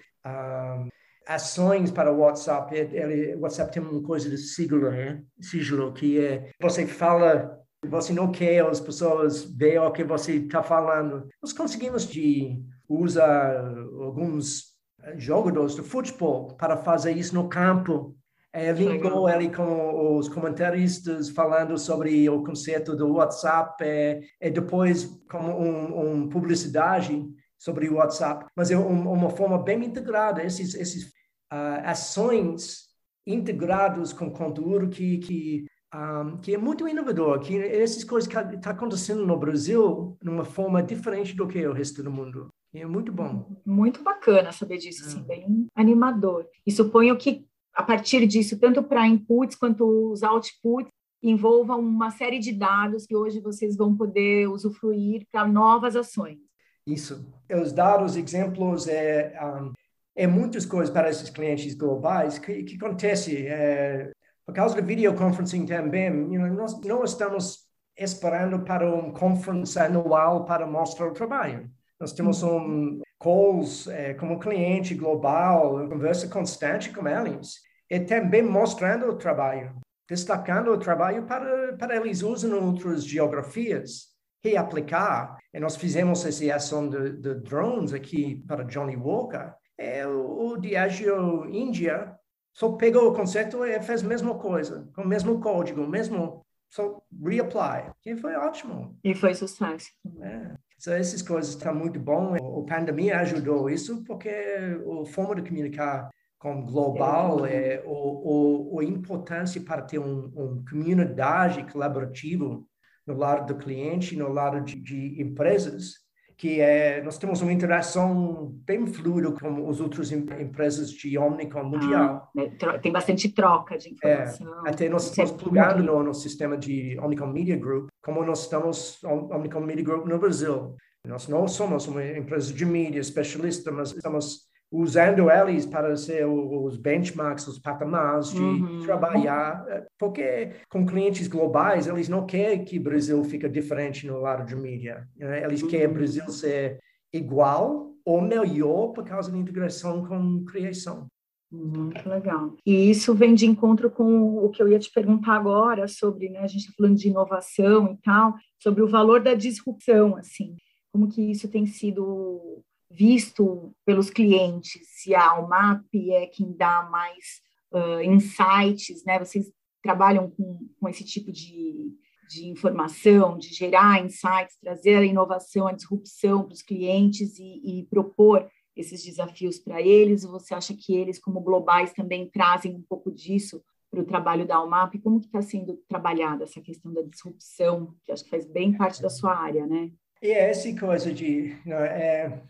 ações 1.28 1.92
para 1.92 2.12
o 2.12 2.20
WhatsApp. 2.20 2.76
Ele, 2.76 3.36
o 3.36 3.42
WhatsApp 3.42 3.72
tem 3.72 3.82
uma 3.82 4.02
coisa 4.02 4.30
de 4.30 4.38
sigilo, 4.38 4.90
né? 4.90 5.22
sigilo, 5.42 5.94
que 5.94 6.20
é 6.20 6.52
você 6.62 6.86
fala, 6.86 7.60
você 7.86 8.14
não 8.14 8.32
quer 8.32 8.66
as 8.66 8.80
pessoas 8.80 9.44
ver 9.44 9.80
o 9.80 9.92
que 9.92 10.04
você 10.04 10.34
está 10.34 10.64
falando. 10.64 11.28
Nós 11.42 11.54
conseguimos 11.54 12.08
de 12.08 12.62
usar 12.88 13.66
alguns 14.00 14.74
jogadores 15.18 15.76
de 15.76 15.82
futebol 15.82 16.56
para 16.56 16.78
fazer 16.78 17.12
isso 17.12 17.36
no 17.36 17.50
campo 17.50 18.16
é, 18.56 18.72
ligou 18.72 19.28
ele 19.28 19.50
com 19.50 20.16
os 20.16 20.30
comentaristas 20.30 21.28
falando 21.30 21.76
sobre 21.76 22.30
o 22.30 22.44
conceito 22.44 22.96
do 22.96 23.14
WhatsApp 23.14 23.84
é, 23.84 24.22
e 24.40 24.52
depois 24.52 25.06
como 25.28 25.60
um, 25.60 26.22
um 26.24 26.30
publicidade 26.30 27.26
sobre 27.64 27.88
o 27.88 27.96
WhatsApp, 27.96 28.46
mas 28.58 28.72
é 28.72 28.78
um, 28.78 29.10
uma 29.10 29.30
forma 29.30 29.58
bem 29.58 29.86
integrada, 29.86 30.44
esses, 30.44 30.76
esses 30.76 31.06
uh, 31.54 31.80
ações 31.86 32.90
integrados 33.26 34.12
com 34.12 34.30
conteúdo 34.30 34.90
que, 34.90 35.18
que, 35.20 35.66
um, 35.96 36.38
que 36.40 36.54
é 36.54 36.58
muito 36.58 36.86
inovador, 36.86 37.40
que 37.40 37.58
essas 37.58 38.04
coisas 38.04 38.30
que 38.30 38.38
está 38.38 38.72
acontecendo 38.72 39.26
no 39.26 39.38
Brasil 39.38 40.18
de 40.22 40.30
uma 40.30 40.44
forma 40.44 40.84
diferente 40.84 41.34
do 41.34 41.48
que 41.48 41.66
o 41.66 41.72
resto 41.72 42.04
do 42.04 42.12
mundo. 42.12 42.50
E 42.74 42.82
é 42.82 42.86
muito 42.86 43.14
bom. 43.14 43.62
Muito 43.66 44.04
bacana 44.04 44.52
saber 44.52 44.78
disso, 44.78 45.06
assim, 45.06 45.24
bem 45.24 45.68
animador. 45.74 46.46
E 46.66 46.72
suponho 46.72 47.16
que 47.18 47.46
a 47.74 47.82
partir 47.82 48.28
disso, 48.28 48.60
tanto 48.60 48.84
para 48.84 49.08
inputs 49.08 49.56
quanto 49.56 50.12
os 50.12 50.22
outputs, 50.22 50.92
envolvam 51.22 51.80
uma 51.80 52.12
série 52.12 52.40
de 52.40 52.52
dados 52.52 53.06
que 53.06 53.16
hoje 53.16 53.40
vocês 53.40 53.78
vão 53.78 53.96
poder 53.96 54.50
usufruir 54.50 55.26
para 55.32 55.48
novas 55.48 55.96
ações. 55.96 56.40
Isso. 56.86 57.26
Os 57.50 57.72
dados, 57.72 58.16
exemplos, 58.16 58.88
é, 58.88 59.34
um, 59.42 59.72
é 60.16 60.28
muitas 60.28 60.66
coisas 60.66 60.94
para 60.94 61.10
esses 61.10 61.30
clientes 61.30 61.74
globais 61.74 62.38
que, 62.38 62.64
que 62.64 62.76
acontece. 62.76 63.48
É, 63.48 64.12
por 64.46 64.54
causa 64.54 64.76
do 64.76 64.86
videoconferencing 64.86 65.66
também, 65.66 66.10
you 66.34 66.40
know, 66.40 66.54
nós 66.54 66.80
não 66.82 67.04
estamos 67.04 67.64
esperando 67.98 68.60
para 68.64 68.94
uma 68.94 69.14
conference 69.14 69.80
anual 69.80 70.46
para 70.46 70.68
mostrar 70.68 71.08
o 71.08 71.14
trabalho. 71.14 71.70
Nós 72.00 72.12
temos 72.12 72.44
um 72.44 73.00
calls 73.20 73.88
é, 73.88 74.14
como 74.16 74.40
cliente 74.40 74.94
global, 74.94 75.88
conversa 75.88 76.28
constante 76.28 76.92
com 76.92 77.08
eles, 77.08 77.62
e 77.90 78.00
também 78.00 78.42
mostrando 78.42 79.06
o 79.06 79.16
trabalho, 79.16 79.80
destacando 80.10 80.72
o 80.72 80.78
trabalho 80.78 81.24
para, 81.24 81.78
para 81.78 81.96
eles 81.96 82.22
usar 82.22 82.50
em 82.50 82.54
outras 82.54 83.06
geografias, 83.06 84.13
reaplicar. 84.44 85.38
E 85.54 85.60
nós 85.60 85.76
fizemos 85.76 86.26
essa 86.26 86.56
ação 86.56 86.90
de, 86.90 87.14
de 87.14 87.36
drones 87.36 87.94
aqui 87.94 88.44
para 88.48 88.64
Johnny 88.64 88.96
Walker. 88.96 89.54
É, 89.78 90.06
o, 90.06 90.52
o 90.52 90.58
Diageo 90.58 91.50
Índia 91.50 92.16
só 92.54 92.74
pegou 92.74 93.10
o 93.10 93.14
conceito 93.14 93.66
e 93.66 93.82
fez 93.82 94.04
a 94.04 94.08
mesma 94.08 94.36
coisa, 94.36 94.88
com 94.96 95.02
o 95.02 95.08
mesmo 95.08 95.40
código, 95.40 95.82
o 95.82 95.90
mesmo 95.90 96.46
só 96.70 97.02
reapply, 97.24 97.92
que 98.02 98.16
foi 98.16 98.36
ótimo. 98.36 98.98
E 99.04 99.14
foi 99.14 99.34
sucesso. 99.34 99.90
É. 100.22 100.56
Então, 100.80 100.94
essas 100.94 101.22
coisas 101.22 101.54
estão 101.54 101.74
muito 101.74 102.00
bom. 102.00 102.36
A 102.36 102.66
pandemia 102.68 103.20
ajudou 103.20 103.70
isso 103.70 104.04
porque 104.04 104.30
a 104.30 105.06
forma 105.06 105.36
de 105.36 105.48
comunicar 105.48 106.10
com 106.38 106.66
global 106.66 107.46
é 107.46 107.82
o, 107.86 108.76
o, 108.76 108.80
a 108.80 108.84
importância 108.84 109.62
para 109.62 109.82
ter 109.82 110.00
um, 110.00 110.28
uma 110.36 110.64
comunidade 110.70 111.72
colaborativa 111.72 112.62
no 113.06 113.18
lado 113.18 113.54
do 113.54 113.60
cliente, 113.60 114.16
no 114.16 114.30
lado 114.30 114.62
de, 114.62 114.76
de 114.76 115.22
empresas, 115.22 116.04
que 116.38 116.60
é 116.60 117.02
nós 117.04 117.18
temos 117.18 117.42
uma 117.42 117.54
interação 117.54 118.52
bem 118.66 118.86
fluida 118.88 119.32
com 119.32 119.70
as 119.70 119.80
outras 119.80 120.12
empresas 120.12 120.92
de 120.92 121.18
Omnicom 121.18 121.64
mundial. 121.64 122.28
Ah, 122.28 122.30
né, 122.36 122.80
tem 122.82 122.92
bastante 122.92 123.30
troca 123.30 123.78
de 123.78 123.90
é, 123.90 123.92
informação. 123.92 124.66
É, 124.66 124.70
até 124.70 124.90
nós 124.90 125.06
estamos 125.06 125.32
plugando 125.32 125.84
no, 125.84 126.04
no 126.04 126.14
sistema 126.14 126.58
de 126.58 126.98
Omnicom 127.00 127.28
Media 127.28 127.58
Group, 127.58 127.90
como 128.04 128.24
nós 128.26 128.44
estamos 128.44 129.02
Omnicom 129.04 129.62
Media 129.62 129.84
Group 129.84 130.06
no 130.08 130.20
Brasil. 130.20 130.76
Nós 131.06 131.28
não 131.28 131.48
somos 131.48 131.88
uma 131.88 132.04
empresa 132.06 132.54
de 132.54 132.66
mídia 132.66 133.00
especialista, 133.00 133.72
mas 133.72 133.92
estamos 133.92 134.48
usando 134.74 135.30
eles 135.30 135.68
para 135.68 135.96
ser 135.96 136.26
os 136.26 136.78
benchmarks, 136.78 137.48
os 137.48 137.60
patamares 137.60 138.32
de 138.32 138.42
uhum. 138.42 138.82
trabalhar, 138.82 139.64
eh, 139.70 139.86
porque 140.00 140.54
com 140.68 140.84
clientes 140.84 141.28
globais, 141.28 141.86
eles 141.86 142.10
não 142.10 142.26
querem 142.26 142.66
que 142.66 142.80
o 142.80 142.84
Brasil 142.84 143.24
fique 143.24 143.48
diferente 143.48 144.08
no 144.08 144.20
lado 144.20 144.44
de 144.48 144.56
mídia. 144.56 145.08
Né? 145.16 145.44
Eles 145.44 145.62
uhum. 145.62 145.70
querem 145.70 145.86
o 145.86 145.94
Brasil 145.94 146.28
ser 146.30 146.80
igual 147.14 147.92
ou 148.04 148.20
melhor 148.20 148.88
por 148.88 149.04
causa 149.04 149.32
da 149.32 149.38
integração 149.38 150.04
com 150.08 150.44
criação. 150.44 151.06
Muito 151.52 152.10
legal. 152.10 152.56
E 152.66 152.90
isso 152.90 153.14
vem 153.14 153.36
de 153.36 153.46
encontro 153.46 153.92
com 153.92 154.44
o 154.44 154.50
que 154.50 154.60
eu 154.60 154.68
ia 154.68 154.80
te 154.80 154.92
perguntar 154.92 155.36
agora 155.36 155.88
sobre, 155.88 156.30
né, 156.30 156.40
a 156.40 156.48
gente 156.48 156.62
está 156.62 156.74
falando 156.76 156.98
de 156.98 157.10
inovação 157.10 157.94
e 157.94 157.98
tal, 157.98 158.34
sobre 158.58 158.82
o 158.82 158.88
valor 158.88 159.22
da 159.22 159.36
disrupção, 159.36 160.18
assim, 160.18 160.56
como 160.92 161.08
que 161.08 161.22
isso 161.22 161.48
tem 161.48 161.68
sido 161.68 162.64
visto 162.94 163.74
pelos 163.86 164.10
clientes, 164.10 164.82
se 164.88 165.16
a 165.16 165.32
Almap 165.32 165.84
é 166.12 166.28
quem 166.28 166.54
dá 166.54 166.84
mais 166.84 167.42
uh, 167.74 168.02
insights, 168.04 169.04
né? 169.06 169.20
Vocês 169.20 169.52
trabalham 169.82 170.30
com, 170.30 170.70
com 170.80 170.88
esse 170.88 171.04
tipo 171.04 171.32
de, 171.32 171.92
de 172.30 172.48
informação, 172.48 173.38
de 173.38 173.54
gerar 173.54 174.04
insights, 174.04 174.58
trazer 174.62 174.98
a 174.98 175.06
inovação, 175.06 175.68
a 175.68 175.74
disrupção 175.74 176.44
para 176.44 176.54
os 176.54 176.62
clientes 176.62 177.38
e, 177.40 177.80
e 177.80 177.86
propor 177.88 178.48
esses 178.76 179.04
desafios 179.04 179.60
para 179.60 179.82
eles? 179.82 180.24
Ou 180.24 180.32
você 180.32 180.54
acha 180.54 180.74
que 180.74 180.96
eles, 180.96 181.20
como 181.20 181.42
globais, 181.42 181.94
também 181.94 182.30
trazem 182.30 182.76
um 182.76 182.82
pouco 182.82 183.12
disso 183.12 183.62
para 183.90 184.02
o 184.02 184.06
trabalho 184.06 184.46
da 184.48 184.56
Almap? 184.58 184.96
Como 185.00 185.20
que 185.20 185.26
está 185.26 185.42
sendo 185.42 185.80
trabalhada 185.88 186.44
essa 186.44 186.62
questão 186.62 186.94
da 186.94 187.02
disrupção, 187.02 187.96
que 188.04 188.12
acho 188.12 188.24
que 188.24 188.30
faz 188.30 188.46
bem 188.46 188.72
parte 188.78 189.02
da 189.02 189.10
sua 189.10 189.36
área, 189.36 189.66
né? 189.66 189.92
E 190.22 190.28
é 190.28 190.52
essa 190.52 190.74
coisa 190.80 191.12
de... 191.12 191.54
Não, 191.66 191.78
é, 191.78 192.42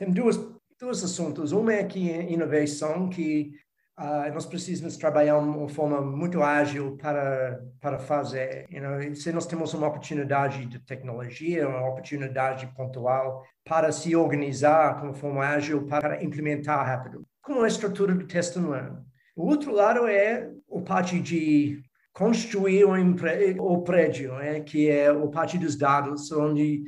tem 0.00 0.10
duas, 0.10 0.40
dois 0.80 1.04
assuntos. 1.04 1.52
Uma 1.52 1.74
é 1.74 1.84
que 1.84 2.00
inovação, 2.08 3.10
que 3.10 3.52
uh, 3.98 4.32
nós 4.32 4.46
precisamos 4.46 4.96
trabalhar 4.96 5.38
de 5.38 5.46
uma 5.46 5.68
forma 5.68 6.00
muito 6.00 6.42
ágil 6.42 6.96
para, 6.96 7.62
para 7.78 7.98
fazer. 7.98 8.66
You 8.70 8.80
know, 8.80 9.14
se 9.14 9.30
nós 9.30 9.44
temos 9.44 9.74
uma 9.74 9.88
oportunidade 9.88 10.64
de 10.64 10.78
tecnologia, 10.78 11.68
uma 11.68 11.86
oportunidade 11.86 12.66
pontual 12.68 13.44
para 13.62 13.92
se 13.92 14.16
organizar 14.16 14.96
de 14.96 15.04
uma 15.04 15.12
forma 15.12 15.44
ágil 15.44 15.84
para 15.84 16.24
implementar 16.24 16.82
rápido, 16.86 17.26
como 17.42 17.60
a 17.60 17.68
estrutura 17.68 18.14
de 18.14 18.24
test 18.24 18.56
and 18.56 18.70
learn. 18.70 18.96
O 19.36 19.48
outro 19.48 19.70
lado 19.70 20.06
é 20.06 20.50
o 20.66 20.80
parte 20.80 21.20
de 21.20 21.82
construir 22.14 22.84
o 23.58 23.82
prédio, 23.82 24.34
né? 24.36 24.60
que 24.60 24.88
é 24.88 25.12
o 25.12 25.28
parte 25.28 25.58
dos 25.58 25.76
dados, 25.76 26.32
onde 26.32 26.84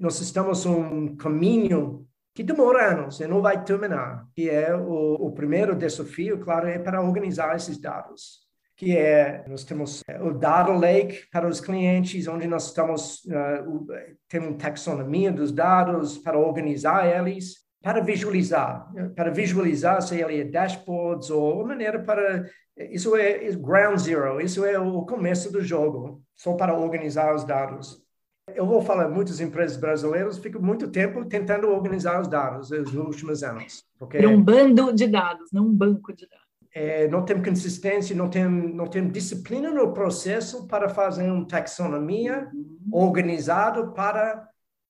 nós 0.00 0.20
estamos 0.20 0.66
um 0.66 1.14
caminho 1.16 2.05
que 2.36 2.42
demora 2.42 2.92
anos 2.92 3.18
e 3.18 3.26
não 3.26 3.40
vai 3.40 3.64
terminar, 3.64 4.26
que 4.34 4.50
é 4.50 4.76
o, 4.76 5.14
o 5.14 5.32
primeiro 5.32 5.74
desafio, 5.74 6.38
claro, 6.38 6.68
é 6.68 6.78
para 6.78 7.00
organizar 7.00 7.56
esses 7.56 7.78
dados 7.78 8.44
que 8.76 8.94
é 8.94 9.42
nós 9.48 9.64
temos 9.64 10.02
é, 10.06 10.20
o 10.22 10.34
data 10.34 10.70
lake 10.70 11.30
para 11.32 11.48
os 11.48 11.60
clientes 11.60 12.28
onde 12.28 12.46
nós 12.46 12.66
estamos 12.66 13.24
uh, 13.24 13.86
temos 14.28 14.62
taxonomia 14.62 15.32
dos 15.32 15.50
dados 15.50 16.18
para 16.18 16.38
organizar 16.38 17.06
eles 17.06 17.54
para 17.82 18.02
visualizar 18.02 18.86
para 19.14 19.30
visualizar 19.30 20.02
se 20.02 20.20
ele 20.20 20.42
é 20.42 20.44
dashboards 20.44 21.30
ou 21.30 21.66
maneira 21.66 22.02
para 22.02 22.44
isso 22.76 23.16
é, 23.16 23.46
é 23.46 23.52
ground 23.52 23.96
zero 23.96 24.42
isso 24.42 24.62
é 24.62 24.78
o 24.78 25.06
começo 25.06 25.50
do 25.50 25.64
jogo 25.64 26.22
só 26.34 26.52
para 26.52 26.78
organizar 26.78 27.34
os 27.34 27.44
dados 27.44 28.05
eu 28.54 28.64
vou 28.64 28.80
falar, 28.80 29.08
muitas 29.08 29.40
empresas 29.40 29.76
brasileiras 29.76 30.38
ficam 30.38 30.60
muito 30.60 30.88
tempo 30.88 31.24
tentando 31.24 31.68
organizar 31.68 32.20
os 32.20 32.28
dados 32.28 32.70
nos 32.70 32.94
últimos 32.94 33.42
anos. 33.42 33.84
Porque 33.98 34.18
é 34.18 34.28
um 34.28 34.40
bando 34.40 34.92
de 34.92 35.06
dados, 35.06 35.50
não 35.52 35.66
um 35.66 35.72
banco 35.72 36.14
de 36.14 36.28
dados. 36.28 36.46
É, 36.72 37.08
não 37.08 37.24
tem 37.24 37.42
consistência, 37.42 38.14
não 38.14 38.28
tem, 38.28 38.44
não 38.44 38.86
tem 38.86 39.08
disciplina 39.08 39.70
no 39.70 39.92
processo 39.92 40.66
para 40.66 40.88
fazer 40.88 41.30
uma 41.30 41.46
taxonomia 41.46 42.50
uhum. 42.52 42.88
organizado 42.92 43.92
para 43.92 44.46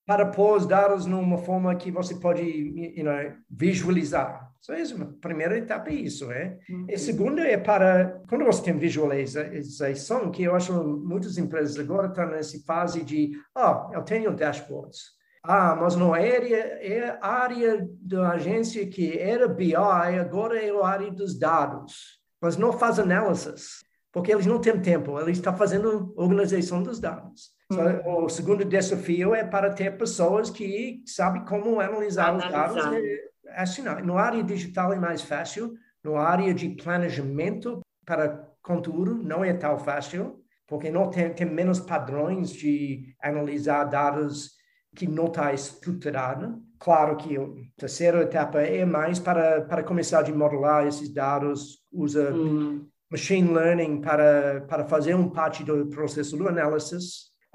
para 0.07 0.25
pôr 0.25 0.55
os 0.55 0.65
dados 0.65 1.05
numa 1.05 1.37
forma 1.37 1.75
que 1.75 1.91
você 1.91 2.15
pode 2.15 2.41
you 2.41 3.03
know, 3.03 3.33
visualizar. 3.51 4.49
Só 4.61 4.73
isso, 4.73 5.01
a 5.01 5.05
primeira 5.21 5.57
etapa 5.57 5.89
é 5.89 5.95
isso, 5.95 6.31
é. 6.31 6.57
Uhum. 6.69 6.85
E 6.87 6.95
a 6.95 6.97
segunda 6.97 7.41
é 7.41 7.57
para, 7.57 8.21
quando 8.29 8.45
você 8.45 8.63
tem 8.63 8.77
visualização, 8.77 10.31
que 10.31 10.43
eu 10.43 10.55
acho 10.55 10.73
muitas 10.81 11.37
empresas 11.37 11.77
agora 11.77 12.07
estão 12.07 12.25
nessa 12.25 12.57
fase 12.65 13.03
de, 13.03 13.33
ah, 13.53 13.89
oh, 13.89 13.93
eu 13.93 14.01
tenho 14.01 14.33
dashboards. 14.33 15.17
Ah, 15.43 15.75
mas 15.75 15.95
não 15.95 16.15
era 16.15 16.47
é 16.47 17.17
a 17.21 17.27
área 17.27 17.87
da 18.01 18.31
agência 18.31 18.87
que 18.87 19.17
era 19.17 19.47
BI, 19.47 19.75
agora 19.75 20.57
é 20.57 20.69
a 20.69 20.87
área 20.87 21.11
dos 21.11 21.37
dados. 21.37 22.17
Mas 22.41 22.55
não 22.55 22.71
faz 22.71 22.97
análises, 22.97 23.83
porque 24.11 24.31
eles 24.31 24.45
não 24.45 24.59
têm 24.59 24.81
tempo, 24.81 25.19
eles 25.19 25.37
estão 25.37 25.55
fazendo 25.55 26.13
organização 26.15 26.81
dos 26.81 26.99
dados. 26.99 27.56
Uhum. 27.71 28.23
O 28.23 28.29
segundo 28.29 28.63
desafio 28.63 29.35
é 29.35 29.43
para 29.43 29.73
ter 29.73 29.97
pessoas 29.97 30.49
que 30.49 31.03
sabem 31.05 31.43
como 31.43 31.79
analisar, 31.81 32.29
analisar. 32.29 32.69
os 32.69 32.75
dados 32.75 32.97
e 32.97 33.21
assinar. 33.49 34.03
No 34.03 34.17
área 34.17 34.41
digital 34.43 34.93
é 34.93 34.99
mais 34.99 35.21
fácil, 35.21 35.73
no 36.03 36.15
área 36.15 36.53
de 36.53 36.69
planejamento 36.69 37.81
para 38.05 38.47
conteúdo 38.61 39.15
não 39.15 39.43
é 39.43 39.53
tão 39.53 39.77
fácil, 39.77 40.41
porque 40.65 40.89
não 40.89 41.09
tem, 41.09 41.33
tem 41.33 41.47
menos 41.47 41.79
padrões 41.79 42.51
de 42.51 43.15
analisar 43.21 43.83
dados 43.85 44.51
que 44.95 45.07
não 45.07 45.25
está 45.25 45.53
estruturado. 45.53 46.61
Claro 46.79 47.17
que 47.17 47.37
a 47.37 47.47
terceira 47.77 48.21
etapa 48.21 48.61
é 48.61 48.85
mais 48.85 49.19
para, 49.19 49.61
para 49.61 49.83
começar 49.83 50.25
a 50.25 50.35
modelar 50.35 50.87
esses 50.87 51.13
dados, 51.13 51.83
usa 51.91 52.33
hum. 52.33 52.87
machine 53.09 53.51
learning 53.51 54.01
para, 54.01 54.61
para 54.61 54.85
fazer 54.85 55.15
um 55.15 55.29
parte 55.29 55.63
do 55.63 55.87
processo 55.87 56.37
do 56.37 56.47
análise, 56.47 56.97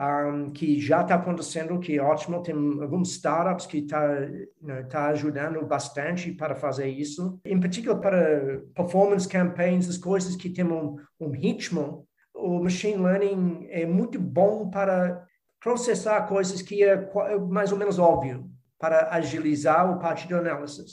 um, 0.01 0.51
que 0.51 0.81
já 0.81 1.03
está 1.03 1.15
acontecendo, 1.15 1.79
que 1.79 1.99
é 1.99 2.03
ótimo. 2.03 2.43
Tem 2.43 2.55
alguns 2.55 3.11
startups 3.11 3.67
que 3.67 3.79
estão 3.79 3.99
tá, 4.01 4.21
né, 4.61 4.83
tá 4.85 5.07
ajudando 5.09 5.65
bastante 5.67 6.33
para 6.33 6.55
fazer 6.55 6.89
isso. 6.89 7.41
Em 7.45 7.61
particular 7.61 7.99
para 7.99 8.61
performance 8.75 9.29
campaigns, 9.29 9.89
as 9.89 9.99
coisas 9.99 10.37
que 10.37 10.51
têm 10.51 10.65
um, 10.65 10.97
um 11.21 11.31
ritmo, 11.31 12.07
o 12.35 12.63
machine 12.63 12.97
learning 12.97 13.67
é 13.71 13.87
muito 13.87 14.19
bom 14.19 14.69
para 14.69 15.25
processar 15.61 16.27
coisas 16.27 16.61
que 16.61 16.83
é, 16.83 16.93
é 16.95 17.39
mais 17.39 17.71
ou 17.71 17.79
menos 17.79 17.99
óbvio 17.99 18.51
para 18.79 19.11
agilizar 19.15 19.89
o 19.91 20.01
parte 20.01 20.27
de 20.27 20.35
análise. 20.35 20.85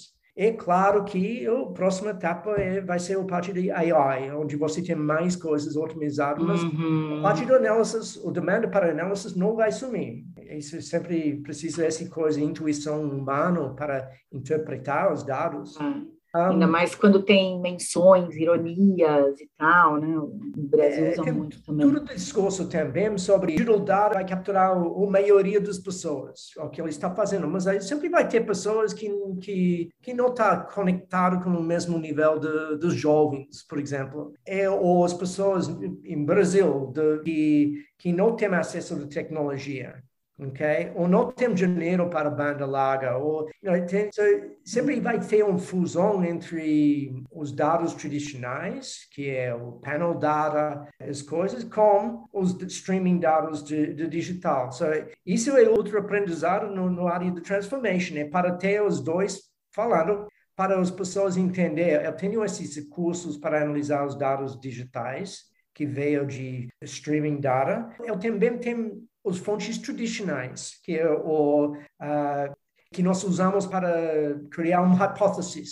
É 0.41 0.53
claro 0.53 1.03
que 1.03 1.45
a 1.45 1.65
próxima 1.65 2.11
etapa 2.11 2.51
é, 2.51 2.79
vai 2.79 2.97
ser 2.97 3.17
o 3.17 3.25
parte 3.25 3.51
de 3.51 3.69
AI, 3.69 4.31
onde 4.31 4.55
você 4.55 4.81
tem 4.81 4.95
mais 4.95 5.35
coisas 5.35 5.75
otimizadas, 5.75 6.63
uhum. 6.63 7.19
a 7.19 7.21
parte 7.23 7.45
do 7.45 7.53
análise, 7.53 8.17
o 8.23 8.31
demanda 8.31 8.65
para 8.65 8.89
análise 8.89 9.37
não 9.37 9.53
vai 9.53 9.69
sumir. 9.69 10.23
Isso 10.49 10.81
sempre 10.81 11.41
precisa 11.41 11.81
dessa 11.81 12.07
coisa, 12.09 12.39
intuição 12.39 13.03
humana 13.03 13.73
para 13.73 14.09
interpretar 14.31 15.11
os 15.11 15.23
dados. 15.23 15.75
Uhum. 15.75 16.07
Ainda 16.33 16.67
mais 16.67 16.93
quando 16.93 17.23
tem 17.23 17.59
menções, 17.59 18.35
ironias 18.35 19.39
e 19.39 19.49
tal, 19.57 19.99
né? 19.99 20.15
O 20.17 20.31
Brasil 20.55 21.05
é, 21.05 21.11
usa 21.11 21.33
muito 21.33 21.63
também. 21.63 21.87
Tudo 21.87 22.05
discurso 22.05 22.69
também 22.69 23.17
sobre 23.17 23.59
ajudar 23.59 24.15
a 24.15 24.23
capturar 24.23 24.71
a 24.71 25.09
maioria 25.09 25.59
das 25.59 25.79
pessoas, 25.79 26.51
o 26.57 26.69
que 26.69 26.79
ele 26.79 26.89
está 26.89 27.09
fazendo. 27.13 27.47
Mas 27.47 27.65
aí 27.65 27.81
sempre 27.81 28.09
vai 28.09 28.27
ter 28.27 28.45
pessoas 28.45 28.93
que, 28.93 29.09
que, 29.41 29.89
que 30.01 30.13
não 30.13 30.27
estão 30.27 30.45
tá 30.45 30.57
conectadas 30.57 31.43
com 31.43 31.49
o 31.49 31.63
mesmo 31.63 31.97
nível 31.97 32.37
de, 32.37 32.77
dos 32.77 32.93
jovens, 32.93 33.63
por 33.67 33.79
exemplo. 33.79 34.33
É, 34.45 34.69
ou 34.69 35.03
as 35.03 35.13
pessoas 35.13 35.67
em 35.67 36.23
Brasil 36.23 36.91
de, 36.93 37.19
que, 37.23 37.73
que 37.97 38.13
não 38.13 38.35
têm 38.35 38.49
acesso 38.49 38.93
à 38.93 39.07
tecnologia 39.07 40.03
ok? 40.39 40.91
Ou 40.95 41.07
não 41.07 41.31
tem 41.31 41.53
dinheiro 41.53 42.09
para 42.09 42.29
banda 42.29 42.65
larga, 42.65 43.17
ou 43.17 43.49
you 43.61 43.71
know, 43.71 43.85
tem, 43.85 44.09
so, 44.11 44.21
sempre 44.63 44.99
vai 44.99 45.19
ter 45.19 45.43
uma 45.43 45.59
fusão 45.59 46.23
entre 46.23 47.23
os 47.31 47.51
dados 47.51 47.93
tradicionais, 47.93 49.07
que 49.11 49.29
é 49.29 49.53
o 49.53 49.73
panel 49.73 50.15
data, 50.15 50.87
as 50.99 51.21
coisas, 51.21 51.63
com 51.63 52.25
os 52.31 52.59
streaming 52.63 53.19
dados 53.19 53.63
de, 53.63 53.93
de 53.93 54.07
digital. 54.07 54.71
So, 54.71 54.85
isso 55.25 55.55
é 55.57 55.67
outro 55.69 55.99
aprendizado 55.99 56.73
no, 56.73 56.89
no 56.89 57.07
área 57.07 57.29
de 57.29 57.41
transformation, 57.41 58.15
é 58.17 58.25
para 58.25 58.53
ter 58.53 58.81
os 58.81 59.01
dois 59.01 59.41
falando 59.73 60.27
para 60.55 60.79
as 60.79 60.91
pessoas 60.91 61.37
entender. 61.37 62.03
Eu 62.03 62.13
tenho 62.13 62.43
esses 62.43 62.87
cursos 62.89 63.37
para 63.37 63.61
analisar 63.61 64.05
os 64.05 64.17
dados 64.17 64.59
digitais 64.59 65.48
que 65.79 65.85
veio 65.85 66.27
de 66.27 66.67
streaming 66.81 67.39
data. 67.39 67.89
Eu 68.03 68.19
também 68.19 68.57
tenho 68.57 69.01
os 69.23 69.37
fontes 69.37 69.77
tradicionais, 69.77 70.77
que 70.83 70.97
é 70.97 71.09
o 71.09 71.71
uh, 71.71 72.53
que 72.91 73.01
nós 73.01 73.23
usamos 73.23 73.65
para 73.65 74.37
criar 74.51 74.81
uma 74.81 75.05
hipótese. 75.05 75.63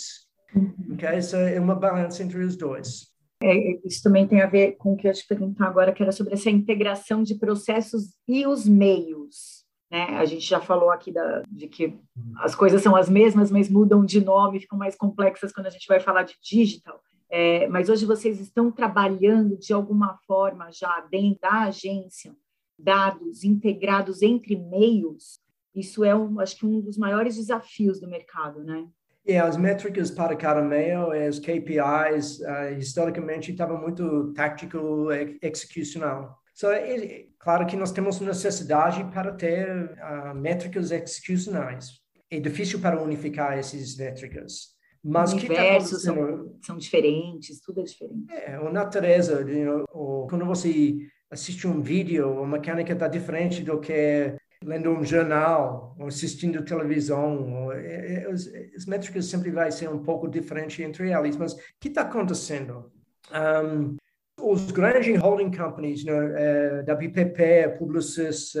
Uhum. 0.54 0.94
Okay? 0.94 1.10
Essa 1.10 1.36
é 1.36 1.60
uma 1.60 1.74
balança 1.74 2.22
entre 2.22 2.42
os 2.42 2.56
dois. 2.56 3.08
É, 3.42 3.86
isso 3.86 4.02
também 4.02 4.26
tem 4.26 4.40
a 4.40 4.46
ver 4.46 4.76
com 4.78 4.94
o 4.94 4.96
que 4.96 5.06
eu 5.06 5.12
te 5.12 5.26
perguntar 5.26 5.66
agora, 5.66 5.92
que 5.92 6.02
era 6.02 6.10
sobre 6.10 6.32
essa 6.32 6.48
integração 6.48 7.22
de 7.22 7.34
processos 7.34 8.14
e 8.26 8.46
os 8.46 8.66
meios. 8.66 9.62
Né? 9.90 10.04
A 10.16 10.24
gente 10.24 10.48
já 10.48 10.58
falou 10.58 10.90
aqui 10.90 11.12
da, 11.12 11.42
de 11.50 11.68
que 11.68 11.98
as 12.38 12.54
coisas 12.54 12.80
são 12.80 12.96
as 12.96 13.10
mesmas, 13.10 13.50
mas 13.50 13.68
mudam 13.68 14.06
de 14.06 14.22
nome, 14.22 14.60
ficam 14.60 14.78
mais 14.78 14.96
complexas 14.96 15.52
quando 15.52 15.66
a 15.66 15.70
gente 15.70 15.86
vai 15.86 16.00
falar 16.00 16.22
de 16.22 16.34
digital. 16.42 16.98
É, 17.30 17.66
mas 17.68 17.88
hoje 17.88 18.06
vocês 18.06 18.40
estão 18.40 18.70
trabalhando 18.72 19.56
de 19.58 19.72
alguma 19.72 20.18
forma 20.26 20.70
já 20.72 21.00
dentro 21.10 21.40
da 21.40 21.64
agência 21.64 22.34
dados 22.78 23.42
integrados 23.42 24.22
entre 24.22 24.56
meios, 24.56 25.40
isso 25.74 26.04
é, 26.04 26.14
um, 26.14 26.38
acho 26.40 26.56
que, 26.56 26.66
um 26.66 26.80
dos 26.80 26.96
maiores 26.96 27.36
desafios 27.36 28.00
do 28.00 28.08
mercado, 28.08 28.62
né? 28.62 28.86
É, 29.26 29.38
as 29.38 29.56
métricas 29.56 30.10
para 30.10 30.34
cada 30.36 30.62
meio, 30.62 31.10
as 31.10 31.38
KPIs, 31.38 32.40
uh, 32.40 32.78
historicamente, 32.78 33.50
estava 33.50 33.76
muito 33.76 34.32
tático, 34.32 35.08
execucional. 35.42 36.38
So, 36.54 36.68
é, 36.68 37.26
claro 37.38 37.66
que 37.66 37.76
nós 37.76 37.92
temos 37.92 38.20
necessidade 38.20 39.04
para 39.12 39.32
ter 39.32 39.68
uh, 39.68 40.34
métricas 40.34 40.90
execucionais. 40.90 42.00
É 42.30 42.40
difícil 42.40 42.80
para 42.80 43.02
unificar 43.02 43.58
essas 43.58 43.96
métricas. 43.96 44.77
Mas 45.02 45.32
Os 45.32 45.42
universos 45.42 46.02
tá 46.02 46.12
são, 46.12 46.56
são 46.60 46.76
diferentes, 46.76 47.60
tudo 47.60 47.80
é 47.80 47.84
diferente. 47.84 48.32
É, 48.32 48.54
a 48.54 48.70
natureza, 48.70 49.40
you 49.48 49.64
know, 49.64 50.26
quando 50.28 50.44
você 50.44 50.96
assiste 51.30 51.66
um 51.66 51.80
vídeo, 51.80 52.42
a 52.42 52.46
mecânica 52.46 52.92
está 52.92 53.06
diferente 53.06 53.62
do 53.62 53.78
que 53.78 54.34
lendo 54.64 54.90
um 54.90 55.04
jornal 55.04 55.94
ou 55.98 56.06
assistindo 56.06 56.64
televisão. 56.64 57.72
É, 57.72 58.14
é, 58.14 58.30
as, 58.30 58.46
as 58.76 58.86
métricas 58.86 59.26
sempre 59.26 59.50
vai 59.50 59.70
ser 59.70 59.88
um 59.88 60.02
pouco 60.02 60.28
diferente 60.28 60.82
entre 60.82 61.10
elas. 61.10 61.36
Mas 61.36 61.52
o 61.52 61.58
que 61.80 61.88
está 61.88 62.02
acontecendo? 62.02 62.90
Um, 63.32 63.96
os 64.40 64.70
grandes 64.70 65.20
holding 65.20 65.50
companies, 65.50 66.04
né, 66.04 66.12
uh, 66.12 66.92
WPP, 66.92 67.76
Publicis, 67.78 68.54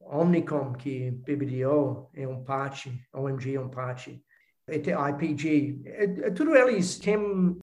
Omnicom, 0.00 0.72
que 0.72 1.10
BBDO 1.10 2.10
é 2.14 2.26
um 2.26 2.42
parte, 2.42 2.92
OMG 3.14 3.54
é 3.54 3.60
um 3.60 3.68
parte, 3.68 4.20
IPG, 4.68 5.82
é, 5.84 6.30
tudo 6.30 6.54
eles 6.54 6.98
têm 6.98 7.58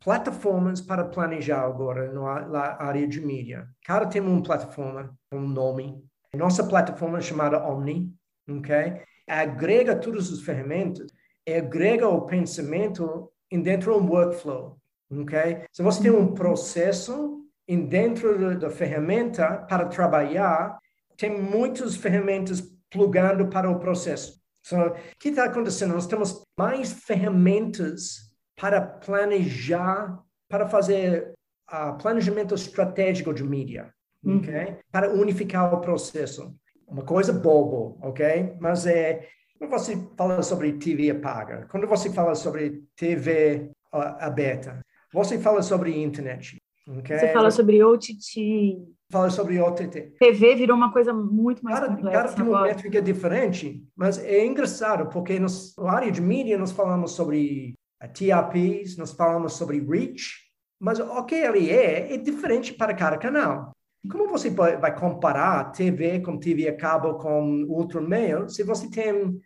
plataformas 0.00 0.80
para 0.80 1.04
planejar 1.04 1.62
agora 1.62 2.12
na 2.12 2.76
área 2.78 3.06
de 3.08 3.20
mídia. 3.20 3.68
Cada 3.84 4.06
tem 4.06 4.20
uma 4.20 4.42
plataforma, 4.42 5.16
um 5.32 5.40
nome. 5.40 6.00
Nossa 6.34 6.64
plataforma 6.64 7.18
é 7.18 7.22
chamada 7.22 7.66
Omni, 7.66 8.12
ok? 8.48 9.02
Agrega 9.26 9.96
todas 9.96 10.30
as 10.32 10.40
ferramentas, 10.42 11.06
agrega 11.48 12.08
o 12.08 12.26
pensamento 12.26 13.32
dentro 13.50 13.92
de 13.92 13.98
um 13.98 14.08
workflow, 14.08 14.78
ok? 15.10 15.64
Se 15.72 15.82
você 15.82 16.02
tem 16.02 16.10
um 16.10 16.34
processo 16.34 17.44
dentro 17.68 18.56
da 18.58 18.70
ferramenta 18.70 19.64
para 19.68 19.86
trabalhar, 19.86 20.78
tem 21.16 21.40
muitas 21.40 21.96
ferramentas 21.96 22.60
plugando 22.90 23.48
para 23.48 23.70
o 23.70 23.80
processo. 23.80 24.40
So, 24.66 24.76
o 24.76 24.94
que 25.20 25.28
está 25.28 25.44
acontecendo? 25.44 25.94
Nós 25.94 26.08
temos 26.08 26.42
mais 26.58 26.92
ferramentas 26.92 28.32
para 28.56 28.80
planejar, 28.80 30.20
para 30.48 30.66
fazer 30.66 31.34
uh, 31.70 31.96
planejamento 31.96 32.52
estratégico 32.52 33.32
de 33.32 33.44
mídia, 33.44 33.94
uhum. 34.24 34.38
ok? 34.38 34.78
Para 34.90 35.12
unificar 35.12 35.72
o 35.72 35.80
processo. 35.80 36.52
Uma 36.84 37.04
coisa 37.04 37.32
bobo, 37.32 37.96
ok? 38.02 38.56
Mas 38.58 38.86
é 38.86 39.28
quando 39.56 39.70
você 39.70 39.96
fala 40.16 40.42
sobre 40.42 40.72
TV 40.72 41.14
paga, 41.14 41.68
quando 41.70 41.86
você 41.86 42.12
fala 42.12 42.34
sobre 42.34 42.82
TV 42.96 43.70
uh, 43.94 44.18
aberta, 44.18 44.84
você 45.12 45.38
fala 45.38 45.62
sobre 45.62 45.96
internet, 45.96 46.60
ok? 46.88 47.16
Você 47.16 47.32
fala 47.32 47.52
sobre 47.52 47.84
OTT. 47.84 48.95
Fala 49.10 49.30
sobre 49.30 49.60
OTT. 49.60 50.14
TV 50.18 50.56
virou 50.56 50.76
uma 50.76 50.92
coisa 50.92 51.12
muito 51.12 51.64
mais 51.64 51.78
cada, 51.78 51.94
complexa 51.94 52.18
Cada 52.18 52.32
tem 52.34 52.44
uma 52.44 52.62
métrica 52.62 53.00
diferente, 53.00 53.84
mas 53.94 54.18
é 54.18 54.44
engraçado, 54.44 55.08
porque 55.10 55.38
na 55.38 55.46
área 55.88 56.10
de 56.10 56.20
mídia 56.20 56.58
nós 56.58 56.72
falamos 56.72 57.12
sobre 57.12 57.74
TRPs, 58.12 58.96
nós 58.96 59.12
falamos 59.12 59.52
sobre 59.52 59.78
reach, 59.78 60.34
mas 60.80 60.98
o 60.98 61.24
que 61.24 61.36
ele 61.36 61.70
é 61.70 62.14
é 62.14 62.16
diferente 62.16 62.74
para 62.74 62.94
cada 62.94 63.16
canal. 63.16 63.70
Como 64.10 64.28
você 64.28 64.50
vai 64.50 64.94
comparar 64.94 65.72
TV 65.72 66.20
com 66.20 66.38
TV 66.38 66.68
a 66.68 66.76
cabo 66.76 67.14
com 67.14 67.64
outro 67.68 68.00
meio 68.00 68.48
se 68.48 68.62
você 68.62 68.90
tem 68.90 69.40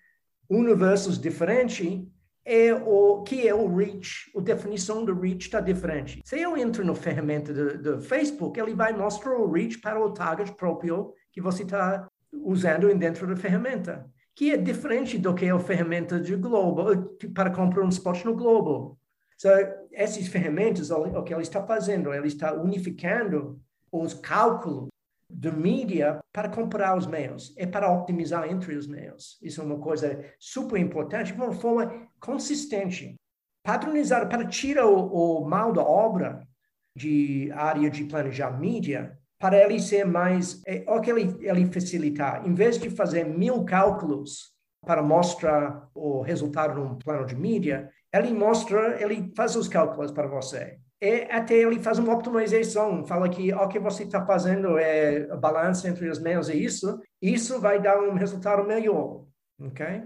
universos 0.49 1.19
diferentes? 1.19 2.03
É 2.53 2.75
o 2.75 3.23
que 3.23 3.47
é 3.47 3.55
o 3.55 3.73
reach? 3.73 4.29
A 4.37 4.41
definição 4.41 5.05
do 5.05 5.15
reach 5.15 5.47
está 5.47 5.61
diferente. 5.61 6.21
Se 6.25 6.41
eu 6.41 6.57
entro 6.57 6.85
na 6.85 6.95
ferramenta 6.97 7.53
do, 7.53 7.79
do 7.79 8.03
Facebook, 8.03 8.59
ele 8.59 8.75
vai 8.75 8.93
mostrar 8.93 9.39
o 9.39 9.51
reach 9.51 9.79
para 9.79 10.05
o 10.05 10.13
target 10.13 10.53
próprio 10.57 11.15
que 11.33 11.41
você 11.41 11.63
está 11.63 12.09
usando 12.33 12.93
dentro 12.97 13.27
da 13.27 13.37
ferramenta 13.37 14.11
que 14.41 14.53
é 14.53 14.57
diferente 14.57 15.19
do 15.19 15.35
que 15.35 15.51
a 15.51 15.59
ferramenta 15.59 16.19
de 16.19 16.35
Globo, 16.35 17.15
para 17.35 17.51
comprar 17.51 17.85
um 17.85 17.91
spot 17.91 18.25
no 18.25 18.35
Globo. 18.35 18.99
So, 19.37 19.49
essas 19.93 20.29
ferramentas, 20.29 20.91
o 20.91 21.23
que 21.23 21.35
ele 21.35 21.43
está 21.43 21.63
fazendo, 21.63 22.11
ele 22.13 22.29
está 22.29 22.55
unificando 22.55 23.61
os 23.93 24.15
cálculos 24.15 24.89
de 25.31 25.51
mídia 25.51 26.21
para 26.33 26.49
comparar 26.49 26.97
os 26.97 27.07
meios, 27.07 27.55
é 27.57 27.67
para 27.67 27.91
optimizar 27.91 28.49
entre 28.49 28.75
os 28.75 28.87
meios. 28.87 29.39
Isso 29.43 29.61
é 29.61 29.65
uma 29.65 29.79
coisa 29.79 30.25
super 30.39 30.79
importante, 30.79 31.33
de 31.33 31.41
uma 31.41 31.53
forma 31.53 32.09
consistente. 32.21 33.15
Padronizar 33.63 34.29
para 34.29 34.47
tirar 34.47 34.87
o, 34.87 35.41
o 35.41 35.49
mal 35.49 35.73
da 35.73 35.83
obra 35.83 36.47
de 36.97 37.51
área 37.53 37.91
de 37.91 38.05
planejar 38.05 38.59
mídia, 38.59 39.19
para 39.39 39.57
ele 39.57 39.81
ser 39.81 40.05
mais, 40.05 40.63
é, 40.67 40.85
o 40.87 41.01
que 41.01 41.11
ele, 41.11 41.37
ele 41.41 41.73
facilitar. 41.73 42.47
Em 42.47 42.55
vez 42.55 42.79
de 42.79 42.91
fazer 42.91 43.25
mil 43.25 43.65
cálculos 43.65 44.53
para 44.85 45.03
mostrar 45.03 45.89
o 45.95 46.21
resultado 46.21 46.75
de 46.75 46.81
um 46.81 46.97
plano 46.97 47.27
de 47.27 47.37
mídia, 47.37 47.91
ele 48.13 48.33
mostra, 48.33 49.01
ele 49.03 49.33
faz 49.37 49.57
os 49.57 49.69
cálculos 49.69 50.11
para 50.11 50.27
você 50.27 50.79
e 51.01 51.23
até 51.31 51.55
ele 51.55 51.81
faz 51.81 51.99
uma 51.99 52.13
optimização, 52.13 53.07
fala 53.07 53.29
que 53.29 53.53
o 53.55 53.69
que 53.69 53.79
você 53.79 54.03
está 54.03 54.25
fazendo 54.27 54.77
é 54.77 55.27
a 55.31 55.37
balança 55.37 55.89
entre 55.89 56.09
os 56.09 56.19
meios 56.19 56.51
e 56.51 56.63
isso, 56.63 57.01
isso 57.23 57.59
vai 57.59 57.81
dar 57.81 57.99
um 58.01 58.15
resultado 58.15 58.67
melhor, 58.67 59.25
ok? 59.59 60.03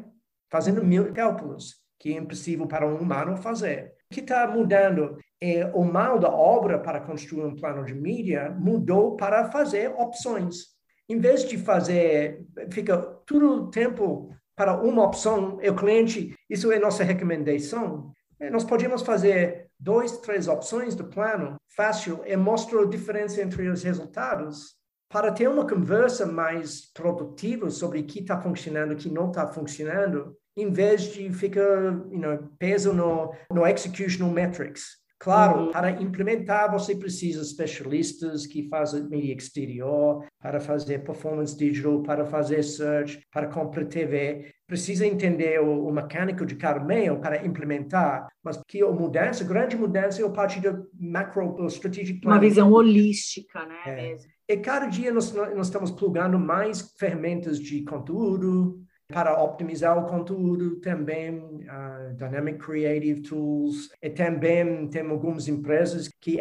Fazendo 0.49 0.85
mil 0.85 1.13
cálculos, 1.13 1.83
que 1.99 2.13
é 2.13 2.17
impossível 2.17 2.67
para 2.69 2.87
um 2.87 2.97
humano 2.97 3.37
fazer. 3.37 3.95
O 4.11 4.15
que 4.15 4.21
está 4.21 4.47
mudando 4.47 5.19
é 5.41 5.67
o 5.75 5.83
mal 5.83 6.19
da 6.19 6.31
obra 6.31 6.79
para 6.79 7.01
construir 7.01 7.45
um 7.45 7.57
plano 7.57 7.85
de 7.85 7.95
mídia 7.95 8.51
mudou 8.51 9.17
para 9.17 9.51
fazer 9.51 9.89
opções. 9.99 10.75
Em 11.09 11.19
vez 11.19 11.45
de 11.45 11.59
fazer, 11.59 12.47
fica 12.71 12.97
todo 13.27 13.65
o 13.65 13.71
tempo 13.71 14.33
para 14.55 14.81
uma 14.81 15.03
opção, 15.03 15.57
o 15.57 15.75
cliente, 15.75 16.35
isso 16.49 16.71
é 16.71 16.79
nossa 16.79 17.03
recomendação, 17.03 18.13
é, 18.39 18.49
nós 18.49 18.65
podemos 18.65 19.03
fazer 19.03 19.64
dois, 19.85 20.17
três 20.19 20.49
opções 20.49 20.95
do 20.95 21.05
plano 21.05 21.57
fácil 21.77 22.23
e 22.25 22.35
mostrar 22.37 22.81
a 22.81 22.87
diferença 22.87 23.43
entre 23.43 23.69
os 23.69 23.83
resultados 23.83 24.77
para 25.11 25.31
ter 25.31 25.47
uma 25.47 25.69
conversa 25.69 26.25
mais 26.25 26.91
produtiva 26.93 27.69
sobre 27.69 28.01
o 28.01 28.05
que 28.05 28.21
está 28.21 28.41
funcionando 28.41 28.93
o 28.93 28.97
que 28.97 29.11
não 29.11 29.29
está 29.29 29.47
funcionando, 29.47 30.35
em 30.57 30.73
vez 30.73 31.03
de 31.13 31.31
ficar 31.31 31.93
you 32.11 32.19
know, 32.19 32.49
peso 32.59 32.95
no, 32.95 33.35
no 33.53 33.67
executional 33.67 34.33
metrics. 34.33 35.04
Claro, 35.25 35.61
uhum. 35.61 35.73
para 35.73 35.91
implementar 35.91 36.71
você 36.71 36.95
precisa 36.95 37.41
de 37.41 37.47
especialistas 37.47 38.47
que 38.47 38.69
fazem 38.69 39.09
mídia 39.09 39.33
exterior, 39.33 40.23
para 40.39 40.61
fazer 40.61 41.03
performance 41.03 41.57
digital, 41.57 42.03
para 42.03 42.27
fazer 42.27 42.63
search, 42.63 43.27
para 43.33 43.47
comprar 43.47 43.87
TV. 43.87 44.53
Precisa 44.67 45.07
entender 45.07 45.59
o, 45.63 45.87
o 45.87 45.91
mecânico 45.91 46.45
de 46.45 46.57
cada 46.57 46.79
meio 46.79 47.19
para 47.21 47.43
implementar, 47.43 48.29
mas 48.43 48.61
que 48.69 48.83
a 48.83 48.91
mudança, 48.91 49.43
a 49.43 49.47
grande 49.47 49.79
mudança 49.79 50.21
é 50.21 50.27
a 50.27 50.31
partir 50.31 50.61
do 50.61 50.87
macro 51.01 51.57
strategic 51.69 52.21
plan. 52.21 52.33
Uma 52.33 52.41
visão 52.41 52.71
holística, 52.71 53.65
né? 53.65 53.81
É. 53.87 53.97
Mesmo. 53.97 54.31
E 54.47 54.59
cada 54.59 54.87
dia 54.89 55.11
nós, 55.11 55.33
nós 55.33 55.69
estamos 55.69 55.91
plugando 55.91 56.39
mais 56.39 56.93
ferramentas 56.99 57.59
de 57.59 57.83
conteúdo, 57.83 58.84
para 59.15 59.41
optimizar 59.41 59.97
o 59.97 60.09
conteúdo 60.09 60.81
também 60.81 61.39
uh, 61.39 62.13
Dynamic 62.17 62.59
Creative 62.59 63.23
Tools 63.23 63.89
e 64.03 64.11
também 64.11 64.89
tem 64.89 65.09
algumas 65.09 65.47
empresas 65.47 66.11
que 66.21 66.41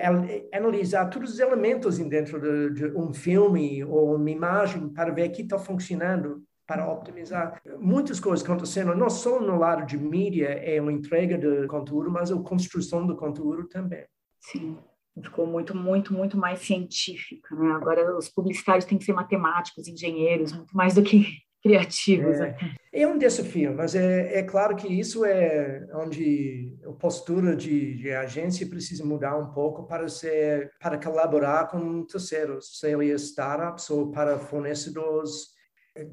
analisar 0.51 1.05
todos 1.11 1.33
os 1.33 1.39
elementos 1.39 1.99
dentro 1.99 2.41
de, 2.41 2.73
de 2.73 2.97
um 2.97 3.13
filme 3.13 3.83
ou 3.83 4.15
uma 4.15 4.31
imagem 4.31 4.89
para 4.89 5.13
ver 5.13 5.29
que 5.29 5.43
está 5.43 5.59
funcionando 5.59 6.43
para 6.65 6.91
optimizar. 6.91 7.61
Muitas 7.79 8.19
coisas 8.19 8.43
acontecendo, 8.43 8.95
não 8.95 9.09
só 9.09 9.39
no 9.39 9.59
lado 9.59 9.85
de 9.85 9.95
mídia, 9.95 10.47
é 10.47 10.81
uma 10.81 10.91
entrega 10.91 11.37
de 11.37 11.67
conteúdo, 11.67 12.09
mas 12.09 12.31
a 12.31 12.35
construção 12.37 13.05
do 13.05 13.15
conteúdo 13.15 13.67
também. 13.67 14.03
Sim 14.39 14.77
ficou 15.21 15.45
muito, 15.45 15.77
muito, 15.77 16.11
muito 16.11 16.35
mais 16.35 16.59
científica, 16.61 17.55
né? 17.55 17.73
Agora 17.73 18.17
os 18.17 18.29
publicitários 18.29 18.83
têm 18.83 18.97
que 18.97 19.03
ser 19.03 19.13
matemáticos, 19.13 19.87
engenheiros, 19.87 20.51
muito 20.51 20.75
mais 20.75 20.95
do 20.95 21.03
que 21.03 21.43
criativos. 21.63 22.39
É, 22.41 22.55
é 22.91 23.07
um 23.07 23.17
desafio, 23.17 23.73
mas 23.73 23.95
é, 23.95 24.39
é 24.39 24.43
claro 24.43 24.75
que 24.75 24.87
isso 24.87 25.23
é 25.23 25.87
onde 25.93 26.77
a 26.85 26.91
postura 26.91 27.55
de, 27.55 27.95
de 27.95 28.11
agência 28.11 28.67
precisa 28.67 29.05
mudar 29.05 29.37
um 29.37 29.51
pouco 29.53 29.87
para 29.87 30.09
ser 30.09 30.71
para 30.79 30.97
colaborar 30.97 31.69
com 31.69 32.05
terceiros, 32.05 32.79
seja 32.79 33.15
startups 33.15 33.89
ou 33.89 34.11
para 34.11 34.37
fornecedores. 34.37 35.53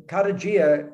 Cada 0.07 0.33
dia, 0.33 0.93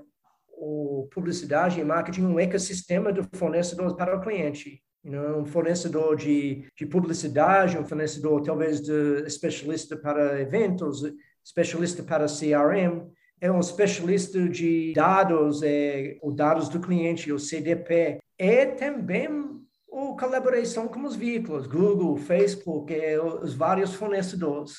o 0.52 1.06
publicidade 1.12 1.78
e 1.78 1.84
marketing 1.84 2.24
é 2.24 2.28
um 2.28 2.40
ecossistema 2.40 3.12
de 3.12 3.22
fornecedores 3.34 3.92
para 3.92 4.16
o 4.16 4.20
cliente. 4.22 4.82
um 5.04 5.44
fornecedor 5.44 6.16
de, 6.16 6.66
de 6.74 6.86
publicidade, 6.86 7.78
um 7.78 7.84
fornecedor 7.84 8.42
talvez 8.42 8.80
de 8.80 9.22
especialista 9.26 9.96
para 9.96 10.40
eventos, 10.40 11.02
especialista 11.44 12.02
para 12.02 12.26
CRM, 12.26 13.06
é 13.40 13.50
um 13.50 13.60
especialista 13.60 14.48
de 14.48 14.92
dados, 14.94 15.62
é, 15.62 16.18
os 16.22 16.34
dados 16.34 16.68
do 16.68 16.80
cliente, 16.80 17.32
o 17.32 17.38
CDP. 17.38 18.18
É 18.38 18.66
também 18.66 19.28
a 19.28 20.18
colaboração 20.18 20.88
com 20.88 21.04
os 21.04 21.16
veículos, 21.16 21.66
Google, 21.66 22.16
Facebook, 22.16 22.94
é, 22.94 23.20
os 23.20 23.54
vários 23.54 23.94
fornecedores. 23.94 24.74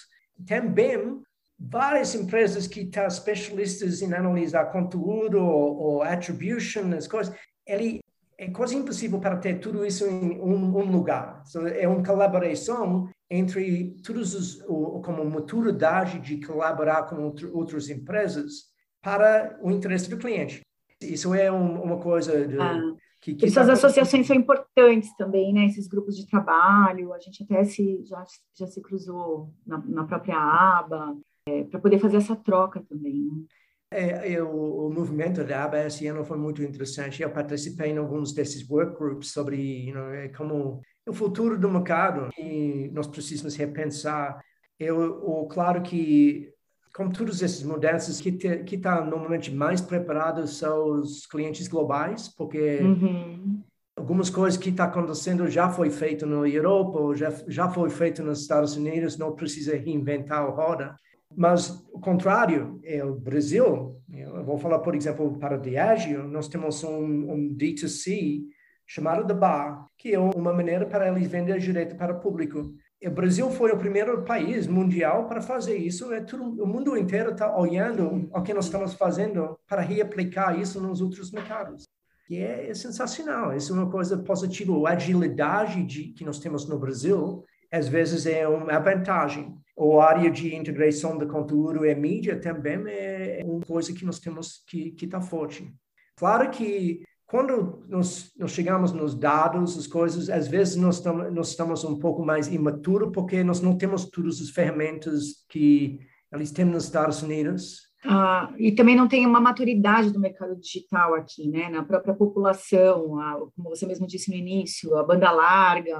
Também 0.45 1.21
várias 1.59 2.13
empresas 2.13 2.67
que 2.67 2.81
estão 2.81 3.07
especialistas 3.07 4.01
em 4.01 4.13
analisar 4.13 4.71
conteúdo 4.71 5.39
ou, 5.39 5.77
ou 5.77 6.03
attribution, 6.03 6.93
as 6.95 7.07
coisas. 7.07 7.33
Ele 7.65 7.99
é 8.37 8.49
quase 8.49 8.75
impossível 8.75 9.19
para 9.19 9.37
ter 9.37 9.59
tudo 9.59 9.85
isso 9.85 10.05
em 10.05 10.39
um, 10.39 10.77
um 10.77 10.91
lugar. 10.91 11.43
So, 11.45 11.65
é 11.65 11.87
uma 11.87 12.03
colaboração 12.03 13.09
entre 13.29 13.95
todos 14.03 14.33
os, 14.33 14.61
como 15.03 15.25
maturidade 15.25 16.19
de 16.19 16.45
colaborar 16.45 17.03
com 17.03 17.23
outro, 17.23 17.55
outras 17.55 17.89
empresas 17.89 18.67
para 19.01 19.57
o 19.61 19.71
interesse 19.71 20.09
do 20.09 20.17
cliente. 20.17 20.61
Isso 21.01 21.33
é 21.33 21.51
um, 21.51 21.81
uma 21.83 21.97
coisa 21.99 22.47
de, 22.47 22.59
ah, 22.59 22.81
que, 23.21 23.35
que 23.35 23.45
essas 23.45 23.67
tá... 23.67 23.73
associações 23.73 24.25
são 24.25 24.35
importantes 24.35 25.15
também, 25.15 25.53
né? 25.53 25.65
Esses 25.65 25.87
grupos 25.87 26.15
de 26.15 26.27
trabalho, 26.27 27.13
a 27.13 27.19
gente 27.19 27.43
até 27.43 27.63
se 27.63 28.03
já, 28.05 28.23
já 28.57 28.67
se 28.67 28.81
cruzou 28.81 29.53
na, 29.65 29.77
na 29.85 30.05
própria 30.05 30.37
aba 30.37 31.15
é, 31.47 31.63
para 31.63 31.79
poder 31.79 31.99
fazer 31.99 32.17
essa 32.17 32.35
troca 32.35 32.83
também. 32.89 33.25
Né? 33.25 33.43
É, 33.91 34.29
eu, 34.29 34.49
o 34.49 34.89
movimento 34.89 35.43
da 35.43 35.63
aba 35.63 35.85
esse 35.85 36.07
ano 36.07 36.25
foi 36.25 36.37
muito 36.37 36.61
interessante. 36.61 37.21
Eu 37.21 37.29
participei 37.29 37.91
em 37.91 37.97
alguns 37.97 38.33
desses 38.33 38.67
workgroups 38.69 39.31
sobre 39.31 39.87
you 39.87 39.93
know, 39.93 40.09
é 40.13 40.29
como 40.29 40.81
o 41.07 41.13
futuro 41.13 41.57
do 41.57 41.69
mercado 41.69 42.29
e 42.37 42.89
nós 42.93 43.07
precisamos 43.07 43.55
repensar. 43.55 44.39
Eu, 44.79 45.47
claro 45.49 45.81
que 45.81 46.53
com 46.93 47.09
todas 47.09 47.41
essas 47.41 47.63
mudanças 47.63 48.19
que 48.19 48.31
que 48.31 48.75
está 48.75 49.01
normalmente 49.03 49.51
mais 49.51 49.81
preparado 49.81 50.47
são 50.47 50.99
os 50.99 51.25
clientes 51.25 51.67
globais, 51.67 52.27
porque 52.27 52.79
uhum. 52.81 53.61
algumas 53.95 54.29
coisas 54.29 54.59
que 54.59 54.69
está 54.69 54.85
acontecendo 54.85 55.49
já 55.49 55.69
foi 55.69 55.89
feito 55.89 56.25
na 56.25 56.47
Europa 56.47 57.15
já 57.15 57.31
já 57.47 57.69
foi 57.69 57.89
feito 57.89 58.23
nos 58.23 58.41
Estados 58.41 58.75
Unidos, 58.75 59.17
não 59.17 59.33
precisa 59.33 59.77
reinventar 59.77 60.43
a 60.43 60.49
roda. 60.49 60.95
Mas 61.35 61.69
o 61.91 61.99
contrário 61.99 62.79
é 62.83 63.03
o 63.03 63.13
Brasil. 63.13 64.01
Eu 64.09 64.43
vou 64.45 64.57
falar, 64.57 64.79
por 64.79 64.95
exemplo, 64.95 65.37
para 65.37 65.57
Diageo, 65.57 66.23
nós 66.27 66.47
temos 66.47 66.83
um, 66.83 67.31
um 67.31 67.55
D2C 67.55 68.45
chamado 68.87 69.27
The 69.27 69.33
Bar, 69.33 69.85
que 69.97 70.13
é 70.13 70.19
uma 70.19 70.53
maneira 70.53 70.85
para 70.85 71.09
eles 71.09 71.27
vender 71.27 71.59
direto 71.59 71.97
para 71.97 72.13
o 72.13 72.19
público. 72.19 72.73
O 73.05 73.11
Brasil 73.11 73.51
foi 73.51 73.71
o 73.71 73.77
primeiro 73.77 74.23
país 74.23 74.65
mundial 74.65 75.27
para 75.27 75.41
fazer 75.41 75.77
isso. 75.77 76.11
É 76.13 76.21
tudo, 76.21 76.63
o 76.63 76.65
mundo 76.65 76.97
inteiro 76.97 77.31
está 77.31 77.55
olhando 77.55 78.29
o 78.33 78.41
que 78.41 78.53
nós 78.53 78.65
estamos 78.65 78.93
fazendo 78.93 79.59
para 79.67 79.81
reaplicar 79.81 80.57
isso 80.57 80.81
nos 80.81 81.01
outros 81.01 81.31
mercados. 81.31 81.83
E 82.29 82.37
é, 82.37 82.69
é 82.69 82.73
sensacional. 82.73 83.55
Isso 83.55 83.73
é 83.73 83.75
uma 83.75 83.91
coisa 83.91 84.17
positiva. 84.17 84.73
A 84.87 84.93
agilidade 84.93 85.83
de, 85.83 86.05
que 86.13 86.25
nós 86.25 86.39
temos 86.39 86.67
no 86.67 86.79
Brasil, 86.79 87.43
às 87.71 87.87
vezes, 87.87 88.25
é 88.25 88.47
uma 88.47 88.79
vantagem. 88.79 89.55
A 89.77 90.03
área 90.03 90.31
de 90.31 90.55
integração 90.55 91.17
de 91.17 91.27
conteúdo 91.27 91.85
e 91.85 91.93
mídia 91.93 92.39
também 92.39 92.81
é 92.87 93.41
uma 93.45 93.59
coisa 93.59 93.93
que 93.93 94.05
nós 94.05 94.19
temos 94.19 94.63
que 94.65 94.95
está 94.99 95.21
forte. 95.21 95.71
Claro 96.15 96.49
que 96.49 97.03
quando 97.27 97.83
nós, 97.89 98.31
nós, 98.37 98.51
chegamos 98.51 98.93
nos 98.93 99.13
dados, 99.13 99.77
as 99.77 99.85
coisas, 99.85 100.29
às 100.29 100.47
vezes 100.47 100.77
nós, 100.77 101.01
tam, 101.01 101.29
nós 101.29 101.49
estamos 101.49 101.83
um 101.83 101.99
pouco 101.99 102.25
mais 102.25 102.47
imaturo 102.47 103.11
porque 103.11 103.43
nós 103.43 103.59
não 103.59 103.77
temos 103.77 104.05
todas 104.05 104.39
as 104.39 104.49
ferramentas 104.49 105.45
que 105.49 105.99
eles 106.31 106.51
têm 106.51 106.63
nos 106.63 106.85
Estados 106.85 107.21
Unidos. 107.21 107.87
Ah, 108.05 108.53
e 108.57 108.71
também 108.71 108.95
não 108.95 109.09
tem 109.09 109.25
uma 109.25 109.41
maturidade 109.41 110.11
do 110.11 110.19
mercado 110.21 110.55
digital 110.55 111.15
aqui, 111.15 111.49
né? 111.49 111.67
Na 111.67 111.83
própria 111.83 112.13
população, 112.13 113.19
a, 113.19 113.33
como 113.55 113.69
você 113.69 113.85
mesmo 113.85 114.07
disse 114.07 114.31
no 114.31 114.37
início, 114.37 114.95
a 114.95 115.03
banda 115.03 115.29
larga, 115.29 115.97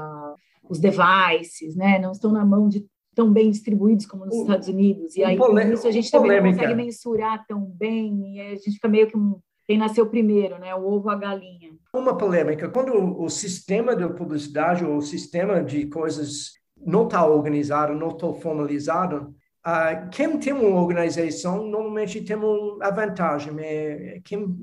os 0.70 0.80
devices, 0.80 1.76
né? 1.76 2.00
Não 2.00 2.14
estão 2.14 2.32
na 2.32 2.46
mão 2.46 2.70
de 2.70 2.86
tão 3.14 3.34
bem 3.34 3.50
distribuídos 3.50 4.06
como 4.06 4.26
nos 4.26 4.36
o, 4.36 4.42
Estados 4.44 4.68
Unidos. 4.70 5.16
E 5.18 5.24
aí, 5.24 5.36
por 5.36 5.60
isso, 5.60 5.88
a 5.88 5.92
gente 5.92 6.10
também 6.10 6.30
polêmica. 6.30 6.52
não 6.52 6.60
consegue 6.60 6.86
mensurar 6.86 7.46
tão 7.48 7.66
bem, 7.66 8.36
e 8.36 8.42
a 8.42 8.56
gente 8.56 8.74
fica 8.74 8.88
meio 8.88 9.08
que 9.08 9.18
um 9.18 9.42
quem 9.68 9.78
nasceu 9.78 10.08
primeiro, 10.08 10.58
né? 10.58 10.74
O 10.74 10.86
ovo, 10.86 11.10
a 11.10 11.16
galinha. 11.16 11.72
Uma 11.94 12.18
polêmica. 12.18 12.70
Quando 12.70 13.22
o 13.22 13.30
sistema 13.30 13.96
de 13.96 14.08
publicidade 14.14 14.86
ou 14.86 14.98
o 14.98 15.02
sistema 15.02 15.62
de 15.62 15.88
coisas 15.88 16.54
não 16.76 17.04
está 17.04 17.26
organizado, 17.26 17.94
não 17.94 18.10
está 18.10 18.34
formalizado, 18.34 19.36
Uh, 19.68 20.10
quem 20.12 20.40
tem 20.40 20.54
uma 20.54 20.80
organização 20.82 21.66
normalmente 21.66 22.22
tem 22.22 22.38
uma 22.38 22.90
vantagem. 22.90 23.52
Né? 23.52 24.22
Quem, 24.22 24.56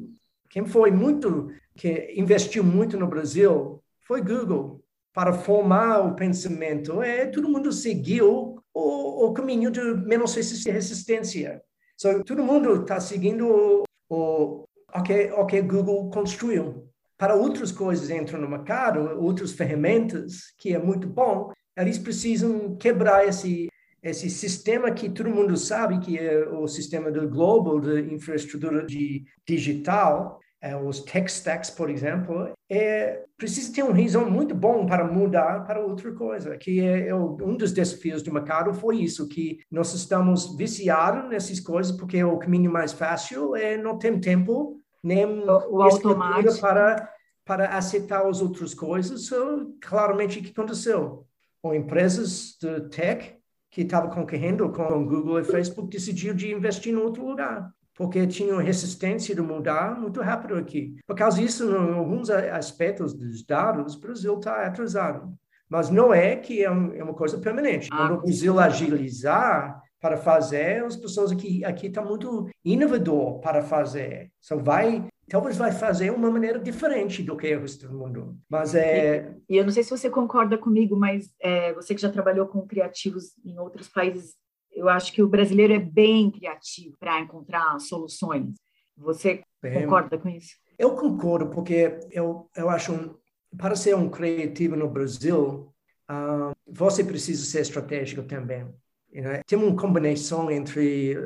quem 0.48 0.64
foi 0.64 0.90
muito, 0.90 1.50
que 1.76 2.14
investiu 2.16 2.64
muito 2.64 2.98
no 2.98 3.06
Brasil 3.06 3.82
foi 4.06 4.22
Google 4.22 4.82
para 5.12 5.34
formar 5.34 5.98
o 6.06 6.14
pensamento. 6.14 7.02
É, 7.02 7.26
todo 7.26 7.50
mundo 7.50 7.70
seguiu 7.70 8.56
o, 8.72 9.26
o 9.26 9.34
caminho 9.34 9.70
de 9.70 9.82
menos 9.82 10.34
resistência. 10.34 11.62
So, 11.98 12.24
todo 12.24 12.42
mundo 12.42 12.80
está 12.80 12.98
seguindo 12.98 13.46
o, 13.46 13.82
o, 14.08 14.64
que, 15.02 15.32
o 15.32 15.46
que 15.46 15.60
Google 15.62 16.10
construiu. 16.10 16.88
Para 17.16 17.34
outras 17.34 17.70
coisas 17.70 18.10
entram 18.10 18.40
no 18.40 18.48
mercado, 18.48 19.20
outras 19.20 19.52
ferramentas, 19.52 20.52
que 20.58 20.74
é 20.74 20.78
muito 20.78 21.08
bom, 21.08 21.52
eles 21.76 21.98
precisam 21.98 22.76
quebrar 22.76 23.26
esse 23.26 23.68
esse 24.02 24.28
sistema 24.28 24.90
que 24.90 25.08
todo 25.08 25.30
mundo 25.30 25.56
sabe 25.56 25.98
que 25.98 26.18
é 26.18 26.46
o 26.46 26.68
sistema 26.68 27.10
do 27.10 27.26
global 27.26 27.80
de 27.80 28.12
infraestrutura 28.12 28.84
de 28.84 29.24
digital, 29.48 30.38
é, 30.60 30.76
os 30.76 31.00
tech 31.00 31.30
stacks, 31.30 31.70
por 31.70 31.88
exemplo, 31.90 32.50
é, 32.70 33.22
precisa 33.36 33.72
ter 33.72 33.82
uma 33.82 33.98
razão 33.98 34.30
muito 34.30 34.54
bom 34.54 34.86
para 34.86 35.04
mudar 35.04 35.64
para 35.66 35.80
outra 35.80 36.12
coisa, 36.12 36.56
que 36.56 36.80
é, 36.80 37.08
é, 37.08 37.14
um 37.14 37.56
dos 37.56 37.72
desafios 37.72 38.22
do 38.22 38.32
mercado 38.32 38.72
foi 38.74 38.98
isso, 38.98 39.28
que 39.28 39.58
nós 39.70 39.92
estamos 39.94 40.54
viciados 40.56 41.28
nessas 41.30 41.60
coisas 41.60 41.94
porque 41.96 42.22
o 42.22 42.38
caminho 42.38 42.70
mais 42.70 42.92
fácil 42.92 43.56
é 43.56 43.76
não 43.76 43.98
ter 43.98 44.18
tempo 44.20 44.80
nem 45.04 45.26
o, 45.26 45.76
o 45.76 45.82
automático 45.82 46.58
para 46.60 47.14
para 47.44 47.76
aceitar 47.76 48.26
as 48.26 48.40
outras 48.40 48.72
coisas. 48.72 49.26
So, 49.26 49.76
claramente, 49.80 50.38
o 50.38 50.42
que 50.42 50.50
aconteceu? 50.50 51.26
Com 51.60 51.74
empresas 51.74 52.56
de 52.60 52.88
tech 52.88 53.36
que 53.70 53.82
estava 53.82 54.08
concorrendo 54.08 54.70
com 54.70 55.06
Google 55.06 55.40
e 55.40 55.44
Facebook 55.44 55.90
decidiu 55.90 56.32
de 56.32 56.52
investir 56.52 56.92
em 56.92 56.96
outro 56.96 57.26
lugar, 57.26 57.70
porque 57.94 58.26
tinham 58.26 58.58
resistência 58.58 59.34
de 59.34 59.42
mudar 59.42 60.00
muito 60.00 60.20
rápido 60.20 60.54
aqui. 60.54 60.96
Por 61.06 61.16
causa 61.16 61.40
disso, 61.40 61.70
em 61.70 61.94
alguns 61.94 62.30
aspectos 62.30 63.12
dos 63.12 63.44
dados, 63.44 63.94
o 63.94 64.00
Brasil 64.00 64.38
está 64.38 64.64
atrasado. 64.64 65.36
Mas 65.68 65.90
não 65.90 66.14
é 66.14 66.36
que 66.36 66.60
é, 66.60 66.66
é 66.66 67.04
uma 67.04 67.14
coisa 67.14 67.38
permanente. 67.38 67.88
Ah, 67.90 67.96
Quando 67.96 68.14
o 68.18 68.22
Brasil 68.22 68.60
agilizar 68.60 69.82
para 70.04 70.18
fazer, 70.18 70.84
as 70.84 70.96
pessoas 70.96 71.32
aqui 71.32 71.64
aqui 71.64 71.86
estão 71.86 72.04
muito 72.04 72.50
inovador 72.62 73.40
para 73.40 73.62
fazer. 73.62 74.30
Só 74.38 74.54
vai 74.54 75.08
talvez 75.30 75.56
vai 75.56 75.72
fazer 75.72 76.10
uma 76.10 76.30
maneira 76.30 76.58
diferente 76.58 77.22
do 77.22 77.34
que 77.34 77.56
o 77.56 77.60
resto 77.60 77.88
do 77.88 77.96
mundo. 77.96 78.36
Mas 78.46 78.74
é. 78.74 79.34
E, 79.48 79.54
e 79.54 79.56
eu 79.56 79.64
não 79.64 79.72
sei 79.72 79.82
se 79.82 79.88
você 79.88 80.10
concorda 80.10 80.58
comigo, 80.58 80.94
mas 80.94 81.32
é, 81.40 81.72
você 81.72 81.94
que 81.94 82.02
já 82.02 82.10
trabalhou 82.10 82.46
com 82.46 82.66
criativos 82.66 83.32
em 83.42 83.58
outros 83.58 83.88
países, 83.88 84.34
eu 84.70 84.90
acho 84.90 85.10
que 85.10 85.22
o 85.22 85.28
brasileiro 85.28 85.72
é 85.72 85.78
bem 85.78 86.30
criativo 86.30 86.94
para 87.00 87.20
encontrar 87.20 87.80
soluções. 87.80 88.56
Você 88.98 89.40
bem, 89.62 89.84
concorda 89.84 90.18
com 90.18 90.28
isso? 90.28 90.50
Eu 90.78 90.94
concordo, 90.96 91.48
porque 91.48 91.98
eu, 92.10 92.46
eu 92.54 92.68
acho 92.68 92.92
um, 92.92 93.14
para 93.56 93.74
ser 93.74 93.96
um 93.96 94.10
criativo 94.10 94.76
no 94.76 94.90
Brasil, 94.90 95.72
uh, 96.10 96.52
você 96.66 97.02
precisa 97.02 97.42
ser 97.46 97.62
estratégico 97.62 98.22
também. 98.24 98.68
You 99.14 99.22
know? 99.22 99.40
Tem 99.46 99.56
uma 99.56 99.76
combinação 99.76 100.50
entre 100.50 101.16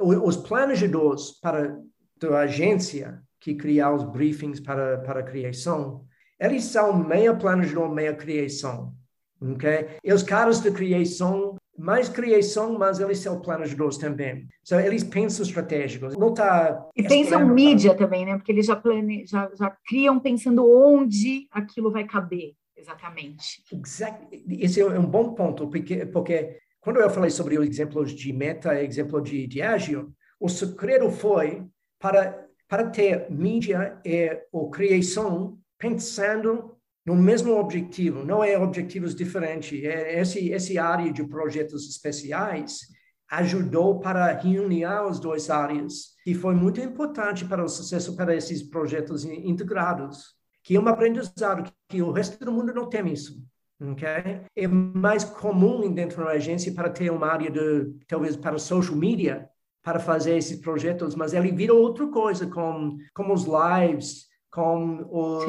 uh, 0.00 0.26
os 0.26 0.36
planejadores 0.36 1.38
para 1.40 1.78
a 2.32 2.38
agência 2.38 3.22
que 3.38 3.54
criar 3.54 3.92
os 3.92 4.02
briefings 4.02 4.58
para, 4.58 4.98
para 4.98 5.20
a 5.20 5.22
criação, 5.22 6.06
eles 6.40 6.64
são 6.64 6.96
meia 6.96 7.34
planejador, 7.34 7.92
meia 7.92 8.14
criação. 8.14 8.94
Okay? 9.40 9.98
E 10.02 10.10
os 10.10 10.22
caras 10.22 10.60
de 10.60 10.70
criação, 10.70 11.56
mais 11.76 12.08
criação, 12.08 12.78
mas 12.78 12.98
eles 13.00 13.18
são 13.18 13.42
planejadores 13.42 13.98
também. 13.98 14.48
So, 14.62 14.76
eles 14.80 15.04
pensam 15.04 15.44
estratégicos. 15.44 16.16
Não 16.16 16.32
tá 16.32 16.88
e 16.96 17.02
pensam 17.02 17.46
mídia 17.46 17.94
também, 17.94 18.24
né? 18.24 18.36
Porque 18.36 18.52
eles 18.52 18.64
já, 18.64 18.76
plane... 18.76 19.26
já, 19.26 19.50
já 19.54 19.76
criam 19.86 20.18
pensando 20.18 20.66
onde 20.66 21.46
aquilo 21.50 21.92
vai 21.92 22.04
caber, 22.04 22.54
exatamente. 22.74 23.62
Exact... 23.70 24.26
Esse 24.48 24.80
é 24.80 24.86
um 24.86 25.04
bom 25.06 25.34
ponto, 25.34 25.68
porque, 25.68 26.06
porque 26.06 26.58
quando 26.84 27.00
eu 27.00 27.08
falei 27.08 27.30
sobre 27.30 27.58
os 27.58 27.66
exemplos 27.66 28.12
de 28.12 28.30
meta 28.30 28.78
e 28.78 28.86
exemplo 28.86 29.18
de, 29.22 29.62
ágil, 29.62 30.14
o 30.38 30.50
segredo 30.50 31.10
foi 31.10 31.66
para 31.98 32.44
para 32.68 32.90
ter 32.90 33.30
mídia 33.30 34.00
e 34.04 34.40
ou 34.50 34.70
criação 34.70 35.58
pensando 35.78 36.76
no 37.06 37.14
mesmo 37.14 37.56
objetivo, 37.56 38.24
não 38.24 38.42
é 38.42 38.58
objetivos 38.58 39.14
diferentes. 39.14 39.82
É 39.82 40.20
esse 40.20 40.50
esse 40.50 40.78
área 40.78 41.10
de 41.10 41.26
projetos 41.26 41.88
especiais 41.88 42.80
ajudou 43.30 44.00
para 44.00 44.32
reunir 44.32 44.84
as 44.84 45.18
duas 45.18 45.48
áreas 45.48 46.14
e 46.26 46.34
foi 46.34 46.54
muito 46.54 46.80
importante 46.80 47.44
para 47.46 47.64
o 47.64 47.68
sucesso 47.68 48.14
para 48.14 48.36
esses 48.36 48.62
projetos 48.62 49.24
integrados, 49.24 50.34
que 50.62 50.76
é 50.76 50.80
um 50.80 50.88
aprendizado 50.88 51.70
que 51.88 52.02
o 52.02 52.12
resto 52.12 52.44
do 52.44 52.52
mundo 52.52 52.74
não 52.74 52.88
tem 52.88 53.10
isso. 53.10 53.42
Okay? 53.80 54.42
É 54.56 54.66
mais 54.66 55.24
comum 55.24 55.92
dentro 55.92 56.24
da 56.24 56.30
agência 56.30 56.72
para 56.72 56.90
ter 56.90 57.10
uma 57.10 57.26
área 57.26 57.50
de, 57.50 57.92
talvez, 58.06 58.36
para 58.36 58.58
social 58.58 58.96
media, 58.96 59.48
para 59.82 59.98
fazer 59.98 60.36
esses 60.36 60.58
projetos, 60.60 61.14
mas 61.14 61.34
ele 61.34 61.52
vira 61.52 61.74
outra 61.74 62.06
coisa, 62.06 62.46
com, 62.46 62.96
como 63.12 63.34
os 63.34 63.44
lives, 63.44 64.26
com 64.50 65.04
os, 65.10 65.44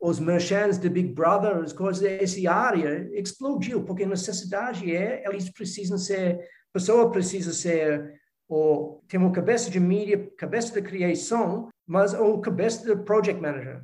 os 0.00 0.18
merchants 0.18 0.76
de 0.76 0.88
Big 0.88 1.14
Brother, 1.14 1.58
as 1.58 1.72
coisas 1.72 2.02
dessa 2.02 2.50
área, 2.50 3.08
explodiu, 3.14 3.84
porque 3.84 4.02
a 4.02 4.08
necessidade 4.08 4.94
é, 4.94 5.22
eles 5.26 5.48
precisam 5.48 5.96
ser, 5.96 6.34
a 6.34 6.72
pessoa 6.72 7.10
precisa 7.10 7.52
ser, 7.52 8.20
ou 8.48 9.02
tem 9.08 9.20
uma 9.20 9.30
cabeça 9.30 9.70
de 9.70 9.78
mídia, 9.78 10.28
cabeça 10.36 10.72
de 10.74 10.82
criação, 10.82 11.68
mas 11.86 12.12
o 12.12 12.38
cabeça 12.38 12.84
de 12.84 13.02
project 13.04 13.40
manager. 13.40 13.82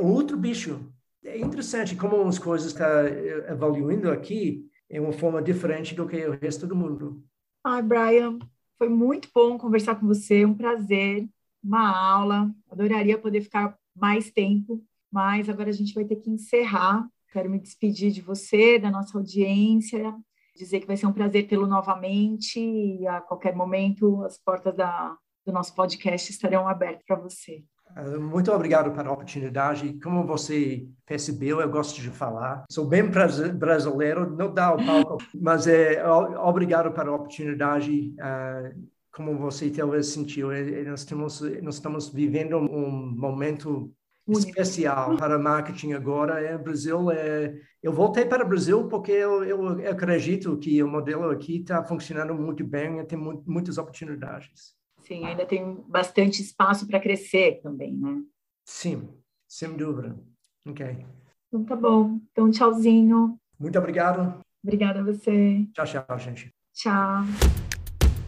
Outro 0.00 0.36
bicho. 0.36 0.92
É 1.24 1.38
interessante 1.38 1.96
como 1.96 2.22
as 2.28 2.38
coisas 2.38 2.68
estão 2.68 2.86
tá, 2.86 3.08
eh, 3.08 3.52
evoluindo 3.52 4.10
aqui 4.10 4.68
em 4.90 5.00
uma 5.00 5.12
forma 5.12 5.42
diferente 5.42 5.94
do 5.94 6.06
que 6.06 6.16
o 6.26 6.38
resto 6.38 6.66
do 6.66 6.76
mundo. 6.76 7.22
Ai, 7.64 7.82
Brian, 7.82 8.38
foi 8.78 8.88
muito 8.88 9.28
bom 9.34 9.58
conversar 9.58 9.96
com 9.96 10.06
você, 10.06 10.44
um 10.44 10.54
prazer, 10.54 11.28
uma 11.62 11.90
aula. 11.90 12.50
Adoraria 12.70 13.18
poder 13.18 13.42
ficar 13.42 13.76
mais 13.94 14.30
tempo, 14.30 14.82
mas 15.12 15.48
agora 15.48 15.68
a 15.68 15.72
gente 15.72 15.94
vai 15.94 16.04
ter 16.04 16.16
que 16.16 16.30
encerrar. 16.30 17.06
Quero 17.32 17.50
me 17.50 17.58
despedir 17.58 18.10
de 18.10 18.22
você, 18.22 18.78
da 18.78 18.90
nossa 18.90 19.18
audiência, 19.18 20.14
dizer 20.56 20.80
que 20.80 20.86
vai 20.86 20.96
ser 20.96 21.06
um 21.06 21.12
prazer 21.12 21.46
tê-lo 21.46 21.66
novamente 21.66 22.58
e 22.58 23.06
a 23.06 23.20
qualquer 23.20 23.54
momento 23.54 24.22
as 24.24 24.38
portas 24.38 24.74
da, 24.74 25.16
do 25.44 25.52
nosso 25.52 25.74
podcast 25.74 26.30
estarão 26.30 26.66
abertas 26.66 27.04
para 27.06 27.16
você. 27.16 27.62
Ah, 27.94 28.18
muito 28.18 28.52
obrigado 28.52 28.92
pela 28.92 29.12
oportunidade. 29.12 29.98
Como 30.02 30.26
você 30.26 30.88
percebeu, 31.04 31.60
eu 31.60 31.68
gosto 31.70 32.00
de 32.00 32.10
falar. 32.10 32.64
Sou 32.70 32.86
bem 32.86 33.02
brasileiro, 33.02 34.30
não 34.36 34.52
dá 34.52 34.74
o 34.74 34.84
palco, 34.84 35.18
mas 35.34 35.66
é 35.66 36.02
obrigado 36.06 36.92
pela 36.92 37.12
oportunidade. 37.12 38.14
Uh, 38.18 38.88
como 39.10 39.36
você 39.36 39.68
talvez 39.70 40.06
sentiu, 40.08 40.52
é, 40.52 40.60
é, 40.60 40.84
nós, 40.84 41.04
temos, 41.04 41.40
nós 41.62 41.74
estamos 41.74 42.08
vivendo 42.08 42.56
um 42.56 43.16
momento 43.16 43.92
especial 44.28 45.16
para 45.16 45.38
marketing 45.38 45.94
agora. 45.94 46.40
É 46.40 46.56
Brasil. 46.56 47.10
É, 47.10 47.54
eu 47.82 47.92
voltei 47.92 48.24
para 48.24 48.44
o 48.44 48.48
Brasil 48.48 48.86
porque 48.86 49.10
eu, 49.10 49.42
eu 49.44 49.90
acredito 49.90 50.56
que 50.58 50.80
o 50.82 50.88
modelo 50.88 51.30
aqui 51.30 51.60
está 51.60 51.82
funcionando 51.82 52.32
muito 52.34 52.62
bem 52.64 53.00
e 53.00 53.04
tem 53.04 53.18
muitas 53.18 53.76
oportunidades. 53.76 54.77
Sim, 55.08 55.24
ainda 55.24 55.46
tem 55.46 55.82
bastante 55.88 56.42
espaço 56.42 56.86
para 56.86 57.00
crescer 57.00 57.60
também, 57.62 57.96
né? 57.96 58.22
Sim, 58.64 59.08
sem 59.48 59.76
dúvida. 59.76 60.14
Ok. 60.66 61.04
Então 61.48 61.64
tá 61.64 61.74
bom. 61.74 62.20
Então, 62.30 62.50
tchauzinho. 62.50 63.38
Muito 63.58 63.78
obrigado. 63.78 64.40
Obrigada 64.62 65.00
a 65.00 65.02
você. 65.02 65.66
Tchau, 65.72 65.86
tchau, 65.86 66.18
gente. 66.18 66.54
Tchau. 66.74 67.22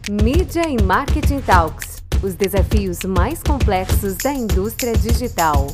Mídia 0.09 0.67
e 0.67 0.81
Marketing 0.83 1.39
Talks 1.41 2.01
os 2.23 2.35
desafios 2.35 2.99
mais 3.03 3.41
complexos 3.41 4.15
da 4.17 4.31
indústria 4.31 4.93
digital. 4.93 5.67